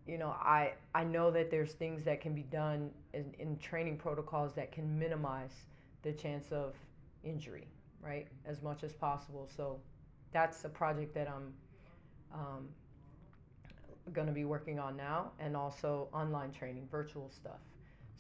you 0.07 0.19
know 0.19 0.29
i 0.41 0.73
i 0.95 1.03
know 1.03 1.31
that 1.31 1.51
there's 1.51 1.73
things 1.73 2.05
that 2.05 2.21
can 2.21 2.35
be 2.35 2.43
done 2.43 2.91
in, 3.15 3.35
in 3.39 3.57
training 3.59 3.97
protocols 3.97 4.53
that 4.55 4.71
can 4.71 4.99
minimize 4.99 5.67
the 6.03 6.13
chance 6.13 6.53
of 6.53 6.75
injury 7.23 7.67
right 8.03 8.29
as 8.45 8.63
much 8.63 8.85
as 8.85 8.93
possible. 8.93 9.49
So 9.57 9.81
that's 10.33 10.65
a 10.65 10.69
project 10.69 11.15
that 11.15 11.29
i'm 11.29 11.53
um, 12.35 12.69
going 14.13 14.27
to 14.27 14.33
be 14.33 14.45
working 14.45 14.79
on 14.79 14.97
now 14.97 15.31
and 15.39 15.57
also 15.57 16.09
online 16.13 16.53
training 16.53 16.87
virtual 16.91 17.31
stuff. 17.31 17.61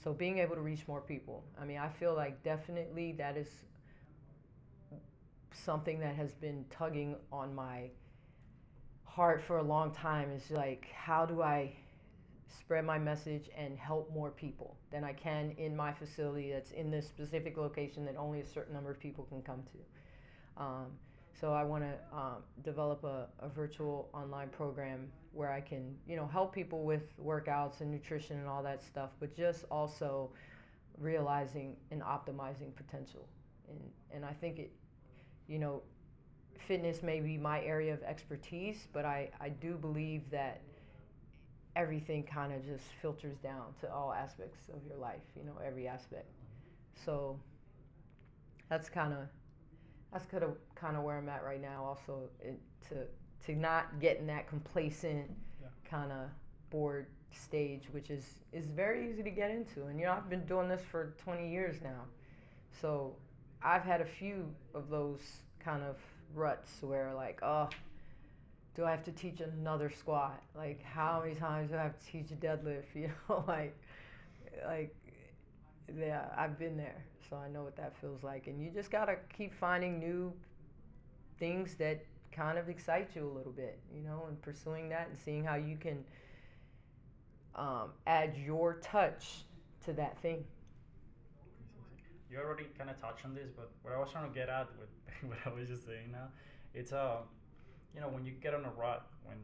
So 0.02 0.14
being 0.14 0.38
able 0.38 0.54
to 0.54 0.62
reach 0.62 0.88
more 0.88 1.02
people. 1.02 1.44
I 1.60 1.66
mean 1.66 1.78
i 1.78 1.88
feel 1.88 2.14
like 2.14 2.42
definitely 2.42 3.12
that 3.18 3.36
is 3.36 3.48
something 5.54 6.00
that 6.00 6.14
has 6.14 6.32
been 6.32 6.64
tugging 6.70 7.16
on 7.32 7.54
my 7.54 7.90
heart 9.04 9.42
for 9.42 9.58
a 9.58 9.62
long 9.62 9.92
time 9.92 10.30
is 10.30 10.50
like 10.50 10.86
how 10.92 11.24
do 11.24 11.42
I 11.42 11.72
spread 12.48 12.84
my 12.84 12.98
message 12.98 13.50
and 13.56 13.78
help 13.78 14.12
more 14.12 14.30
people 14.30 14.76
than 14.90 15.04
I 15.04 15.12
can 15.12 15.54
in 15.58 15.76
my 15.76 15.92
facility 15.92 16.52
that's 16.52 16.70
in 16.70 16.90
this 16.90 17.06
specific 17.06 17.56
location 17.56 18.04
that 18.06 18.16
only 18.16 18.40
a 18.40 18.46
certain 18.46 18.74
number 18.74 18.90
of 18.90 18.98
people 18.98 19.24
can 19.24 19.42
come 19.42 19.62
to. 19.72 20.62
Um, 20.62 20.86
so 21.38 21.52
I 21.52 21.64
want 21.64 21.84
to 21.84 22.16
um, 22.16 22.36
develop 22.62 23.02
a, 23.04 23.26
a 23.40 23.48
virtual 23.48 24.08
online 24.14 24.48
program 24.48 25.08
where 25.32 25.50
I 25.50 25.60
can, 25.60 25.96
you 26.06 26.16
know, 26.16 26.26
help 26.26 26.54
people 26.54 26.84
with 26.84 27.02
workouts 27.22 27.80
and 27.80 27.90
nutrition 27.90 28.38
and 28.38 28.46
all 28.46 28.62
that 28.62 28.82
stuff, 28.82 29.10
but 29.18 29.36
just 29.36 29.64
also 29.70 30.30
realizing 30.98 31.76
and 31.90 32.02
optimizing 32.02 32.74
potential. 32.76 33.26
And, 33.68 33.80
and 34.12 34.24
I 34.24 34.32
think 34.32 34.58
it, 34.58 34.72
you 35.48 35.58
know, 35.58 35.82
fitness 36.58 37.02
may 37.02 37.20
be 37.20 37.36
my 37.36 37.62
area 37.62 37.92
of 37.92 38.02
expertise, 38.02 38.88
but 38.92 39.04
I, 39.04 39.30
I 39.40 39.50
do 39.50 39.74
believe 39.74 40.30
that 40.30 40.60
everything 41.76 42.22
kind 42.22 42.52
of 42.52 42.64
just 42.64 42.84
filters 43.02 43.36
down 43.38 43.74
to 43.80 43.92
all 43.92 44.12
aspects 44.12 44.68
of 44.72 44.80
your 44.86 44.96
life, 44.96 45.22
you 45.36 45.44
know, 45.44 45.58
every 45.64 45.88
aspect. 45.88 46.26
So 47.04 47.38
that's 48.68 48.88
kind 48.88 49.12
of 49.12 49.20
that's 50.12 50.26
kind 50.26 50.44
of 50.44 50.56
kind 50.74 50.96
of 50.96 51.02
where 51.02 51.18
I'm 51.18 51.28
at 51.28 51.44
right 51.44 51.60
now. 51.60 51.84
Also, 51.84 52.28
it, 52.40 52.58
to 52.88 53.06
to 53.46 53.58
not 53.58 54.00
get 54.00 54.18
in 54.18 54.26
that 54.28 54.48
complacent 54.48 55.30
Yeah. 55.60 55.68
kind 55.84 56.12
of 56.12 56.28
bored 56.70 57.06
stage, 57.32 57.88
which 57.90 58.10
is 58.10 58.40
is 58.52 58.66
very 58.66 59.10
easy 59.10 59.22
to 59.22 59.30
get 59.30 59.50
into. 59.50 59.86
And 59.86 59.98
you 59.98 60.06
know, 60.06 60.12
I've 60.12 60.30
been 60.30 60.46
doing 60.46 60.68
this 60.68 60.82
for 60.90 61.14
20 61.18 61.50
years 61.50 61.76
now, 61.82 62.04
so 62.80 63.16
I've 63.64 63.82
had 63.84 64.00
a 64.00 64.04
few 64.06 64.46
of 64.74 64.90
those 64.90 65.20
kind 65.60 65.82
of 65.82 65.96
ruts 66.34 66.70
where 66.82 67.14
like, 67.14 67.40
oh, 67.42 67.68
do 68.74 68.84
I 68.84 68.90
have 68.90 69.04
to 69.04 69.12
teach 69.12 69.40
another 69.40 69.90
squat? 69.90 70.42
Like, 70.56 70.82
how 70.82 71.22
many 71.24 71.34
times 71.36 71.70
do 71.70 71.76
I 71.76 71.82
have 71.82 71.98
to 71.98 72.06
teach 72.06 72.30
a 72.30 72.34
deadlift? 72.34 72.84
You 72.94 73.10
know, 73.28 73.44
like, 73.46 73.76
like, 74.66 74.94
yeah, 75.96 76.26
I've 76.36 76.58
been 76.58 76.76
there, 76.76 77.04
so 77.28 77.36
I 77.36 77.48
know 77.48 77.62
what 77.62 77.76
that 77.76 77.96
feels 78.00 78.22
like. 78.22 78.46
And 78.46 78.60
you 78.62 78.70
just 78.70 78.90
gotta 78.90 79.16
keep 79.36 79.54
finding 79.54 79.98
new 79.98 80.32
things 81.38 81.74
that 81.76 82.04
kind 82.32 82.58
of 82.58 82.68
excite 82.68 83.10
you 83.14 83.26
a 83.28 83.32
little 83.36 83.52
bit, 83.52 83.78
you 83.94 84.02
know, 84.02 84.24
and 84.28 84.40
pursuing 84.42 84.88
that 84.88 85.08
and 85.08 85.16
seeing 85.16 85.44
how 85.44 85.54
you 85.54 85.76
can 85.76 86.04
um, 87.54 87.90
add 88.06 88.36
your 88.36 88.74
touch 88.74 89.44
to 89.84 89.92
that 89.94 90.18
thing. 90.20 90.44
You 92.34 92.40
already 92.40 92.66
kind 92.76 92.90
of 92.90 93.00
touched 93.00 93.24
on 93.24 93.32
this, 93.32 93.50
but 93.54 93.70
what 93.82 93.94
I 93.94 93.98
was 93.98 94.10
trying 94.10 94.28
to 94.28 94.34
get 94.34 94.48
at 94.48 94.66
with 94.80 94.90
what 95.30 95.38
I 95.46 95.54
was 95.56 95.68
just 95.68 95.86
saying 95.86 96.10
now, 96.10 96.34
it's 96.74 96.92
uh, 96.92 97.18
you 97.94 98.00
know, 98.00 98.08
when 98.08 98.24
you 98.24 98.32
get 98.32 98.54
on 98.54 98.64
a 98.64 98.70
rut, 98.70 99.06
when 99.22 99.38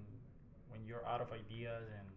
when 0.70 0.80
you're 0.84 1.06
out 1.06 1.20
of 1.20 1.28
ideas 1.30 1.84
and, 1.96 2.08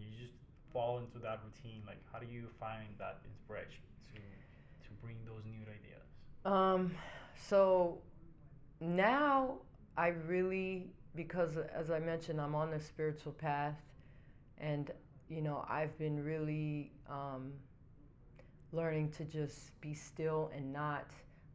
you 0.00 0.18
just 0.18 0.32
fall 0.72 0.96
into 0.96 1.18
that 1.18 1.40
routine, 1.44 1.82
like 1.86 1.98
how 2.10 2.18
do 2.18 2.26
you 2.26 2.46
find 2.58 2.88
that 2.98 3.18
inspiration 3.26 3.82
to 4.14 4.20
to 4.88 4.90
bring 5.02 5.16
those 5.26 5.44
new 5.44 5.60
ideas? 5.68 6.08
Um, 6.46 6.94
so 7.36 7.98
now 8.80 9.58
I 9.98 10.08
really 10.26 10.86
because 11.14 11.58
as 11.74 11.90
I 11.90 11.98
mentioned, 11.98 12.40
I'm 12.40 12.54
on 12.54 12.70
the 12.70 12.80
spiritual 12.80 13.32
path, 13.32 13.76
and 14.56 14.90
you 15.28 15.42
know 15.42 15.62
I've 15.68 15.98
been 15.98 16.24
really 16.24 16.90
um, 17.06 17.52
learning 18.72 19.10
to 19.12 19.24
just 19.24 19.78
be 19.80 19.94
still 19.94 20.50
and 20.54 20.72
not 20.72 21.10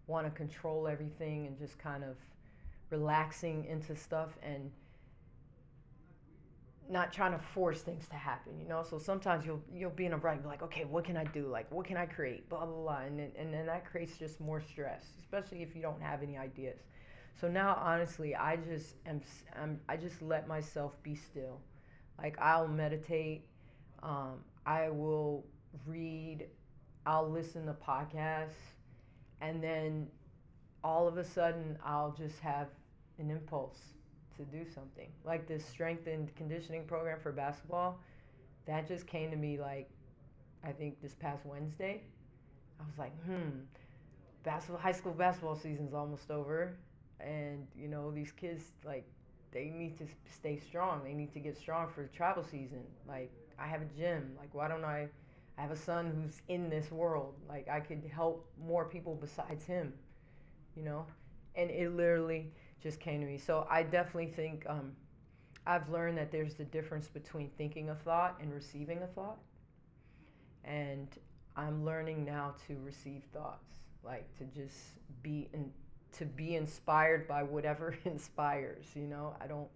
want 0.08 0.26
to 0.26 0.32
control 0.32 0.88
everything 0.88 1.48
and 1.48 1.58
just 1.58 1.80
kind 1.80 2.04
of 2.04 2.16
relaxing 2.90 3.66
into 3.66 3.96
stuff 3.96 4.38
and 4.44 4.72
not 6.88 7.12
trying 7.12 7.32
to 7.32 7.40
force 7.40 7.82
things 7.82 8.08
to 8.08 8.16
happen, 8.16 8.60
you 8.60 8.68
know. 8.68 8.84
So 8.84 9.00
sometimes 9.00 9.46
you'll 9.46 9.62
you'll 9.74 9.90
be 9.90 10.06
in 10.06 10.14
a 10.14 10.18
rut, 10.18 10.42
be 10.42 10.48
like, 10.48 10.62
okay, 10.62 10.86
what 10.86 11.04
can 11.04 11.18
I 11.18 11.24
do? 11.24 11.48
Like, 11.48 11.72
what 11.72 11.86
can 11.86 11.98
I 11.98 12.06
create? 12.06 12.48
Blah 12.50 12.66
blah 12.66 12.76
blah, 12.76 13.00
and 13.00 13.18
then, 13.18 13.32
and 13.38 13.54
then 13.54 13.66
that 13.66 13.86
creates 13.86 14.18
just 14.18 14.40
more 14.40 14.62
stress, 14.62 15.04
especially 15.20 15.64
if 15.64 15.76
you 15.76 15.82
don't 15.82 16.02
have 16.02 16.22
any 16.22 16.38
ideas. 16.38 16.80
So 17.42 17.48
now, 17.50 17.78
honestly, 17.82 18.36
I 18.36 18.56
just 18.58 18.96
am, 19.06 19.22
am 19.56 19.80
I 19.90 19.98
just 19.98 20.22
let 20.22 20.48
myself 20.48 20.94
be 21.04 21.16
still. 21.16 21.60
Like 22.18 22.38
I'll 22.40 22.68
meditate, 22.68 23.46
um, 24.04 24.44
I 24.66 24.90
will 24.90 25.44
read, 25.86 26.46
I'll 27.06 27.30
listen 27.30 27.66
to 27.68 27.74
podcasts, 27.74 28.76
and 29.42 29.64
then 29.64 30.08
all 30.84 31.08
of 31.08 31.18
a 31.18 31.24
sudden 31.24 31.78
I'll 31.86 32.12
just 32.12 32.40
have 32.40 32.68
an 33.20 33.30
impulse 33.32 33.80
to 34.38 34.44
do 34.46 34.66
something. 34.74 35.10
Like 35.24 35.48
this 35.48 35.66
strength 35.66 36.08
and 36.08 36.34
conditioning 36.36 36.86
program 36.86 37.20
for 37.22 37.32
basketball, 37.32 38.00
that 38.66 38.88
just 38.88 39.08
came 39.08 39.32
to 39.32 39.38
me 39.38 39.60
like 39.60 39.90
I 40.64 40.72
think 40.72 41.02
this 41.02 41.16
past 41.16 41.46
Wednesday. 41.46 42.04
I 42.80 42.84
was 42.86 42.98
like, 42.98 43.14
hmm, 43.26 43.60
basketball 44.44 44.80
high 44.82 44.92
school 44.92 45.14
basketball 45.14 45.56
season's 45.56 45.94
almost 45.94 46.30
over 46.32 46.76
and 47.20 47.68
you 47.76 47.88
know 47.88 48.12
these 48.12 48.32
kids 48.32 48.64
like 48.86 49.06
they 49.52 49.66
need 49.70 49.98
to 49.98 50.06
stay 50.32 50.58
strong. 50.58 51.02
They 51.04 51.14
need 51.14 51.34
to 51.34 51.40
get 51.40 51.58
strong 51.58 51.88
for 51.94 52.02
the 52.04 52.10
travel 52.10 52.44
season. 52.44 52.84
Like 53.08 53.32
I 53.58 53.68
have 53.68 53.82
a 53.82 53.86
gym. 53.98 54.32
Like 54.38 54.54
why 54.54 54.68
don't 54.68 54.84
I 54.84 55.08
I 55.58 55.62
have 55.62 55.72
a 55.72 55.78
son 55.78 56.12
who's 56.16 56.42
in 56.48 56.70
this 56.70 56.92
world. 56.92 57.36
Like 57.48 57.68
I 57.70 57.80
could 57.80 58.04
help 58.14 58.50
more 58.66 58.86
people 58.86 59.16
besides 59.16 59.66
him, 59.66 59.94
you 60.76 60.84
know? 60.84 61.06
And 61.56 61.70
it 61.72 61.96
literally 61.96 62.52
just 62.82 63.00
came 63.00 63.22
to 63.22 63.28
me. 63.28 63.38
So 63.38 63.66
I 63.70 63.84
definitely 63.84 64.28
think 64.28 64.66
um, 64.68 64.92
I've 65.66 65.90
learned 65.90 66.18
that 66.18 66.32
there's 66.32 66.56
the 66.56 66.66
difference 66.66 67.08
between 67.08 67.50
thinking 67.58 67.90
a 67.90 67.96
thought 67.96 68.38
and 68.42 68.54
receiving 68.54 69.02
a 69.02 69.08
thought. 69.08 69.38
And 70.64 71.08
I'm 71.56 71.86
learning 71.86 72.26
now 72.26 72.56
to 72.68 72.78
receive 72.84 73.24
thoughts, 73.34 73.76
like 74.04 74.26
to 74.38 74.44
just 74.46 74.78
be 75.24 75.48
in, 75.54 75.72
to 76.18 76.26
be 76.26 76.56
inspired 76.56 77.28
by 77.28 77.44
whatever 77.44 77.96
inspires, 78.06 78.86
you 78.96 79.08
know? 79.08 79.36
I 79.42 79.48
don't 79.48 79.70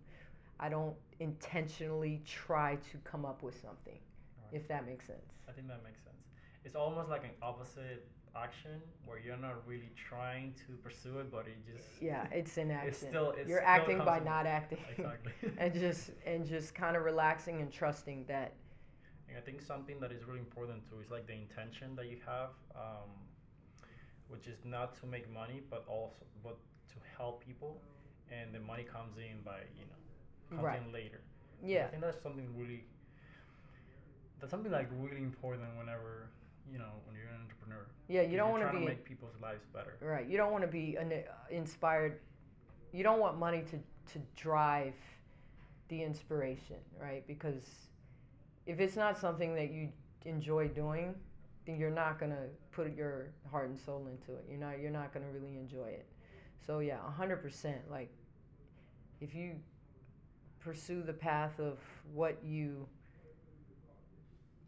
I 0.59 0.67
don't 0.69 0.95
intentionally 1.19 2.21
try 2.25 2.77
to 2.91 2.97
come 3.09 3.25
up 3.25 3.43
with 3.43 3.59
something, 3.61 3.97
right. 4.51 4.61
if 4.61 4.67
that 4.67 4.85
makes 4.85 5.05
sense. 5.07 5.33
I 5.47 5.51
think 5.51 5.67
that 5.67 5.83
makes 5.83 6.01
sense. 6.03 6.15
It's 6.65 6.75
almost 6.75 7.09
like 7.09 7.23
an 7.23 7.31
opposite 7.41 8.05
action 8.35 8.81
where 9.05 9.19
you're 9.19 9.37
not 9.37 9.65
really 9.67 9.91
trying 9.95 10.53
to 10.67 10.73
pursue 10.83 11.19
it, 11.19 11.31
but 11.31 11.47
it 11.47 11.57
just 11.65 12.01
yeah, 12.01 12.27
it's 12.31 12.57
an 12.57 12.71
action. 12.71 12.89
It's 12.89 12.99
still 12.99 13.31
it's 13.37 13.49
you're 13.49 13.59
still 13.59 13.69
acting 13.69 13.97
by 13.99 14.19
not 14.19 14.45
acting. 14.45 14.79
Exactly. 14.97 15.31
and 15.57 15.73
just 15.73 16.11
and 16.25 16.45
just 16.47 16.75
kind 16.75 16.95
of 16.95 17.03
relaxing 17.03 17.61
and 17.61 17.71
trusting 17.71 18.25
that. 18.27 18.53
And 19.27 19.37
I 19.37 19.41
think 19.41 19.61
something 19.61 19.99
that 19.99 20.11
is 20.11 20.25
really 20.25 20.39
important 20.39 20.87
too 20.89 20.99
is 21.03 21.11
like 21.11 21.27
the 21.27 21.33
intention 21.33 21.95
that 21.95 22.07
you 22.07 22.17
have, 22.25 22.49
um, 22.75 23.09
which 24.27 24.47
is 24.47 24.59
not 24.65 24.99
to 25.01 25.05
make 25.05 25.31
money, 25.31 25.61
but 25.69 25.85
also 25.87 26.25
but 26.43 26.57
to 26.89 26.95
help 27.17 27.43
people, 27.45 27.81
and 28.31 28.53
the 28.53 28.59
money 28.59 28.83
comes 28.83 29.17
in 29.17 29.41
by 29.43 29.59
you 29.75 29.85
know 29.85 30.57
comes 30.57 30.63
right. 30.63 30.81
in 30.85 30.91
later. 30.91 31.21
Yeah. 31.63 31.85
I 31.85 31.87
think 31.89 32.01
that's 32.01 32.21
something 32.23 32.47
really 32.55 32.85
that's 34.39 34.51
something 34.51 34.71
like 34.71 34.89
really 34.99 35.21
important 35.23 35.63
whenever 35.77 36.29
you 36.71 36.77
know 36.77 36.91
when 37.05 37.15
you're 37.15 37.27
an 37.27 37.41
entrepreneur. 37.41 37.85
Yeah, 38.07 38.21
you 38.21 38.37
don't 38.37 38.51
want 38.51 38.63
to 38.63 38.71
be 38.71 38.79
to 38.79 38.85
make 38.85 39.05
people's 39.05 39.35
lives 39.41 39.65
better. 39.73 39.97
Right. 40.01 40.27
You 40.27 40.37
don't 40.37 40.51
want 40.51 40.63
to 40.63 40.67
be 40.69 40.95
an 40.95 41.11
uh, 41.11 41.31
inspired. 41.49 42.19
You 42.91 43.03
don't 43.03 43.19
want 43.19 43.37
money 43.37 43.63
to 43.71 43.77
to 44.13 44.19
drive 44.35 44.93
the 45.89 46.01
inspiration, 46.01 46.77
right? 47.01 47.25
Because 47.27 47.63
if 48.65 48.79
it's 48.79 48.95
not 48.95 49.17
something 49.17 49.55
that 49.55 49.71
you 49.71 49.89
enjoy 50.25 50.67
doing, 50.67 51.15
then 51.65 51.77
you're 51.77 51.89
not 51.91 52.19
gonna 52.19 52.47
put 52.71 52.95
your 52.95 53.27
heart 53.51 53.69
and 53.69 53.79
soul 53.79 54.07
into 54.07 54.37
it. 54.39 54.45
You're 54.49 54.59
not. 54.59 54.79
You're 54.79 54.91
not 54.91 55.13
gonna 55.13 55.31
really 55.33 55.57
enjoy 55.57 55.87
it. 55.87 56.05
So 56.65 56.79
yeah, 56.79 56.97
hundred 57.17 57.37
percent. 57.37 57.79
Like, 57.89 58.11
if 59.21 59.35
you 59.35 59.55
pursue 60.59 61.03
the 61.03 61.13
path 61.13 61.59
of 61.59 61.77
what 62.13 62.37
you 62.43 62.85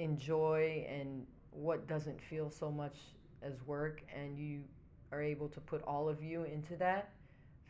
enjoy 0.02 0.86
and 0.90 1.26
what 1.52 1.88
doesn't 1.88 2.22
feel 2.22 2.50
so 2.50 2.72
much 2.72 2.96
as 3.42 3.54
work 3.66 4.02
and 4.16 4.38
you 4.38 4.62
are 5.12 5.22
able 5.22 5.48
to 5.50 5.60
put 5.60 5.82
all 5.84 6.08
of 6.08 6.24
you 6.24 6.44
into 6.44 6.76
that 6.76 7.10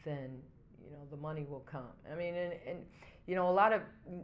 then 0.06 0.40
you 0.84 0.92
know 0.92 1.04
the 1.12 1.18
money 1.18 1.46
will 1.50 1.62
come. 1.62 1.92
I 2.12 2.16
mean 2.16 2.36
and, 2.36 2.54
and 2.68 2.80
you 3.28 3.36
know 3.36 3.50
a 3.50 3.52
lot 3.52 3.74
of 3.74 3.82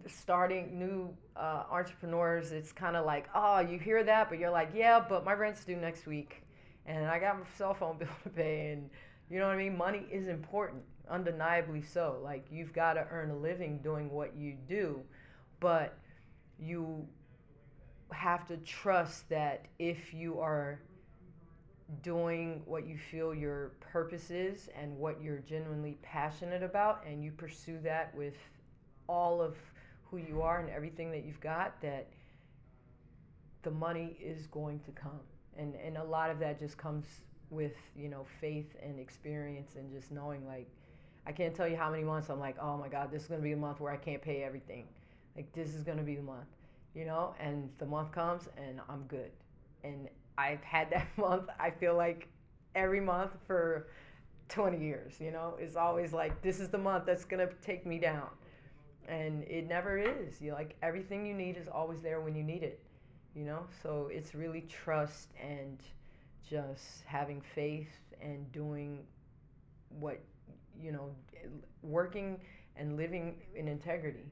starting 0.08 0.80
new 0.80 1.16
uh, 1.36 1.64
entrepreneurs 1.72 2.51
it's 2.51 2.72
kind 2.72 2.95
of 2.95 3.05
like 3.05 3.28
oh 3.36 3.60
you 3.60 3.80
hear 3.80 4.03
that? 4.03 4.30
But 4.30 4.39
you're 4.39 4.51
like 4.51 4.72
yeah 4.74 5.03
but 5.08 5.26
my 5.26 5.34
rent's 5.34 5.64
due 5.64 5.76
next 5.76 6.05
week 6.08 6.43
and 6.86 7.05
i 7.05 7.20
got 7.20 7.38
my 7.38 7.45
cell 7.58 7.74
phone 7.74 7.97
bill 7.97 8.08
to 8.24 8.30
pay 8.30 8.72
and 8.72 8.89
you 9.30 9.39
know 9.39 9.47
what 9.47 9.55
i 9.55 9.58
mean? 9.58 9.78
Money 9.78 10.05
is 10.12 10.28
important 10.28 10.82
undeniably 11.10 11.82
so. 11.82 12.20
Like 12.24 12.45
you've 12.51 12.74
got 12.74 12.93
to 12.93 13.08
earn 13.12 13.32
a 13.32 13.38
living 13.38 13.80
doing 13.80 14.10
what 14.10 14.36
you 14.36 14.55
do 14.68 15.01
but 15.60 15.97
you 16.60 17.08
have 18.12 18.47
to 18.47 18.58
trust 18.58 19.30
that 19.30 19.66
if 19.80 20.14
you 20.14 20.39
are 20.39 20.80
doing 22.03 22.62
what 22.66 22.86
you 22.86 22.97
feel 22.97 23.34
your 23.34 23.72
purpose 23.80 24.30
is 24.30 24.70
and 24.80 24.95
what 24.97 25.22
you're 25.22 25.39
genuinely 25.39 25.97
passionate 26.01 26.64
about 26.64 27.03
and 27.05 27.24
you 27.24 27.32
pursue 27.32 27.80
that 27.80 28.14
with 28.16 28.36
all 29.08 29.41
of 29.41 29.55
who 30.10 30.18
you 30.18 30.41
are 30.41 30.60
and 30.60 30.70
everything 30.70 31.12
that 31.12 31.26
you've 31.26 31.39
got 31.39 31.80
that 31.82 32.08
the 33.64 33.72
money 33.72 34.18
is 34.22 34.47
going 34.47 34.80
to 34.82 34.91
come. 34.91 35.20
And 35.58 35.74
and 35.76 35.97
a 35.97 36.03
lot 36.03 36.30
of 36.30 36.39
that 36.39 36.60
just 36.60 36.78
comes 36.78 37.05
with 37.49 37.76
you 37.95 38.10
know 38.10 38.26
faith 38.39 38.76
and 38.84 38.99
experience 38.99 39.76
and 39.76 39.89
just 39.91 40.12
knowing 40.12 40.45
like 40.45 40.68
I 41.26 41.32
can't 41.32 41.55
tell 41.55 41.68
you 41.68 41.78
how 41.78 41.89
many 41.89 42.03
months 42.03 42.30
I'm 42.30 42.39
like 42.39 42.58
oh 42.62 42.78
my 42.78 42.89
god 42.89 43.12
this 43.12 43.24
is 43.24 43.28
going 43.28 43.39
to 43.39 43.43
be 43.43 43.53
a 43.53 43.58
month 43.58 43.80
where 43.80 43.91
I 43.91 43.97
can't 43.97 44.22
pay 44.22 44.43
everything. 44.43 44.86
Like 45.36 45.51
this 45.53 45.74
is 45.74 45.84
going 45.84 45.97
to 45.97 46.03
be 46.03 46.16
the 46.16 46.22
month 46.22 46.47
you 46.95 47.05
know, 47.05 47.35
and 47.39 47.69
the 47.79 47.85
month 47.85 48.11
comes 48.11 48.49
and 48.57 48.79
I'm 48.89 49.03
good. 49.03 49.31
And 49.83 50.09
I've 50.38 50.63
had 50.63 50.89
that 50.91 51.07
month, 51.17 51.49
I 51.59 51.69
feel 51.71 51.95
like 51.95 52.27
every 52.75 52.99
month 53.01 53.31
for 53.45 53.88
20 54.49 54.79
years, 54.79 55.15
you 55.19 55.31
know, 55.31 55.55
it's 55.59 55.75
always 55.75 56.13
like, 56.13 56.41
this 56.41 56.59
is 56.59 56.69
the 56.69 56.77
month 56.77 57.05
that's 57.05 57.25
to 57.47 57.49
take 57.61 57.85
me 57.85 57.99
down. 57.99 58.29
And 59.07 59.43
it 59.43 59.67
never 59.67 59.97
is. 59.97 60.41
You 60.41 60.53
like 60.53 60.75
everything 60.83 61.25
you 61.25 61.33
need 61.33 61.57
is 61.57 61.67
always 61.67 62.01
there 62.01 62.21
when 62.21 62.35
you 62.35 62.43
need 62.43 62.63
it, 62.63 62.81
you 63.35 63.43
know? 63.45 63.65
So 63.83 64.09
it's 64.11 64.35
really 64.35 64.61
trust 64.61 65.29
and 65.41 65.81
just 66.49 67.03
having 67.05 67.41
faith 67.41 67.89
and 68.21 68.51
doing 68.51 68.99
what, 69.89 70.19
you 70.81 70.91
know, 70.91 71.11
working 71.83 72.39
and 72.75 72.97
living 72.97 73.35
in 73.55 73.67
integrity, 73.67 74.25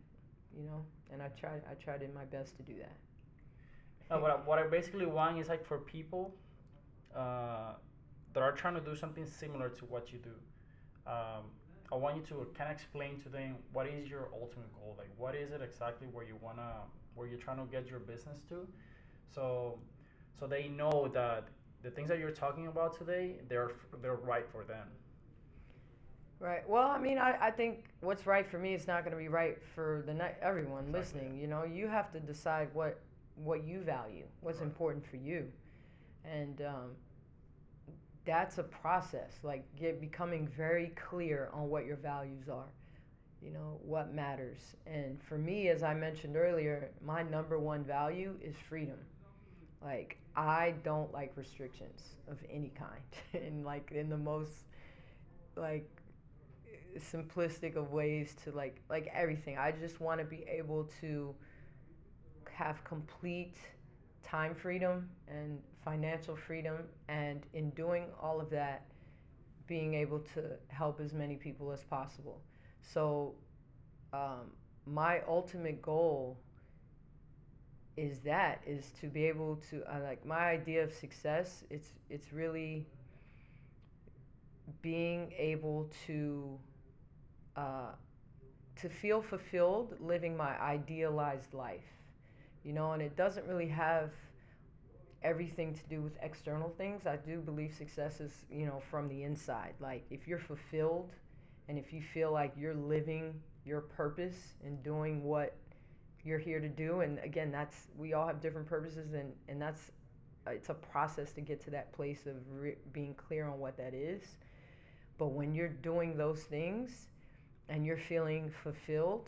you 0.58 0.64
know? 0.66 0.84
And 1.12 1.22
I 1.22 1.28
tried 1.30 1.62
I 1.70 1.76
tried 1.76 2.02
in 2.02 2.14
my 2.14 2.26
best 2.26 2.56
to 2.58 2.64
do 2.64 2.74
that. 2.80 2.98
Uh, 4.10 4.20
what 4.20 4.32
I, 4.32 4.36
what 4.36 4.60
I 4.60 4.68
basically 4.68 5.06
want 5.06 5.40
is 5.40 5.50
like 5.50 5.66
for 5.66 5.80
people 5.80 6.34
uh, 7.16 7.74
that 8.34 8.44
are 8.44 8.52
trying 8.52 8.76
to 8.76 8.82
do 8.82 8.96
something 8.96 9.26
similar 9.26 9.70
to 9.70 9.86
what 9.86 10.12
you 10.12 10.20
do. 10.20 10.36
Um, 11.08 11.46
I 11.92 11.96
want 11.96 12.16
you 12.18 12.24
to 12.24 12.48
kind 12.58 12.70
of 12.70 12.76
explain 12.76 13.20
to 13.22 13.30
them 13.30 13.56
what 13.72 13.88
is 13.88 14.10
your 14.10 14.30
ultimate 14.34 14.72
goal, 14.74 14.96
like 14.98 15.10
what 15.18 15.36
is 15.36 15.52
it 15.52 15.62
exactly 15.62 16.08
where 16.12 16.26
you 16.26 16.38
wanna 16.42 16.72
where 17.16 17.28
you're 17.28 17.40
trying 17.40 17.58
to 17.58 17.72
get 17.72 17.88
your 17.88 18.00
business 18.00 18.40
to, 18.50 18.68
so 19.34 19.80
so 20.40 20.48
they 20.48 20.68
know 20.68 21.10
that 21.14 21.46
the 21.84 21.90
things 21.92 22.10
that 22.10 22.20
you're 22.20 22.32
talking 22.32 22.68
about 22.68 22.98
today 22.98 23.36
they're 23.48 23.72
they're 24.02 24.16
right 24.16 24.48
for 24.52 24.64
them. 24.64 24.88
Right. 26.40 26.68
Well, 26.68 26.88
I 26.88 27.00
mean, 27.00 27.18
I, 27.18 27.38
I 27.42 27.52
think 27.52 27.86
what's 28.02 28.28
right 28.28 28.46
for 28.50 28.58
me 28.60 28.74
is 28.74 28.88
not 28.88 29.04
going 29.04 29.12
to 29.14 29.18
be 29.18 29.30
right 29.30 29.58
for 29.74 30.04
the 30.06 30.14
ni- 30.14 30.36
everyone 30.42 30.86
exactly. 30.86 31.00
listening. 31.00 31.40
You 31.40 31.48
know, 31.48 31.64
you 31.64 31.88
have 31.88 32.12
to 32.12 32.20
decide 32.20 32.70
what 32.74 33.00
what 33.36 33.66
you 33.66 33.82
value, 33.82 34.26
what's 34.42 34.60
right. 34.60 34.66
important 34.68 35.06
for 35.06 35.18
you, 35.18 35.46
and 36.26 36.62
um, 36.62 36.92
that's 38.26 38.58
a 38.58 38.64
process. 38.64 39.40
Like 39.44 39.64
get 39.78 40.02
becoming 40.02 40.48
very 40.58 40.94
clear 41.10 41.50
on 41.54 41.70
what 41.70 41.86
your 41.86 41.98
values 41.98 42.50
are. 42.50 42.68
You 43.42 43.52
know 43.52 43.80
what 43.84 44.14
matters. 44.14 44.76
And 44.86 45.22
for 45.24 45.38
me, 45.38 45.70
as 45.70 45.84
I 45.84 45.94
mentioned 45.94 46.36
earlier, 46.36 46.90
my 47.02 47.24
number 47.24 47.60
one 47.60 47.84
value 47.84 48.36
is 48.42 48.56
freedom. 48.68 48.98
Like 49.82 50.18
I 50.36 50.74
don't 50.84 51.14
like 51.14 51.32
restrictions 51.36 52.16
of 52.28 52.38
any 52.52 52.74
kind, 52.78 53.02
and 53.46 53.64
like 53.66 53.92
in 53.92 54.10
the 54.10 54.18
most 54.18 54.66
like 55.56 55.90
simplistic 57.00 57.76
of 57.76 57.92
ways 57.92 58.36
to 58.44 58.52
like 58.52 58.82
like 58.90 59.10
everything. 59.14 59.58
I 59.58 59.72
just 59.72 60.00
want 60.02 60.20
to 60.20 60.26
be 60.26 60.46
able 60.48 60.90
to 61.02 61.36
have 62.52 62.84
complete 62.84 63.58
time 64.24 64.56
freedom 64.56 65.10
and 65.28 65.60
financial 65.84 66.36
freedom 66.36 66.78
and 67.08 67.46
in 67.54 67.70
doing 67.72 68.06
all 68.22 68.40
of 68.42 68.50
that 68.50 68.86
being 69.68 69.94
able 69.96 70.20
to 70.20 70.44
help 70.68 71.00
as 71.00 71.14
many 71.14 71.36
people 71.36 71.72
as 71.72 71.84
possible. 71.84 72.42
So 72.82 73.36
um, 74.14 74.52
my 74.86 75.22
ultimate 75.28 75.82
goal 75.82 76.38
is 77.98 78.20
that 78.20 78.62
is 78.66 78.92
to 79.00 79.08
be 79.08 79.26
able 79.26 79.56
to 79.70 79.82
uh, 79.84 80.00
like 80.04 80.26
my 80.26 80.50
idea 80.50 80.84
of 80.84 80.94
success 80.94 81.64
it's 81.70 81.94
it's 82.10 82.34
really 82.34 82.86
being 84.82 85.32
able 85.38 85.90
to 86.06 86.60
uh, 87.56 87.92
to 88.76 88.90
feel 88.90 89.22
fulfilled 89.22 89.96
living 90.00 90.36
my 90.36 90.60
idealized 90.62 91.54
life 91.54 91.90
you 92.64 92.74
know 92.74 92.92
and 92.94 93.02
it 93.02 93.16
doesn't 93.16 93.48
really 93.48 93.68
have 93.68 94.12
everything 95.24 95.74
to 95.74 95.82
do 95.90 96.02
with 96.02 96.14
external 96.22 96.70
things. 96.78 97.08
I 97.08 97.18
do 97.18 97.40
believe 97.40 97.74
success 97.74 98.22
is 98.22 98.46
you 98.50 98.66
know 98.66 98.82
from 98.92 99.10
the 99.10 99.24
inside. 99.24 99.74
Like 99.80 100.06
if 100.10 100.28
you're 100.28 100.40
fulfilled 100.40 101.12
and 101.68 101.78
if 101.78 101.92
you 101.92 102.02
feel 102.02 102.32
like 102.32 102.54
you're 102.58 102.76
living 102.76 103.34
your 103.66 103.82
purpose 103.82 104.54
and 104.64 104.82
doing 104.84 105.24
what 105.24 105.56
you're 106.24 106.40
here 106.40 106.60
to 106.60 106.70
do 106.70 107.02
and 107.02 107.20
again 107.20 107.52
that's 107.52 107.88
we 107.98 108.14
all 108.14 108.28
have 108.28 108.42
different 108.42 108.68
purposes 108.68 109.14
and 109.14 109.32
and 109.48 109.62
that's 109.62 109.92
it's 110.48 110.70
a 110.70 110.76
process 110.76 111.32
to 111.34 111.42
get 111.42 111.60
to 111.62 111.72
that 111.72 111.92
place 111.92 112.28
of 112.28 112.36
re- 112.52 112.78
being 112.94 113.16
clear 113.16 113.48
on 113.48 113.60
what 113.60 113.76
that 113.78 113.96
is. 113.96 114.22
But 115.18 115.28
when 115.30 115.56
you're 115.56 115.70
doing 115.70 116.18
those 116.18 116.44
things 116.44 117.08
and 117.70 117.86
you're 117.86 117.98
feeling 117.98 118.52
fulfilled 118.64 119.28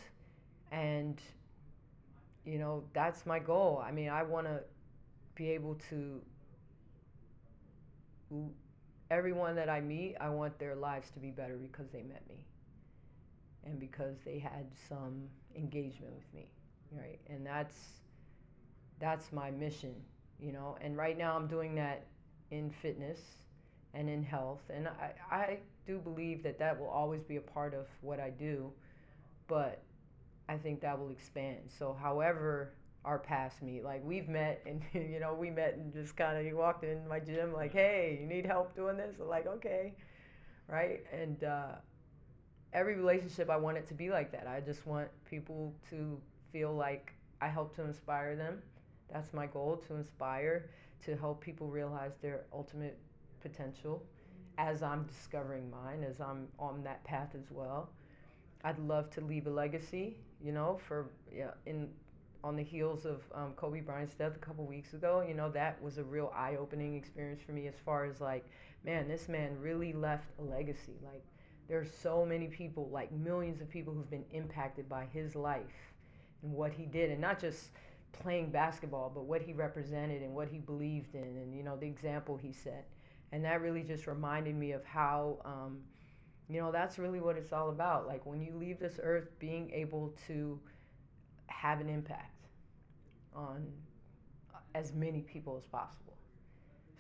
and 0.71 1.21
you 2.45 2.57
know 2.57 2.83
that's 2.93 3.25
my 3.25 3.39
goal. 3.39 3.83
I 3.85 3.91
mean 3.91 4.09
i 4.09 4.23
want 4.23 4.47
to 4.47 4.61
be 5.35 5.49
able 5.51 5.75
to 5.89 6.21
everyone 9.09 9.55
that 9.55 9.69
i 9.69 9.79
meet 9.81 10.15
i 10.19 10.29
want 10.29 10.57
their 10.59 10.75
lives 10.75 11.09
to 11.11 11.19
be 11.19 11.29
better 11.31 11.55
because 11.57 11.89
they 11.91 12.03
met 12.03 12.23
me 12.29 12.45
and 13.65 13.79
because 13.79 14.15
they 14.25 14.39
had 14.39 14.65
some 14.87 15.23
engagement 15.55 16.13
with 16.13 16.33
me 16.33 16.47
right? 16.91 17.19
And 17.29 17.45
that's 17.45 17.75
that's 18.99 19.31
my 19.31 19.51
mission 19.51 19.93
you 20.39 20.51
know? 20.51 20.77
And 20.81 20.95
right 20.95 21.17
now 21.17 21.35
i'm 21.35 21.47
doing 21.47 21.75
that 21.75 22.05
in 22.51 22.69
fitness 22.69 23.19
and 23.93 24.09
in 24.09 24.23
health 24.23 24.61
and 24.69 24.87
i, 24.87 25.13
I 25.31 25.57
do 25.87 25.99
believe 25.99 26.43
that 26.43 26.59
that 26.59 26.79
will 26.79 26.89
always 26.89 27.23
be 27.23 27.37
a 27.37 27.41
part 27.41 27.73
of 27.73 27.87
what 28.01 28.19
i 28.19 28.29
do 28.29 28.71
but 29.47 29.81
i 30.49 30.57
think 30.57 30.81
that 30.81 30.97
will 30.99 31.09
expand. 31.11 31.57
So 31.77 31.95
however 31.99 32.73
our 33.05 33.19
paths 33.19 33.61
meet 33.61 33.83
like 33.83 34.03
we've 34.03 34.27
met 34.27 34.61
and 34.65 34.81
you 34.93 35.19
know 35.19 35.33
we 35.33 35.49
met 35.49 35.75
and 35.75 35.93
just 35.93 36.15
kind 36.17 36.37
of 36.37 36.45
you 36.45 36.57
walked 36.57 36.83
in 36.83 37.07
my 37.07 37.19
gym 37.19 37.53
like 37.53 37.73
hey 37.73 38.17
you 38.21 38.27
need 38.27 38.45
help 38.45 38.75
doing 38.75 38.97
this? 38.97 39.15
I'm 39.21 39.27
like 39.29 39.47
okay. 39.47 39.93
Right? 40.69 41.01
And 41.13 41.43
uh, 41.43 41.75
every 42.73 42.95
relationship 42.95 43.49
i 43.49 43.57
want 43.57 43.77
it 43.77 43.87
to 43.87 43.93
be 43.93 44.09
like 44.09 44.31
that. 44.31 44.47
I 44.47 44.59
just 44.61 44.85
want 44.85 45.07
people 45.29 45.73
to 45.89 46.19
feel 46.51 46.73
like 46.73 47.13
I 47.41 47.47
help 47.47 47.75
to 47.75 47.83
inspire 47.83 48.35
them. 48.35 48.61
That's 49.11 49.33
my 49.33 49.45
goal 49.47 49.77
to 49.87 49.95
inspire, 49.95 50.69
to 51.05 51.15
help 51.15 51.41
people 51.41 51.67
realize 51.67 52.11
their 52.21 52.41
ultimate 52.53 52.97
potential 53.41 54.03
as 54.57 54.81
I'm 54.83 55.03
discovering 55.03 55.69
mine, 55.69 56.03
as 56.07 56.19
I'm 56.19 56.47
on 56.59 56.83
that 56.83 57.03
path 57.03 57.35
as 57.35 57.51
well. 57.51 57.89
I'd 58.63 58.79
love 58.79 59.09
to 59.11 59.21
leave 59.21 59.47
a 59.47 59.51
legacy, 59.51 60.17
you 60.43 60.51
know, 60.51 60.79
for 60.87 61.09
yeah, 61.33 61.51
in 61.65 61.89
on 62.43 62.55
the 62.55 62.63
heels 62.63 63.05
of 63.05 63.21
um, 63.33 63.53
Kobe 63.55 63.81
Bryant's 63.81 64.13
death 64.13 64.35
a 64.35 64.39
couple 64.39 64.65
weeks 64.65 64.93
ago. 64.93 65.23
You 65.27 65.33
know, 65.33 65.49
that 65.51 65.81
was 65.81 65.97
a 65.97 66.03
real 66.03 66.31
eye-opening 66.35 66.95
experience 66.95 67.41
for 67.45 67.51
me 67.51 67.67
as 67.67 67.75
far 67.85 68.05
as 68.05 68.21
like, 68.21 68.45
man, 68.85 69.07
this 69.07 69.27
man 69.27 69.59
really 69.59 69.93
left 69.93 70.29
a 70.39 70.43
legacy. 70.43 70.93
Like, 71.03 71.23
there's 71.67 71.91
so 71.91 72.25
many 72.25 72.47
people, 72.47 72.89
like 72.91 73.11
millions 73.11 73.61
of 73.61 73.69
people 73.69 73.93
who've 73.93 74.09
been 74.09 74.25
impacted 74.31 74.87
by 74.87 75.05
his 75.11 75.35
life 75.35 75.93
and 76.43 76.51
what 76.53 76.71
he 76.71 76.85
did, 76.85 77.11
and 77.11 77.19
not 77.19 77.39
just 77.39 77.69
playing 78.13 78.49
basketball, 78.49 79.11
but 79.13 79.25
what 79.25 79.41
he 79.41 79.53
represented 79.53 80.21
and 80.21 80.33
what 80.33 80.47
he 80.47 80.59
believed 80.59 81.15
in, 81.15 81.23
and 81.23 81.55
you 81.55 81.63
know 81.63 81.75
the 81.75 81.87
example 81.87 82.37
he 82.37 82.51
set. 82.53 82.87
And 83.31 83.43
that 83.43 83.61
really 83.61 83.83
just 83.83 84.07
reminded 84.07 84.55
me 84.55 84.71
of 84.71 84.83
how, 84.85 85.39
um, 85.45 85.79
you 86.49 86.59
know, 86.59 86.71
that's 86.71 86.97
really 86.97 87.19
what 87.19 87.37
it's 87.37 87.51
all 87.53 87.69
about. 87.69 88.07
Like 88.07 88.25
when 88.25 88.41
you 88.41 88.53
leave 88.55 88.79
this 88.79 88.99
earth, 89.01 89.27
being 89.39 89.71
able 89.71 90.13
to 90.27 90.59
have 91.47 91.81
an 91.81 91.89
impact 91.89 92.47
on 93.35 93.67
as 94.75 94.93
many 94.93 95.21
people 95.21 95.57
as 95.57 95.65
possible. 95.65 96.17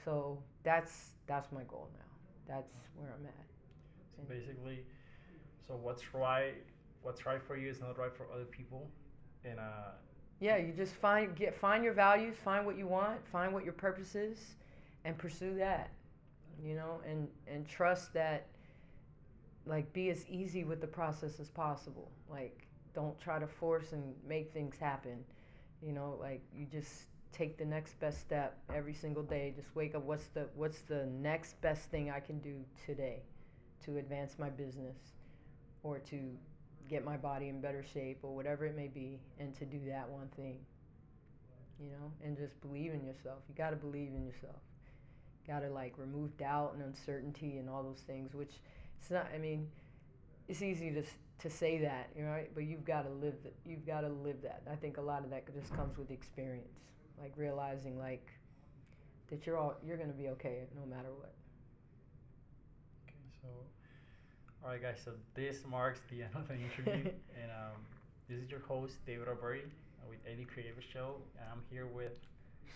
So 0.03 0.41
that's 0.63 1.11
that's 1.27 1.51
my 1.51 1.63
goal 1.63 1.89
now. 1.93 2.53
That's 2.55 2.71
where 2.95 3.13
I'm 3.17 3.25
at. 3.25 3.45
So 4.15 4.23
basically, 4.27 4.85
so 5.67 5.75
what's 5.75 6.13
right, 6.13 6.55
what's 7.01 7.25
right 7.25 7.41
for 7.41 7.57
you 7.57 7.69
is 7.69 7.79
not 7.79 7.97
right 7.97 8.15
for 8.15 8.27
other 8.33 8.45
people, 8.45 8.89
and 9.45 9.59
uh, 9.59 9.91
yeah, 10.39 10.57
you 10.57 10.73
just 10.73 10.93
find 10.93 11.35
get 11.35 11.55
find 11.55 11.83
your 11.83 11.93
values, 11.93 12.35
find 12.43 12.65
what 12.65 12.77
you 12.77 12.87
want, 12.87 13.25
find 13.27 13.53
what 13.53 13.63
your 13.63 13.73
purpose 13.73 14.15
is, 14.15 14.55
and 15.05 15.17
pursue 15.17 15.55
that. 15.55 15.89
You 16.63 16.75
know, 16.75 17.01
and 17.07 17.27
and 17.47 17.67
trust 17.67 18.13
that. 18.13 18.47
Like, 19.65 19.91
be 19.91 20.09
as 20.09 20.25
easy 20.29 20.63
with 20.63 20.79
the 20.79 20.87
process 20.87 21.39
as 21.41 21.49
possible. 21.49 22.09
Like, 22.29 22.67
don't 22.95 23.19
try 23.19 23.37
to 23.37 23.47
force 23.47 23.91
and 23.91 24.15
make 24.27 24.53
things 24.53 24.77
happen. 24.79 25.23
You 25.81 25.91
know, 25.93 26.17
like 26.19 26.41
you 26.55 26.65
just 26.71 27.03
take 27.33 27.57
the 27.57 27.65
next 27.65 27.99
best 27.99 28.19
step 28.21 28.57
every 28.73 28.93
single 28.93 29.23
day. 29.23 29.53
Just 29.55 29.75
wake 29.75 29.93
up. 29.93 30.03
What's 30.03 30.27
the 30.27 30.47
what's 30.55 30.79
the 30.81 31.05
next 31.07 31.59
best 31.61 31.89
thing 31.91 32.09
I 32.09 32.19
can 32.19 32.39
do 32.39 32.55
today 32.85 33.21
to 33.85 33.97
advance 33.97 34.39
my 34.39 34.49
business, 34.49 34.97
or 35.83 35.99
to 35.99 36.17
get 36.89 37.03
my 37.03 37.17
body 37.17 37.49
in 37.49 37.61
better 37.61 37.83
shape 37.93 38.19
or 38.23 38.35
whatever 38.35 38.65
it 38.65 38.75
may 38.75 38.87
be 38.87 39.19
and 39.39 39.53
to 39.55 39.65
do 39.65 39.79
that 39.87 40.07
one 40.09 40.27
thing 40.35 40.57
you 41.79 41.89
know 41.89 42.11
and 42.23 42.37
just 42.37 42.59
believe 42.61 42.93
in 42.93 43.03
yourself 43.03 43.39
you 43.49 43.55
got 43.55 43.71
to 43.71 43.75
believe 43.75 44.09
in 44.15 44.25
yourself 44.25 44.55
got 45.47 45.59
to 45.59 45.69
like 45.69 45.93
remove 45.97 46.35
doubt 46.37 46.73
and 46.73 46.83
uncertainty 46.83 47.57
and 47.57 47.69
all 47.69 47.83
those 47.83 48.01
things 48.05 48.33
which 48.33 48.53
it's 48.99 49.11
not 49.11 49.27
i 49.33 49.37
mean 49.37 49.67
it's 50.47 50.61
easy 50.61 50.91
to 50.91 51.03
to 51.39 51.49
say 51.49 51.77
that 51.77 52.09
you 52.15 52.23
know 52.23 52.31
right? 52.31 52.51
but 52.53 52.63
you've 52.63 52.85
got 52.85 53.03
to 53.03 53.09
live 53.09 53.35
that 53.43 53.53
you've 53.65 53.85
got 53.85 54.01
to 54.01 54.09
live 54.09 54.41
that 54.41 54.61
i 54.71 54.75
think 54.75 54.97
a 54.97 55.01
lot 55.01 55.23
of 55.23 55.29
that 55.29 55.43
just 55.53 55.75
comes 55.75 55.97
with 55.97 56.11
experience 56.11 56.79
like 57.19 57.33
realizing 57.35 57.97
like 57.97 58.27
that 59.29 59.45
you're 59.45 59.57
all 59.57 59.75
you're 59.85 59.97
going 59.97 60.11
to 60.11 60.17
be 60.17 60.29
okay 60.29 60.63
no 60.75 60.85
matter 60.85 61.09
what 61.17 61.33
okay 63.05 63.17
so 63.41 63.47
all 64.67 64.73
right, 64.73 64.81
guys. 64.81 64.97
So 65.05 65.11
this 65.33 65.59
marks 65.65 66.01
the 66.09 66.23
end 66.23 66.31
of 66.35 66.47
the 66.47 66.55
interview, 66.55 67.11
and 67.41 67.51
um, 67.51 67.79
this 68.27 68.39
is 68.39 68.51
your 68.51 68.59
host 68.59 68.95
David 69.05 69.29
Alberti 69.29 69.61
uh, 69.61 70.09
with 70.09 70.19
Eddie 70.29 70.43
Creative 70.45 70.83
Show, 70.91 71.21
and 71.39 71.47
I'm 71.49 71.61
here 71.69 71.87
with 71.87 72.19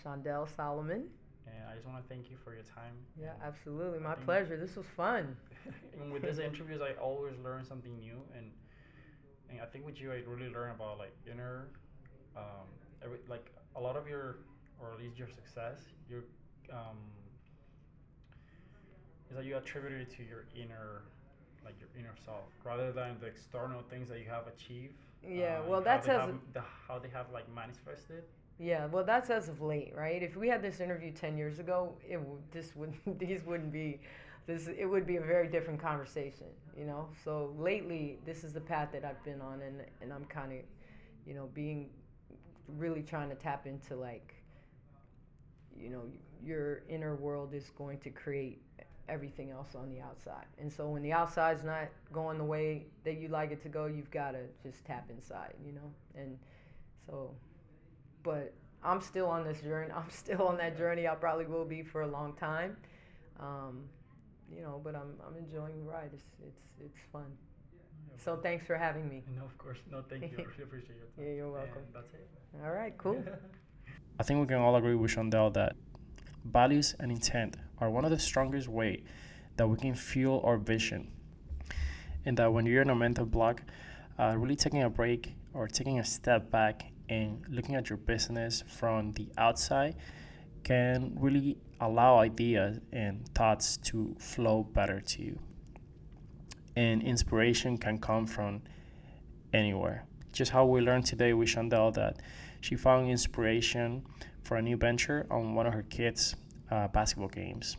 Shondell 0.02 0.48
Solomon. 0.56 1.08
And 1.46 1.68
I 1.70 1.74
just 1.74 1.86
want 1.86 2.02
to 2.02 2.08
thank 2.08 2.30
you 2.30 2.36
for 2.44 2.54
your 2.54 2.62
time. 2.62 2.94
Yeah, 3.20 3.32
absolutely. 3.44 3.98
My 3.98 4.14
pleasure. 4.14 4.56
This 4.56 4.76
was 4.76 4.86
fun. 4.96 5.36
and 6.00 6.12
with 6.12 6.22
these 6.22 6.38
interviews, 6.38 6.80
I 6.80 6.92
always 7.00 7.34
learn 7.42 7.64
something 7.64 7.98
new, 7.98 8.18
and 8.36 8.50
and 9.50 9.60
I 9.60 9.66
think 9.66 9.84
with 9.84 10.00
you, 10.00 10.12
I 10.12 10.22
really 10.26 10.50
learn 10.52 10.70
about 10.70 10.98
like 10.98 11.14
inner, 11.30 11.68
um, 12.36 12.66
every 13.04 13.18
like 13.28 13.52
a 13.76 13.80
lot 13.80 13.96
of 13.96 14.08
your, 14.08 14.36
or 14.80 14.92
at 14.92 14.98
least 14.98 15.18
your 15.18 15.28
success, 15.28 15.78
your, 16.08 16.20
um, 16.72 16.96
is 19.30 19.36
that 19.36 19.44
you 19.44 19.56
attribute 19.56 19.92
it 19.92 20.10
to 20.16 20.22
your 20.22 20.44
inner 20.54 21.02
like 21.64 21.74
your 21.78 21.88
inner 21.98 22.14
self 22.24 22.44
rather 22.64 22.92
than 22.92 23.16
the 23.20 23.26
external 23.26 23.82
things 23.88 24.08
that 24.08 24.18
you 24.18 24.26
have 24.28 24.46
achieved. 24.46 24.94
Yeah, 25.26 25.60
uh, 25.60 25.68
well, 25.68 25.80
that's 25.80 26.08
as 26.08 26.16
have, 26.16 26.34
the, 26.52 26.62
how 26.88 26.98
they 26.98 27.08
have 27.08 27.26
like 27.32 27.46
manifested. 27.54 28.24
Yeah, 28.58 28.86
well, 28.86 29.04
that's 29.04 29.30
as 29.30 29.48
of 29.48 29.60
late, 29.60 29.92
right? 29.96 30.22
If 30.22 30.36
we 30.36 30.48
had 30.48 30.62
this 30.62 30.80
interview 30.80 31.12
ten 31.12 31.36
years 31.36 31.58
ago, 31.58 31.94
it 32.08 32.20
would 32.20 32.42
this 32.52 32.74
would 32.76 32.94
these 33.18 33.44
wouldn't 33.44 33.72
be 33.72 34.00
this. 34.46 34.68
It 34.68 34.86
would 34.86 35.06
be 35.06 35.16
a 35.16 35.20
very 35.20 35.48
different 35.48 35.80
conversation, 35.80 36.46
you 36.76 36.84
know. 36.86 37.08
So 37.24 37.54
lately, 37.58 38.18
this 38.24 38.44
is 38.44 38.52
the 38.52 38.60
path 38.60 38.90
that 38.92 39.04
I've 39.04 39.22
been 39.24 39.40
on, 39.40 39.62
and 39.62 39.82
and 40.00 40.12
I'm 40.12 40.24
kind 40.26 40.52
of, 40.52 40.58
you 41.26 41.34
know, 41.34 41.48
being 41.54 41.90
really 42.68 43.02
trying 43.02 43.30
to 43.30 43.36
tap 43.36 43.66
into 43.66 43.96
like, 43.96 44.34
you 45.76 45.90
know, 45.90 46.02
your 46.44 46.82
inner 46.88 47.14
world 47.16 47.54
is 47.54 47.70
going 47.76 47.98
to 48.00 48.10
create 48.10 48.60
everything 49.08 49.50
else 49.50 49.74
on 49.74 49.88
the 49.90 50.00
outside. 50.00 50.46
And 50.58 50.72
so 50.72 50.88
when 50.88 51.02
the 51.02 51.12
outside's 51.12 51.64
not 51.64 51.88
going 52.12 52.38
the 52.38 52.44
way 52.44 52.86
that 53.04 53.18
you 53.18 53.28
like 53.28 53.50
it 53.50 53.62
to 53.62 53.68
go, 53.68 53.86
you've 53.86 54.10
got 54.10 54.32
to 54.32 54.40
just 54.62 54.84
tap 54.84 55.10
inside, 55.10 55.54
you 55.64 55.72
know? 55.72 55.90
And 56.14 56.38
so, 57.06 57.34
but 58.22 58.54
I'm 58.82 59.00
still 59.00 59.26
on 59.26 59.44
this 59.44 59.60
journey. 59.60 59.92
I'm 59.96 60.10
still 60.10 60.42
on 60.42 60.56
that 60.58 60.76
journey. 60.76 61.06
I 61.06 61.14
probably 61.14 61.46
will 61.46 61.64
be 61.64 61.82
for 61.82 62.02
a 62.02 62.06
long 62.06 62.34
time. 62.34 62.76
Um, 63.40 63.84
you 64.54 64.62
know, 64.62 64.80
but 64.82 64.94
I'm, 64.94 65.14
I'm 65.26 65.36
enjoying 65.36 65.78
the 65.78 65.90
ride. 65.90 66.10
It's, 66.12 66.24
it's, 66.46 66.60
it's 66.80 66.98
fun. 67.12 67.26
So 68.22 68.36
thanks 68.36 68.66
for 68.66 68.76
having 68.76 69.08
me. 69.08 69.22
No, 69.36 69.44
of 69.44 69.56
course. 69.58 69.78
No, 69.90 70.02
thank 70.08 70.22
you. 70.22 70.28
I 70.38 70.42
really 70.42 70.62
appreciate 70.62 70.96
your 70.96 71.06
time. 71.06 71.12
Yeah, 71.18 71.34
you're 71.34 71.50
welcome. 71.50 71.78
And 71.78 71.94
that's 71.94 72.14
it. 72.14 72.28
All 72.64 72.70
right, 72.70 72.96
cool. 72.98 73.24
I 74.20 74.22
think 74.22 74.40
we 74.40 74.46
can 74.46 74.58
all 74.58 74.76
agree 74.76 74.94
with 74.94 75.10
Shondell 75.10 75.52
that 75.54 75.74
values 76.44 76.94
and 77.00 77.10
intent 77.10 77.56
are 77.78 77.90
one 77.90 78.04
of 78.04 78.10
the 78.10 78.18
strongest 78.18 78.68
way 78.68 79.02
that 79.56 79.66
we 79.66 79.76
can 79.76 79.94
fuel 79.94 80.40
our 80.44 80.56
vision. 80.56 81.10
And 82.24 82.36
that 82.36 82.52
when 82.52 82.66
you're 82.66 82.82
in 82.82 82.90
a 82.90 82.94
mental 82.94 83.26
block, 83.26 83.62
uh, 84.18 84.34
really 84.36 84.56
taking 84.56 84.82
a 84.82 84.90
break 84.90 85.34
or 85.54 85.66
taking 85.66 85.98
a 85.98 86.04
step 86.04 86.50
back 86.50 86.91
and 87.08 87.44
looking 87.48 87.74
at 87.74 87.90
your 87.90 87.98
business 87.98 88.62
from 88.66 89.12
the 89.12 89.28
outside 89.38 89.96
can 90.64 91.16
really 91.18 91.58
allow 91.80 92.18
ideas 92.18 92.78
and 92.92 93.28
thoughts 93.34 93.76
to 93.78 94.14
flow 94.18 94.62
better 94.62 95.00
to 95.00 95.22
you. 95.22 95.38
And 96.76 97.02
inspiration 97.02 97.76
can 97.76 97.98
come 97.98 98.26
from 98.26 98.62
anywhere. 99.52 100.06
Just 100.32 100.52
how 100.52 100.64
we 100.64 100.80
learned 100.80 101.04
today 101.04 101.34
with 101.34 101.48
Shondell 101.48 101.92
that 101.94 102.20
she 102.60 102.76
found 102.76 103.10
inspiration 103.10 104.06
for 104.44 104.56
a 104.56 104.62
new 104.62 104.76
venture 104.76 105.26
on 105.30 105.54
one 105.54 105.66
of 105.66 105.74
her 105.74 105.82
kids' 105.82 106.36
uh, 106.70 106.88
basketball 106.88 107.28
games. 107.28 107.76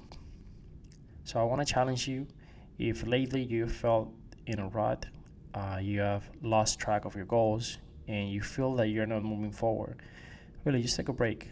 So 1.23 1.39
I 1.39 1.43
want 1.43 1.65
to 1.65 1.73
challenge 1.73 2.07
you 2.07 2.27
if 2.77 3.05
lately 3.07 3.41
you 3.43 3.67
felt 3.67 4.13
in 4.45 4.59
a 4.59 4.67
rut, 4.67 5.05
uh, 5.53 5.79
you 5.81 6.01
have 6.01 6.29
lost 6.41 6.79
track 6.79 7.05
of 7.05 7.15
your 7.15 7.25
goals, 7.25 7.77
and 8.07 8.31
you 8.31 8.41
feel 8.41 8.75
that 8.75 8.87
you're 8.87 9.05
not 9.05 9.23
moving 9.23 9.51
forward, 9.51 10.01
really 10.65 10.81
just 10.81 10.95
take 10.95 11.09
a 11.09 11.13
break. 11.13 11.49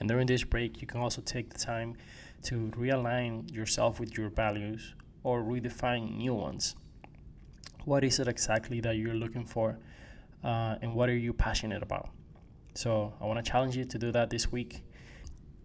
And 0.00 0.08
during 0.08 0.26
this 0.26 0.44
break, 0.44 0.80
you 0.80 0.86
can 0.86 1.00
also 1.00 1.20
take 1.22 1.50
the 1.50 1.58
time 1.58 1.96
to 2.44 2.70
realign 2.76 3.52
yourself 3.52 3.98
with 3.98 4.16
your 4.16 4.28
values 4.28 4.94
or 5.24 5.42
redefine 5.42 6.16
new 6.16 6.34
ones. 6.34 6.76
What 7.84 8.04
is 8.04 8.18
it 8.20 8.28
exactly 8.28 8.80
that 8.80 8.96
you're 8.96 9.14
looking 9.14 9.44
for, 9.44 9.78
uh, 10.44 10.76
and 10.82 10.94
what 10.94 11.08
are 11.08 11.16
you 11.16 11.32
passionate 11.32 11.82
about? 11.82 12.10
So 12.74 13.14
I 13.20 13.24
want 13.24 13.44
to 13.44 13.50
challenge 13.50 13.76
you 13.76 13.84
to 13.84 13.98
do 13.98 14.12
that 14.12 14.30
this 14.30 14.52
week. 14.52 14.84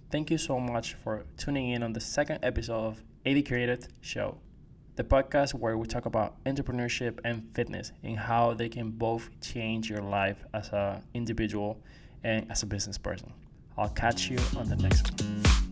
Thank 0.10 0.32
you 0.32 0.38
so 0.38 0.60
much 0.60 0.96
for 0.96 1.26
tuning 1.38 1.70
in 1.70 1.84
on 1.84 1.94
the 1.94 2.00
second 2.00 2.40
episode 2.44 2.74
of 2.74 3.04
AD 3.26 3.46
Created 3.46 3.88
Show, 4.02 4.38
the 4.96 5.04
podcast 5.04 5.54
where 5.54 5.78
we 5.78 5.88
talk 5.88 6.06
about 6.06 6.44
entrepreneurship 6.44 7.20
and 7.24 7.50
fitness 7.54 7.92
and 8.04 8.18
how 8.18 8.54
they 8.54 8.70
can 8.70 8.92
both 8.92 9.30
change 9.42 9.90
your 9.90 10.02
life 10.02 10.44
as 10.54 10.70
an 10.72 11.02
individual 11.14 11.80
and 12.24 12.50
as 12.52 12.64
a 12.64 12.66
business 12.66 12.98
person. 12.98 13.34
I'll 13.78 13.90
catch 13.90 14.30
you 14.30 14.38
on 14.56 14.70
the 14.70 14.76
next 14.76 15.22
one. 15.22 15.63